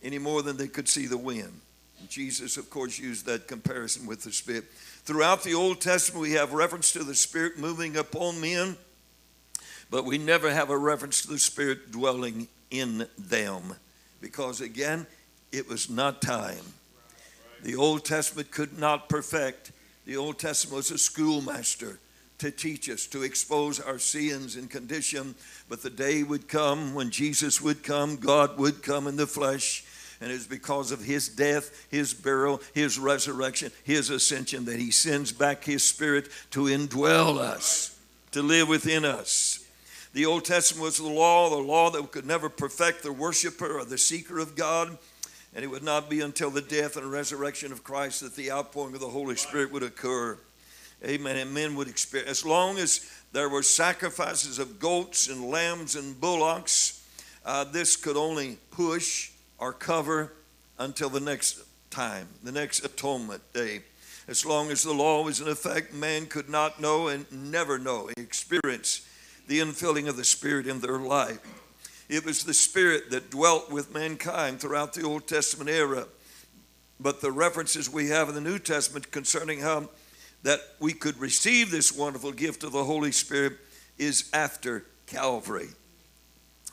any 0.00 0.18
more 0.18 0.42
than 0.42 0.56
they 0.56 0.68
could 0.68 0.88
see 0.88 1.08
the 1.08 1.18
wind. 1.18 1.60
Jesus, 2.08 2.56
of 2.56 2.70
course, 2.70 3.00
used 3.00 3.26
that 3.26 3.48
comparison 3.48 4.06
with 4.06 4.22
the 4.22 4.30
Spirit. 4.30 4.66
Throughout 5.06 5.44
the 5.44 5.54
Old 5.54 5.80
Testament, 5.80 6.20
we 6.20 6.32
have 6.32 6.52
reference 6.52 6.90
to 6.90 7.04
the 7.04 7.14
Spirit 7.14 7.60
moving 7.60 7.96
upon 7.96 8.40
men, 8.40 8.76
but 9.88 10.04
we 10.04 10.18
never 10.18 10.50
have 10.50 10.68
a 10.68 10.76
reference 10.76 11.22
to 11.22 11.28
the 11.28 11.38
Spirit 11.38 11.92
dwelling 11.92 12.48
in 12.72 13.06
them 13.16 13.76
because, 14.20 14.60
again, 14.60 15.06
it 15.52 15.68
was 15.68 15.88
not 15.88 16.20
time. 16.20 16.64
The 17.62 17.76
Old 17.76 18.04
Testament 18.04 18.50
could 18.50 18.80
not 18.80 19.08
perfect. 19.08 19.70
The 20.06 20.16
Old 20.16 20.40
Testament 20.40 20.74
was 20.76 20.90
a 20.90 20.98
schoolmaster 20.98 22.00
to 22.38 22.50
teach 22.50 22.90
us, 22.90 23.06
to 23.06 23.22
expose 23.22 23.78
our 23.78 24.00
sins 24.00 24.56
and 24.56 24.68
condition. 24.68 25.36
But 25.68 25.84
the 25.84 25.90
day 25.90 26.24
would 26.24 26.48
come 26.48 26.94
when 26.94 27.10
Jesus 27.10 27.62
would 27.62 27.84
come, 27.84 28.16
God 28.16 28.58
would 28.58 28.82
come 28.82 29.06
in 29.06 29.14
the 29.14 29.28
flesh. 29.28 29.84
And 30.20 30.32
it's 30.32 30.46
because 30.46 30.92
of 30.92 31.04
his 31.04 31.28
death, 31.28 31.86
his 31.90 32.14
burial, 32.14 32.60
his 32.74 32.98
resurrection, 32.98 33.70
his 33.84 34.10
ascension 34.10 34.64
that 34.64 34.80
he 34.80 34.90
sends 34.90 35.32
back 35.32 35.64
his 35.64 35.82
spirit 35.82 36.28
to 36.52 36.64
indwell 36.64 37.38
us, 37.38 37.98
to 38.32 38.42
live 38.42 38.68
within 38.68 39.04
us. 39.04 39.62
The 40.14 40.24
Old 40.24 40.46
Testament 40.46 40.82
was 40.82 40.96
the 40.96 41.06
law, 41.06 41.50
the 41.50 41.56
law 41.56 41.90
that 41.90 42.10
could 42.10 42.24
never 42.24 42.48
perfect 42.48 43.02
the 43.02 43.12
worshiper 43.12 43.78
or 43.78 43.84
the 43.84 43.98
seeker 43.98 44.38
of 44.38 44.56
God. 44.56 44.96
And 45.54 45.64
it 45.64 45.68
would 45.68 45.82
not 45.82 46.08
be 46.08 46.20
until 46.20 46.50
the 46.50 46.62
death 46.62 46.96
and 46.96 47.10
resurrection 47.10 47.72
of 47.72 47.84
Christ 47.84 48.20
that 48.20 48.34
the 48.34 48.50
outpouring 48.50 48.94
of 48.94 49.00
the 49.00 49.08
Holy 49.08 49.36
Spirit 49.36 49.72
would 49.72 49.82
occur. 49.82 50.38
Amen. 51.04 51.36
And 51.36 51.52
men 51.52 51.74
would 51.76 51.88
experience, 51.88 52.30
as 52.30 52.46
long 52.46 52.78
as 52.78 53.10
there 53.32 53.50
were 53.50 53.62
sacrifices 53.62 54.58
of 54.58 54.80
goats 54.80 55.28
and 55.28 55.50
lambs 55.50 55.96
and 55.96 56.18
bullocks, 56.18 57.06
uh, 57.44 57.64
this 57.64 57.96
could 57.96 58.16
only 58.16 58.58
push 58.70 59.30
or 59.58 59.72
cover 59.72 60.32
until 60.78 61.08
the 61.08 61.20
next 61.20 61.62
time, 61.90 62.28
the 62.42 62.52
next 62.52 62.84
atonement 62.84 63.42
day. 63.52 63.82
As 64.28 64.44
long 64.44 64.70
as 64.70 64.82
the 64.82 64.92
law 64.92 65.22
was 65.22 65.40
in 65.40 65.48
effect, 65.48 65.94
man 65.94 66.26
could 66.26 66.48
not 66.48 66.80
know 66.80 67.08
and 67.08 67.30
never 67.30 67.78
know, 67.78 68.10
experience 68.16 69.06
the 69.46 69.60
infilling 69.60 70.08
of 70.08 70.16
the 70.16 70.24
Spirit 70.24 70.66
in 70.66 70.80
their 70.80 70.98
life. 70.98 71.38
It 72.08 72.24
was 72.24 72.44
the 72.44 72.54
Spirit 72.54 73.10
that 73.10 73.30
dwelt 73.30 73.70
with 73.70 73.94
mankind 73.94 74.60
throughout 74.60 74.92
the 74.92 75.02
Old 75.02 75.26
Testament 75.26 75.70
era. 75.70 76.06
But 76.98 77.20
the 77.20 77.32
references 77.32 77.90
we 77.90 78.08
have 78.08 78.28
in 78.28 78.34
the 78.34 78.40
New 78.40 78.58
Testament 78.58 79.10
concerning 79.10 79.60
how 79.60 79.90
that 80.42 80.60
we 80.80 80.92
could 80.92 81.18
receive 81.18 81.70
this 81.70 81.92
wonderful 81.92 82.32
gift 82.32 82.64
of 82.64 82.72
the 82.72 82.84
Holy 82.84 83.12
Spirit 83.12 83.54
is 83.98 84.30
after 84.32 84.84
Calvary. 85.06 85.68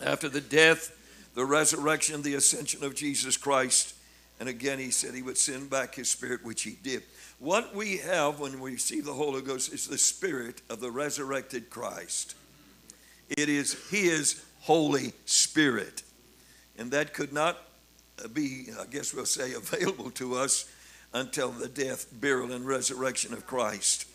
After 0.02 0.30
the 0.30 0.42
death, 0.42 0.92
the 1.36 1.46
resurrection, 1.46 2.22
the 2.22 2.36
ascension 2.36 2.84
of 2.84 2.96
Jesus 2.96 3.38
Christ. 3.38 3.96
And 4.40 4.50
again, 4.50 4.80
he 4.80 4.92
said 4.92 5.14
he 5.14 5.22
would 5.22 5.38
send 5.38 5.70
back 5.70 5.96
his 5.96 6.10
spirit, 6.10 6.44
which 6.44 6.64
he 6.64 6.78
did. 6.84 7.04
What 7.40 7.76
we 7.76 7.98
have 7.98 8.40
when 8.40 8.60
we 8.60 8.74
receive 8.74 9.06
the 9.06 9.14
Holy 9.14 9.42
Ghost 9.42 9.74
is 9.74 9.88
the 9.88 9.98
spirit 9.98 10.62
of 10.70 10.80
the 10.80 10.92
resurrected 10.92 11.70
Christ. 11.70 12.36
It 13.30 13.50
is 13.50 13.90
his 13.90 14.44
Holy 14.62 15.14
Spirit. 15.26 16.04
And 16.78 16.92
that 16.92 17.14
could 17.14 17.34
not 17.34 17.58
uh, 18.24 18.28
be, 18.28 18.68
I 18.80 18.86
guess 18.86 19.14
we'll 19.14 19.26
say, 19.26 19.54
available 19.56 20.12
to 20.12 20.36
us 20.36 20.70
until 21.14 21.52
the 21.52 21.68
death, 21.68 22.08
burial, 22.12 22.52
and 22.52 22.66
resurrection 22.66 23.34
of 23.34 23.46
Christ. 23.46 24.08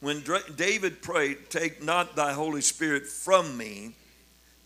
When 0.00 0.22
David 0.56 1.02
prayed, 1.02 1.50
Take 1.50 1.82
not 1.82 2.14
thy 2.14 2.32
Holy 2.32 2.60
Spirit 2.60 3.06
from 3.06 3.56
me, 3.56 3.94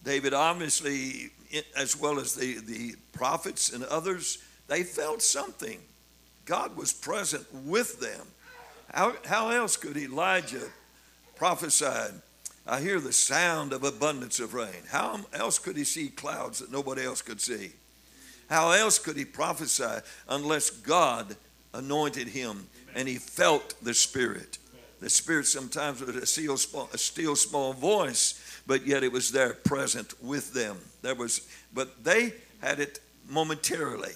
David 0.05 0.35
obviously, 0.35 1.31
as 1.77 1.97
well 1.97 2.19
as 2.19 2.35
the, 2.35 2.59
the 2.61 2.95
prophets 3.13 3.73
and 3.73 3.85
others, 3.85 4.39
they 4.67 4.83
felt 4.83 5.23
something. 5.23 5.81
God 6.45 6.77
was 6.77 6.93
present 6.93 7.47
with 7.53 8.01
them. 8.01 8.27
How, 8.93 9.15
how 9.25 9.51
else 9.51 9.77
could 9.77 9.97
Elijah 9.97 10.69
prophesied, 11.37 12.13
I 12.67 12.81
hear 12.81 13.01
the 13.01 13.13
sound 13.13 13.73
of 13.73 13.85
abundance 13.85 14.41
of 14.41 14.55
rain? 14.55 14.83
How 14.89 15.21
else 15.33 15.59
could 15.59 15.77
he 15.77 15.85
see 15.85 16.09
clouds 16.09 16.59
that 16.59 16.73
nobody 16.73 17.05
else 17.05 17.23
could 17.23 17.41
see? 17.41 17.73
How 18.49 18.71
else 18.71 18.99
could 18.99 19.17
he 19.17 19.25
prophesy 19.27 20.01
unless 20.29 20.71
God 20.71 21.37
anointed 21.75 22.29
him 22.29 22.67
and 22.95 23.09
he 23.09 23.17
felt 23.17 23.75
the 23.83 23.95
Spirit. 23.95 24.59
The 25.01 25.11
Spirit 25.11 25.47
sometimes 25.47 26.01
was 26.01 26.17
a 26.17 26.93
a 26.93 26.99
still 26.99 27.37
small 27.37 27.73
voice, 27.73 28.48
but 28.69 28.87
yet 28.87 29.03
it 29.03 29.11
was 29.11 29.33
there 29.33 29.55
present 29.55 30.23
with 30.23 30.53
them. 30.53 30.77
There 31.01 31.15
was, 31.15 31.49
but 31.73 32.05
they 32.05 32.35
had 32.61 32.79
it 32.79 33.01
momentarily. 33.27 34.13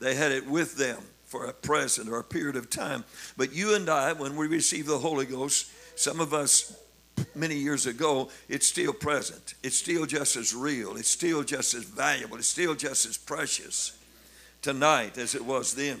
They 0.00 0.14
had 0.14 0.32
it 0.32 0.48
with 0.48 0.76
them 0.76 0.98
for 1.26 1.44
a 1.44 1.52
present 1.52 2.08
or 2.08 2.18
a 2.18 2.24
period 2.24 2.56
of 2.56 2.70
time. 2.70 3.04
But 3.36 3.52
you 3.52 3.74
and 3.74 3.88
I, 3.90 4.14
when 4.14 4.36
we 4.36 4.46
receive 4.48 4.86
the 4.86 4.98
Holy 4.98 5.26
Ghost, 5.26 5.70
some 5.96 6.18
of 6.18 6.32
us 6.32 6.76
many 7.34 7.56
years 7.56 7.84
ago, 7.84 8.30
it's 8.48 8.66
still 8.66 8.94
present. 8.94 9.54
It's 9.62 9.76
still 9.76 10.06
just 10.06 10.34
as 10.36 10.54
real. 10.54 10.96
It's 10.96 11.10
still 11.10 11.44
just 11.44 11.74
as 11.74 11.84
valuable. 11.84 12.38
It's 12.38 12.48
still 12.48 12.74
just 12.74 13.04
as 13.04 13.18
precious 13.18 13.98
tonight 14.62 15.18
as 15.18 15.34
it 15.34 15.44
was 15.44 15.74
then. 15.74 16.00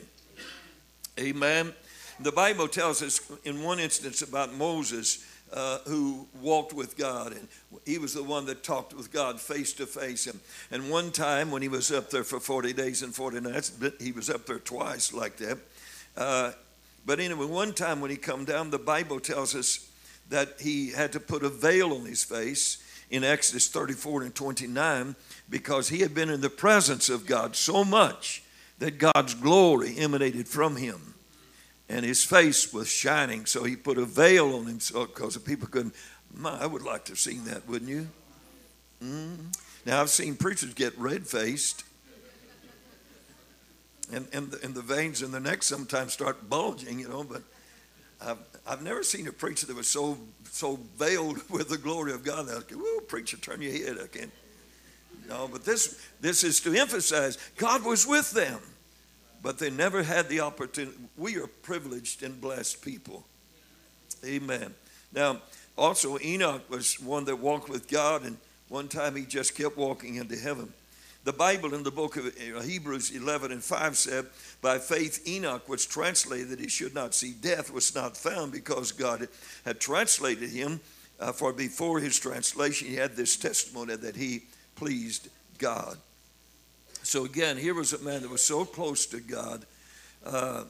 Amen. 1.20 1.74
The 2.18 2.32
Bible 2.32 2.66
tells 2.66 3.02
us 3.02 3.20
in 3.44 3.62
one 3.62 3.78
instance 3.78 4.22
about 4.22 4.54
Moses 4.54 5.24
uh, 5.54 5.78
who 5.86 6.26
walked 6.42 6.72
with 6.72 6.96
God, 6.96 7.32
and 7.32 7.48
he 7.86 7.98
was 7.98 8.12
the 8.12 8.22
one 8.22 8.44
that 8.46 8.64
talked 8.64 8.92
with 8.92 9.12
God 9.12 9.40
face 9.40 9.72
to 9.74 9.86
face. 9.86 10.26
And, 10.26 10.40
and 10.72 10.90
one 10.90 11.12
time 11.12 11.52
when 11.52 11.62
he 11.62 11.68
was 11.68 11.92
up 11.92 12.10
there 12.10 12.24
for 12.24 12.40
40 12.40 12.72
days 12.72 13.02
and 13.02 13.14
40 13.14 13.40
nights, 13.40 13.72
he 14.00 14.10
was 14.10 14.28
up 14.28 14.46
there 14.46 14.58
twice 14.58 15.12
like 15.12 15.36
that. 15.36 15.58
Uh, 16.16 16.52
but 17.06 17.20
anyway, 17.20 17.46
one 17.46 17.72
time 17.72 18.00
when 18.00 18.10
he 18.10 18.16
come 18.16 18.44
down, 18.44 18.70
the 18.70 18.78
Bible 18.78 19.20
tells 19.20 19.54
us 19.54 19.88
that 20.30 20.60
he 20.60 20.90
had 20.90 21.12
to 21.12 21.20
put 21.20 21.44
a 21.44 21.48
veil 21.48 21.92
on 21.92 22.04
his 22.04 22.24
face 22.24 22.82
in 23.10 23.22
Exodus 23.22 23.68
34 23.68 24.22
and 24.24 24.34
29 24.34 25.14
because 25.48 25.88
he 25.88 26.00
had 26.00 26.14
been 26.14 26.30
in 26.30 26.40
the 26.40 26.50
presence 26.50 27.08
of 27.08 27.26
God 27.26 27.54
so 27.54 27.84
much 27.84 28.42
that 28.80 28.98
God's 28.98 29.34
glory 29.34 29.94
emanated 29.98 30.48
from 30.48 30.76
him. 30.76 31.13
And 31.88 32.04
his 32.04 32.24
face 32.24 32.72
was 32.72 32.88
shining, 32.88 33.44
so 33.46 33.64
he 33.64 33.76
put 33.76 33.98
a 33.98 34.04
veil 34.04 34.54
on 34.56 34.66
himself 34.66 35.14
because 35.14 35.34
so, 35.34 35.40
people 35.40 35.68
couldn't. 35.68 35.94
My, 36.34 36.58
I 36.58 36.66
would 36.66 36.82
like 36.82 37.04
to 37.06 37.12
have 37.12 37.18
seen 37.18 37.44
that, 37.44 37.68
wouldn't 37.68 37.90
you? 37.90 38.08
Mm. 39.02 39.54
Now, 39.84 40.00
I've 40.00 40.08
seen 40.10 40.36
preachers 40.36 40.72
get 40.72 40.96
red 40.96 41.26
faced, 41.26 41.84
and, 44.10 44.26
and, 44.32 44.50
the, 44.50 44.64
and 44.64 44.74
the 44.74 44.82
veins 44.82 45.20
in 45.20 45.30
the 45.30 45.40
neck 45.40 45.62
sometimes 45.62 46.14
start 46.14 46.48
bulging, 46.48 46.98
you 47.00 47.08
know, 47.08 47.22
but 47.22 47.42
I've, 48.20 48.38
I've 48.66 48.82
never 48.82 49.02
seen 49.02 49.28
a 49.28 49.32
preacher 49.32 49.66
that 49.66 49.76
was 49.76 49.88
so 49.88 50.16
so 50.54 50.78
veiled 50.96 51.38
with 51.50 51.68
the 51.68 51.78
glory 51.78 52.12
of 52.12 52.24
God 52.24 52.46
that, 52.46 52.70
whoa, 52.70 53.00
preacher, 53.00 53.36
turn 53.36 53.60
your 53.60 53.72
head. 53.72 53.96
I 54.02 54.06
can't. 54.06 54.32
No, 55.28 55.48
but 55.50 55.64
this, 55.64 56.00
this 56.20 56.44
is 56.44 56.60
to 56.60 56.74
emphasize 56.74 57.38
God 57.56 57.84
was 57.84 58.06
with 58.06 58.30
them, 58.32 58.60
but 59.44 59.58
they 59.58 59.70
never 59.70 60.02
had 60.02 60.28
the 60.30 60.40
opportunity. 60.40 60.96
We 61.18 61.36
are 61.36 61.46
privileged 61.46 62.22
and 62.22 62.40
blessed 62.40 62.82
people. 62.82 63.24
Amen. 64.24 64.74
Now, 65.12 65.42
also, 65.76 66.18
Enoch 66.18 66.62
was 66.70 66.98
one 66.98 67.26
that 67.26 67.38
walked 67.38 67.68
with 67.68 67.86
God, 67.86 68.24
and 68.24 68.38
one 68.68 68.88
time 68.88 69.14
he 69.14 69.26
just 69.26 69.54
kept 69.54 69.76
walking 69.76 70.14
into 70.14 70.34
heaven. 70.34 70.72
The 71.24 71.32
Bible 71.34 71.74
in 71.74 71.82
the 71.82 71.90
book 71.90 72.16
of 72.16 72.26
uh, 72.26 72.60
Hebrews 72.62 73.14
11 73.14 73.52
and 73.52 73.62
5 73.62 73.96
said, 73.98 74.26
By 74.62 74.78
faith 74.78 75.26
Enoch 75.28 75.68
was 75.68 75.84
translated 75.84 76.48
that 76.48 76.60
he 76.60 76.68
should 76.68 76.94
not 76.94 77.14
see 77.14 77.32
death, 77.32 77.70
was 77.70 77.94
not 77.94 78.16
found 78.16 78.50
because 78.50 78.92
God 78.92 79.28
had 79.66 79.78
translated 79.78 80.50
him. 80.50 80.80
Uh, 81.20 81.32
for 81.32 81.52
before 81.52 82.00
his 82.00 82.18
translation, 82.18 82.88
he 82.88 82.96
had 82.96 83.14
this 83.14 83.36
testimony 83.36 83.94
that 83.94 84.16
he 84.16 84.42
pleased 84.74 85.28
God. 85.58 85.98
So 87.04 87.26
again, 87.26 87.58
here 87.58 87.74
was 87.74 87.92
a 87.92 87.98
man 87.98 88.22
that 88.22 88.30
was 88.30 88.42
so 88.42 88.64
close 88.64 89.04
to 89.06 89.20
God. 89.20 89.66
Uh, 90.24 90.64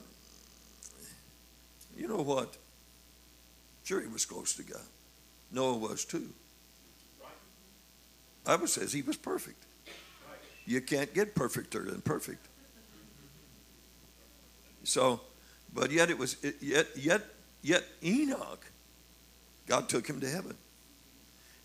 you 1.96 2.08
know 2.08 2.22
what? 2.22 2.56
Sure, 3.84 4.00
he 4.00 4.08
was 4.08 4.26
close 4.26 4.54
to 4.54 4.64
God. 4.64 4.82
Noah 5.52 5.76
was 5.76 6.04
too. 6.04 6.28
Bible 8.42 8.66
says 8.66 8.92
he 8.92 9.02
was 9.02 9.16
perfect. 9.16 9.64
You 10.66 10.80
can't 10.80 11.14
get 11.14 11.36
perfecter 11.36 11.84
than 11.84 12.00
perfect. 12.00 12.44
So, 14.82 15.20
but 15.72 15.92
yet 15.92 16.10
it 16.10 16.18
was 16.18 16.36
yet 16.60 16.88
yet 16.96 17.22
yet 17.62 17.84
Enoch, 18.02 18.66
God 19.68 19.88
took 19.88 20.06
him 20.06 20.20
to 20.20 20.28
heaven. 20.28 20.56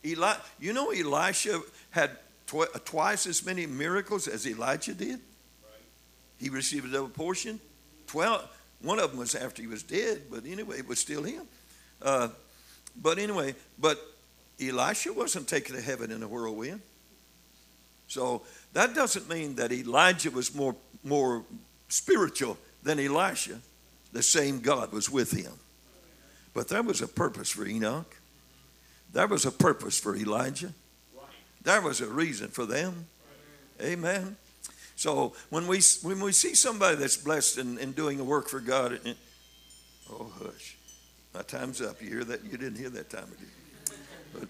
Eli, 0.06 0.36
you 0.60 0.74
know 0.74 0.92
Elisha 0.92 1.60
had 1.90 2.12
tw- 2.50 2.86
twice 2.86 3.28
as 3.28 3.46
many 3.46 3.66
miracles 3.66 4.28
as 4.28 4.48
Elijah 4.48 4.94
did. 4.94 5.20
He 6.40 6.50
received 6.50 6.88
a 6.88 6.92
double 6.92 7.10
portion. 7.10 7.60
Twelve. 8.08 8.48
One 8.82 9.00
of 9.00 9.12
them 9.12 9.20
was 9.20 9.36
after 9.36 9.62
he 9.62 9.68
was 9.68 9.84
dead, 9.84 10.24
but 10.32 10.46
anyway, 10.46 10.80
it 10.80 10.88
was 10.88 11.00
still 11.00 11.24
him. 11.24 11.44
Uh, 12.02 12.30
but 12.96 13.20
anyway, 13.20 13.54
but 13.78 14.00
Elisha 14.60 15.12
wasn't 15.12 15.48
taken 15.48 15.76
to 15.76 15.82
heaven 15.82 16.12
in 16.12 16.24
a 16.24 16.28
whirlwind. 16.28 16.82
So 18.08 18.44
that 18.74 18.96
doesn't 18.96 19.30
mean 19.30 19.56
that 19.56 19.72
Elijah 19.72 20.32
was 20.32 20.56
more, 20.56 20.76
more 21.04 21.44
spiritual 21.90 22.58
than 22.82 23.00
Elisha. 23.00 23.60
The 24.14 24.24
same 24.24 24.62
God 24.62 24.92
was 24.94 25.10
with 25.10 25.32
him. 25.32 25.52
But 26.54 26.70
there 26.70 26.82
was 26.82 27.02
a 27.02 27.08
purpose 27.08 27.50
for 27.50 27.68
Enoch. 27.68 28.16
There 29.12 29.28
was 29.28 29.46
a 29.46 29.52
purpose 29.52 30.00
for 30.00 30.16
Elijah. 30.16 30.74
There 31.64 31.82
was 31.82 32.02
a 32.02 32.08
reason 32.08 32.50
for 32.50 32.66
them. 32.66 33.08
Amen. 33.82 34.36
So 34.96 35.34
when 35.50 35.68
we 35.68 35.80
when 36.04 36.20
we 36.20 36.34
see 36.34 36.56
somebody 36.56 36.98
that's 36.98 37.16
blessed 37.16 37.58
and, 37.58 37.78
and 37.80 37.96
doing 37.96 38.20
a 38.20 38.24
work 38.24 38.50
for 38.50 38.60
God, 38.60 39.00
oh 40.12 40.30
hush, 40.44 40.76
my 41.34 41.42
time's 41.42 41.82
up. 41.82 42.02
You 42.02 42.10
hear 42.10 42.24
that? 42.26 42.44
You 42.44 42.58
didn't 42.58 42.78
hear 42.78 42.90
that 42.90 43.10
time, 43.10 43.28
But, 44.34 44.50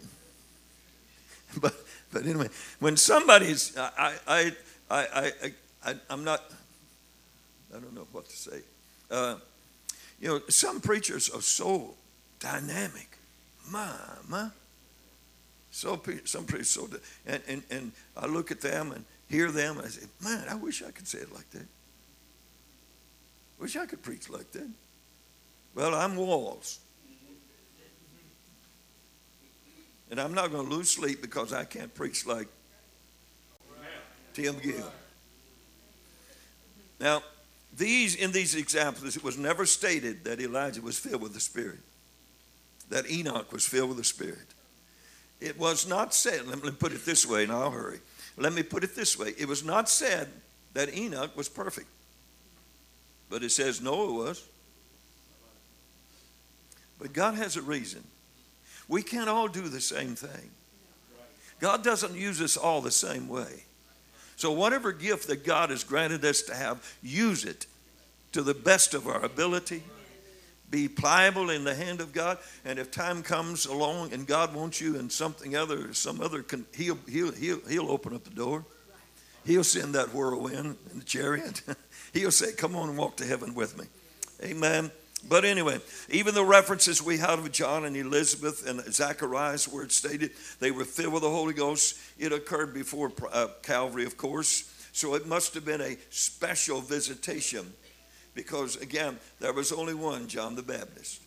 but 1.62 1.76
but 2.12 2.26
anyway, 2.26 2.50
when 2.80 2.98
somebody's 2.98 3.78
I 3.78 4.16
I 4.28 4.52
I 4.90 5.08
I, 5.14 5.32
I 5.86 5.94
I'm 6.10 6.24
not 6.24 6.42
I 7.72 7.80
don't 7.80 7.94
know 7.94 8.08
what 8.12 8.28
to 8.28 8.36
say. 8.36 8.62
Uh, 9.12 9.36
you 10.20 10.30
know, 10.30 10.42
some 10.50 10.82
preachers 10.82 11.30
are 11.30 11.42
so 11.42 11.94
dynamic. 12.40 13.18
Mama. 13.70 14.54
So 15.72 16.02
some 16.26 16.46
preachers 16.46 16.70
so 16.70 16.90
and, 17.26 17.42
and 17.48 17.64
and 17.70 17.92
I 18.18 18.26
look 18.26 18.52
at 18.52 18.62
them 18.62 18.92
and 18.92 19.06
hear 19.30 19.52
them 19.52 19.78
and 19.78 19.86
I 19.86 19.90
say, 19.90 20.08
man, 20.24 20.46
I 20.50 20.56
wish 20.56 20.82
I 20.82 20.92
could 20.92 21.08
say 21.08 21.20
it 21.20 21.34
like 21.34 21.50
that. 21.52 21.68
Wish 23.60 23.76
I 23.76 23.86
could 23.86 24.02
preach 24.02 24.30
like 24.30 24.52
that. 24.54 24.70
Well, 25.76 25.94
I'm 25.94 26.16
Walls. 26.16 26.80
And 30.10 30.20
I'm 30.20 30.34
not 30.34 30.52
going 30.52 30.68
to 30.68 30.76
lose 30.76 30.90
sleep 30.90 31.22
because 31.22 31.54
I 31.54 31.66
can't 31.66 31.94
preach 31.94 32.26
like 32.26 32.48
Tim 34.34 34.58
Gill. 34.60 34.92
Now, 37.00 37.22
these 37.78 38.16
in 38.16 38.32
these 38.32 38.56
examples, 38.56 39.16
it 39.16 39.24
was 39.24 39.38
never 39.38 39.66
stated 39.66 40.24
that 40.24 40.40
Elijah 40.42 40.82
was 40.82 40.98
filled 40.98 41.22
with 41.22 41.34
the 41.34 41.40
Spirit, 41.40 41.80
that 42.90 43.10
Enoch 43.10 43.52
was 43.52 43.68
filled 43.68 43.90
with 43.90 43.98
the 43.98 44.04
Spirit. 44.04 44.48
It 45.42 45.58
was 45.58 45.88
not 45.88 46.14
said, 46.14 46.48
let 46.48 46.64
me 46.64 46.72
put 46.72 46.92
it 46.92 47.06
this 47.06 47.26
way, 47.26 47.44
and 47.44 47.52
I'll 47.52 47.72
hurry. 47.72 48.00
Let 48.38 48.54
me 48.54 48.64
put 48.64 48.84
it 48.84 48.96
this 48.96 49.18
way. 49.18 49.34
It 49.38 49.48
was 49.48 49.64
not 49.64 49.90
said 49.90 50.28
that 50.74 50.94
Enoch 50.94 51.36
was 51.36 51.50
perfect, 51.50 51.88
but 53.30 53.44
it 53.44 53.52
says 53.52 53.82
Noah 53.82 54.14
was. 54.14 54.46
But 57.00 57.14
God 57.14 57.36
has 57.36 57.56
a 57.56 57.62
reason. 57.62 58.04
We 58.90 59.02
can't 59.02 59.30
all 59.30 59.48
do 59.48 59.70
the 59.70 59.80
same 59.80 60.16
thing. 60.16 60.50
God 61.60 61.84
doesn't 61.84 62.16
use 62.16 62.42
us 62.42 62.58
all 62.58 62.82
the 62.82 62.92
same 62.92 63.28
way. 63.28 63.64
So, 64.36 64.52
whatever 64.52 64.92
gift 64.94 65.28
that 65.28 65.46
God 65.46 65.70
has 65.70 65.84
granted 65.84 66.24
us 66.24 66.42
to 66.44 66.56
have, 66.56 66.96
use 67.04 67.44
it 67.44 67.66
to 68.32 68.42
the 68.42 68.54
best 68.54 68.94
of 68.94 69.08
our 69.08 69.24
ability. 69.24 69.84
Be 70.70 70.88
pliable 70.88 71.50
in 71.50 71.64
the 71.64 71.74
hand 71.74 72.00
of 72.00 72.14
God, 72.14 72.38
and 72.64 72.78
if 72.78 72.92
time 72.92 73.24
comes 73.24 73.66
along 73.66 74.14
and 74.14 74.28
God 74.28 74.54
wants 74.54 74.80
you 74.80 74.98
in 74.98 75.10
something 75.10 75.56
other, 75.56 75.94
some 75.94 76.22
other, 76.22 76.46
he'll, 76.76 76.98
he'll, 77.08 77.32
he'll, 77.32 77.60
he'll 77.68 77.90
open 77.90 78.14
up 78.14 78.24
the 78.24 78.30
door. 78.30 78.66
He'll 79.46 79.64
send 79.64 79.96
that 79.96 80.14
whirlwind 80.14 80.78
in 80.92 81.00
the 81.00 81.06
chariot. 81.06 81.64
he'll 82.14 82.32
say, 82.32 82.52
Come 82.52 82.76
on 82.76 82.90
and 82.90 82.98
walk 82.98 83.18
to 83.18 83.26
heaven 83.26 83.56
with 83.56 83.78
me. 83.80 83.86
Amen. 84.44 84.92
But 85.28 85.44
anyway, 85.44 85.80
even 86.10 86.34
the 86.34 86.46
references 86.46 87.02
we 87.02 87.18
have 87.18 87.40
of 87.40 87.52
John 87.52 87.84
and 87.84 87.98
Elizabeth 87.98 88.68
and 88.68 88.82
Zacharias, 88.94 89.68
where 89.68 89.84
it 89.84 89.92
stated 89.92 90.32
they 90.60 90.72
were 90.72 90.86
filled 90.86 91.14
with 91.14 91.24
the 91.24 91.30
Holy 91.30 91.54
Ghost, 91.54 92.00
it 92.18 92.32
occurred 92.32 92.74
before 92.74 93.12
uh, 93.32 93.48
Calvary, 93.64 94.06
of 94.06 94.18
course. 94.18 94.74
So 94.94 95.16
it 95.16 95.28
must 95.28 95.54
have 95.56 95.66
been 95.66 95.82
a 95.82 95.98
special 96.10 96.80
visitation 96.80 97.74
because, 98.40 98.78
again, 98.78 99.20
there 99.42 99.52
was 99.52 99.74
only 99.74 99.94
one 99.94 100.26
John 100.28 100.56
the 100.56 100.64
Baptist. 100.64 101.22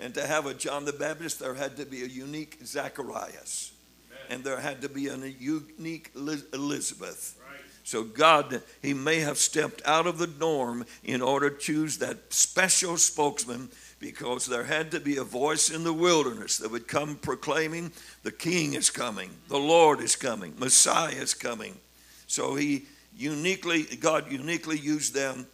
And 0.00 0.12
to 0.14 0.26
have 0.26 0.46
a 0.46 0.54
John 0.54 0.84
the 0.84 0.92
Baptist, 0.92 1.38
there 1.38 1.54
had 1.54 1.76
to 1.76 1.86
be 1.86 2.02
a 2.02 2.06
unique 2.06 2.58
Zacharias. 2.64 3.70
And 4.28 4.42
there 4.42 4.58
had 4.58 4.82
to 4.82 4.88
be 4.88 5.06
a 5.06 5.16
unique 5.16 6.10
Elizabeth. 6.16 7.38
So 7.84 8.02
God, 8.02 8.60
He 8.82 8.92
may 8.92 9.20
have 9.20 9.38
stepped 9.38 9.82
out 9.86 10.08
of 10.08 10.18
the 10.18 10.26
norm 10.26 10.84
in 11.04 11.22
order 11.22 11.48
to 11.48 11.58
choose 11.58 11.98
that 11.98 12.32
special 12.32 12.96
spokesman 12.96 13.68
because 14.00 14.46
there 14.46 14.64
had 14.64 14.90
to 14.90 14.98
be 14.98 15.16
a 15.18 15.24
voice 15.24 15.70
in 15.70 15.84
the 15.84 15.92
wilderness 15.92 16.58
that 16.58 16.72
would 16.72 16.88
come 16.88 17.14
proclaiming 17.14 17.92
the 18.24 18.32
King 18.32 18.74
is 18.74 18.90
coming, 18.90 19.30
the 19.46 19.58
Lord 19.58 20.00
is 20.00 20.16
coming, 20.16 20.54
Messiah 20.58 21.14
is 21.14 21.34
coming. 21.34 21.76
So 22.26 22.56
He 22.56 22.86
uniquely, 23.16 23.84
God 23.84 24.32
uniquely 24.32 24.76
used 24.76 25.14
them 25.14 25.46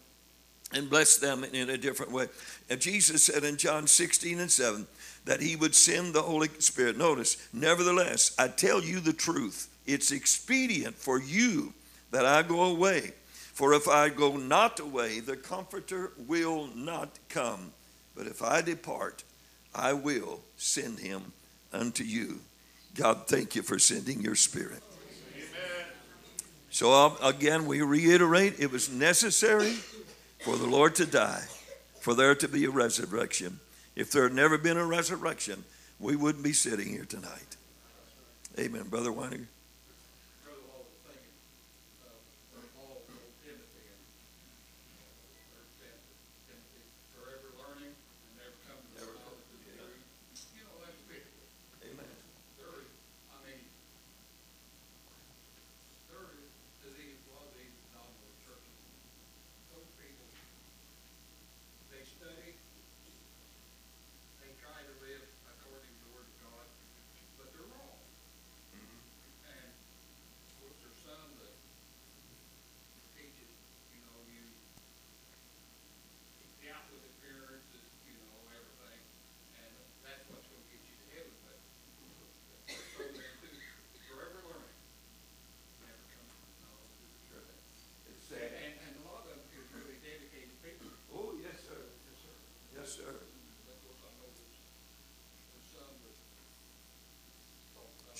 and 0.73 0.91
bless 0.91 1.17
them 1.19 1.45
in 1.45 1.71
a 1.71 1.79
different 1.79 2.13
way. 2.13 2.27
And 2.69 2.81
Jesus 2.81 3.25
said 3.25 3.45
in 3.45 3.57
John 3.57 3.87
16 3.87 4.41
and 4.41 4.51
7 4.51 4.87
that 5.25 5.41
He 5.41 5.57
would 5.57 5.75
send 5.75 6.15
the 6.15 6.23
Holy 6.23 6.49
Spirit. 6.59 6.97
Notice, 6.97 7.49
nevertheless, 7.53 8.35
I 8.39 8.49
tell 8.49 8.83
you 8.83 9.01
the 9.01 9.13
truth. 9.13 9.69
It's 9.87 10.11
expedient 10.11 10.97
for 10.97 11.21
you 11.21 11.73
that 12.11 12.27
I 12.27 12.43
go 12.43 12.65
away. 12.65 13.13
For 13.53 13.73
if 13.73 13.89
I 13.89 14.09
go 14.09 14.37
not 14.37 14.81
away, 14.81 15.21
the 15.21 15.37
Comforter 15.37 16.13
will 16.27 16.69
not 16.75 17.11
come. 17.29 17.73
But 18.15 18.27
if 18.27 18.43
I 18.43 18.61
depart, 18.61 19.25
I 19.75 19.93
will 19.93 20.41
send 20.57 20.99
him 20.99 21.33
unto 21.73 22.05
you. 22.05 22.41
God, 22.95 23.27
thank 23.27 23.55
you 23.55 23.63
for 23.63 23.79
sending 23.79 24.21
your 24.21 24.35
Spirit. 24.35 24.83
Amen. 25.35 25.87
So, 26.71 26.93
uh, 26.93 27.15
again, 27.23 27.67
we 27.67 27.83
reiterate 27.83 28.59
it 28.59 28.71
was 28.71 28.91
necessary 28.91 29.75
for 30.41 30.57
the 30.57 30.67
Lord 30.67 30.95
to 30.97 31.07
die, 31.07 31.45
for 32.01 32.15
there 32.15 32.35
to 32.35 32.49
be 32.49 32.65
a 32.65 32.71
resurrection. 32.71 33.61
If 33.95 34.13
there 34.13 34.25
had 34.25 34.35
never 34.35 34.59
been 34.59 34.77
a 34.77 34.85
resurrection, 34.85 35.65
we 35.99 36.17
wouldn't 36.17 36.45
be 36.45 36.53
sitting 36.53 36.89
here 36.89 37.07
tonight. 37.07 37.57
Amen. 38.59 38.85
Brother 38.85 39.13
Weiner. 39.13 39.49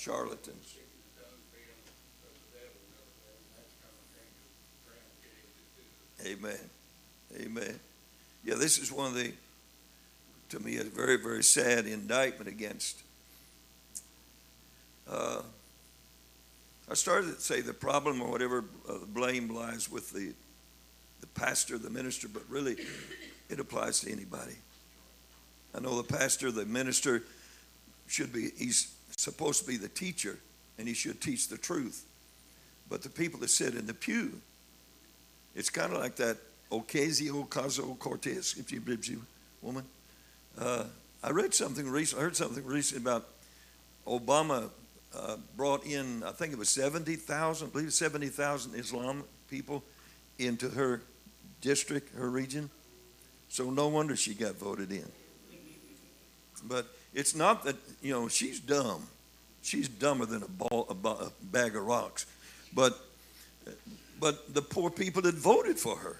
Charlatans. 0.07 0.75
Amen. 6.25 6.57
Amen. 7.41 7.79
Yeah, 8.45 8.55
this 8.55 8.79
is 8.79 8.89
one 8.89 9.07
of 9.07 9.15
the, 9.15 9.33
to 10.49 10.59
me, 10.61 10.77
a 10.77 10.83
very, 10.83 11.17
very 11.17 11.43
sad 11.43 11.85
indictment 11.85 12.47
against. 12.47 13.01
Uh, 15.09 15.41
I 16.89 16.93
started 16.93 17.35
to 17.35 17.41
say 17.41 17.59
the 17.59 17.73
problem 17.73 18.21
or 18.21 18.31
whatever 18.31 18.63
uh, 18.89 18.93
blame 19.09 19.53
lies 19.53 19.91
with 19.91 20.11
the, 20.11 20.33
the 21.19 21.27
pastor, 21.27 21.77
the 21.77 21.89
minister, 21.89 22.29
but 22.29 22.43
really 22.49 22.77
it 23.49 23.59
applies 23.59 23.99
to 24.01 24.11
anybody. 24.11 24.55
I 25.75 25.81
know 25.81 26.01
the 26.01 26.17
pastor, 26.17 26.49
the 26.49 26.65
minister 26.65 27.23
should 28.07 28.31
be, 28.31 28.51
he's 28.57 28.96
supposed 29.15 29.61
to 29.61 29.67
be 29.67 29.77
the 29.77 29.87
teacher 29.87 30.37
and 30.77 30.87
he 30.87 30.93
should 30.93 31.21
teach 31.21 31.47
the 31.47 31.57
truth. 31.57 32.05
But 32.89 33.01
the 33.01 33.09
people 33.09 33.39
that 33.41 33.49
sit 33.49 33.75
in 33.75 33.85
the 33.85 33.93
pew, 33.93 34.41
it's 35.55 35.69
kind 35.69 35.91
of 35.91 35.99
like 35.99 36.15
that 36.17 36.37
Ocasio 36.71 37.47
Caso 37.49 37.97
Cortez, 37.99 38.55
if 38.57 38.71
you 38.71 38.81
you 39.03 39.21
woman. 39.61 39.83
Uh, 40.57 40.85
I 41.23 41.31
read 41.31 41.53
something 41.53 41.89
recent. 41.89 42.19
I 42.19 42.23
heard 42.23 42.35
something 42.35 42.65
recent 42.65 43.01
about 43.01 43.27
Obama 44.05 44.69
uh, 45.15 45.37
brought 45.55 45.85
in. 45.85 46.23
I 46.23 46.31
think 46.31 46.53
it 46.53 46.59
was 46.59 46.69
seventy 46.69 47.15
thousand. 47.15 47.69
I 47.69 47.71
believe 47.71 47.93
seventy 47.93 48.27
thousand 48.27 48.75
Islam 48.75 49.23
people 49.49 49.83
into 50.39 50.69
her 50.69 51.01
district, 51.61 52.15
her 52.15 52.29
region. 52.29 52.69
So 53.49 53.69
no 53.69 53.87
wonder 53.87 54.15
she 54.15 54.33
got 54.33 54.55
voted 54.55 54.91
in. 54.91 55.05
But 56.63 56.87
it's 57.17 57.33
not 57.33 57.63
that 57.65 57.75
you 57.99 58.13
know 58.13 58.27
she's 58.27 58.59
dumb. 58.59 59.07
She's 59.63 59.89
dumber 59.89 60.27
than 60.27 60.43
a, 60.43 60.47
ball, 60.47 60.85
a 60.87 61.31
bag 61.43 61.75
of 61.75 61.83
rocks. 61.83 62.27
But 62.73 62.95
but 64.19 64.53
the 64.53 64.61
poor 64.61 64.91
people 64.91 65.23
that 65.23 65.33
voted 65.33 65.79
for 65.79 65.97
her. 65.97 66.17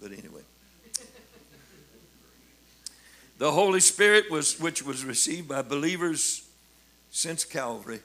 But 0.00 0.12
anyway. 0.12 0.42
The 3.38 3.50
Holy 3.50 3.80
Spirit 3.80 4.30
was 4.30 4.58
which 4.60 4.82
was 4.84 5.04
received 5.04 5.48
by 5.48 5.62
believers 5.62 6.48
since 7.10 7.44
Calvary 7.44 8.00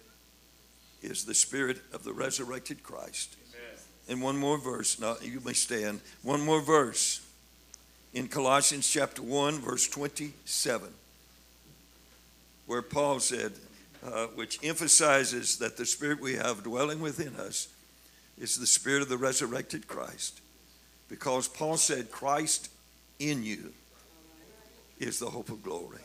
is 1.03 1.25
the 1.25 1.35
spirit 1.35 1.77
of 1.93 2.03
the 2.03 2.11
resurrected 2.11 2.81
Christ. 2.81 3.35
Amen. 3.53 3.79
And 4.09 4.21
one 4.21 4.37
more 4.37 4.57
verse. 4.57 4.99
Now 4.99 5.17
you 5.21 5.41
may 5.45 5.53
stand. 5.53 6.01
One 6.23 6.41
more 6.41 6.59
verse 6.59 7.21
in 8.13 8.27
Colossians 8.27 8.89
chapter 8.89 9.21
1 9.21 9.59
verse 9.59 9.87
27 9.87 10.89
where 12.65 12.81
Paul 12.81 13.19
said 13.19 13.53
uh, 14.03 14.27
which 14.27 14.59
emphasizes 14.63 15.57
that 15.57 15.77
the 15.77 15.85
spirit 15.85 16.19
we 16.19 16.33
have 16.33 16.63
dwelling 16.63 16.99
within 16.99 17.35
us 17.35 17.67
is 18.39 18.57
the 18.57 18.67
spirit 18.67 19.01
of 19.01 19.09
the 19.09 19.17
resurrected 19.17 19.87
Christ 19.87 20.41
because 21.09 21.47
Paul 21.47 21.77
said 21.77 22.11
Christ 22.11 22.69
in 23.19 23.43
you 23.43 23.73
is 24.99 25.19
the 25.19 25.29
hope 25.29 25.49
of 25.49 25.63
glory. 25.63 25.99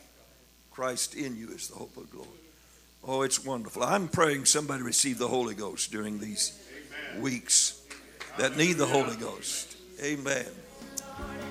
Christ 0.71 1.15
in 1.15 1.37
you 1.37 1.49
is 1.51 1.69
the 1.69 1.77
hope 1.77 1.97
of 1.97 2.11
glory. 2.11 2.29
Oh, 3.05 3.23
it's 3.23 3.45
wonderful. 3.45 3.83
I'm 3.83 4.09
praying 4.09 4.47
somebody 4.47 4.83
receive 4.83 5.19
the 5.19 5.29
Holy 5.29 5.55
Ghost 5.55 5.93
during 5.93 6.19
these 6.19 6.61
Amen. 7.13 7.23
weeks 7.23 7.81
that 8.39 8.57
need 8.57 8.75
the 8.75 8.87
Holy 8.87 9.17
Ghost. 9.17 9.77
Amen. 10.03 10.47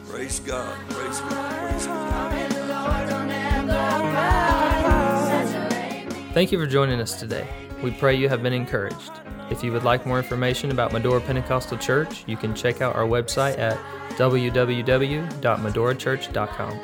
Praise 0.07 0.39
God. 0.39 0.77
Praise 0.89 1.19
God. 1.19 1.69
Praise 1.69 1.87
God. 1.87 2.31
Thank 6.33 6.51
you 6.51 6.59
for 6.59 6.67
joining 6.67 6.99
us 6.99 7.17
today. 7.17 7.47
We 7.81 7.91
pray 7.91 8.15
you 8.15 8.27
have 8.27 8.43
been 8.43 8.51
encouraged. 8.51 9.11
If 9.49 9.63
you 9.63 9.71
would 9.71 9.83
like 9.83 10.05
more 10.05 10.17
information 10.17 10.71
about 10.71 10.91
Medora 10.91 11.21
Pentecostal 11.21 11.77
Church, 11.77 12.25
you 12.27 12.35
can 12.35 12.53
check 12.53 12.81
out 12.81 12.93
our 12.93 13.05
website 13.05 13.57
at 13.57 13.77
www.medorachurch.com. 14.17 16.79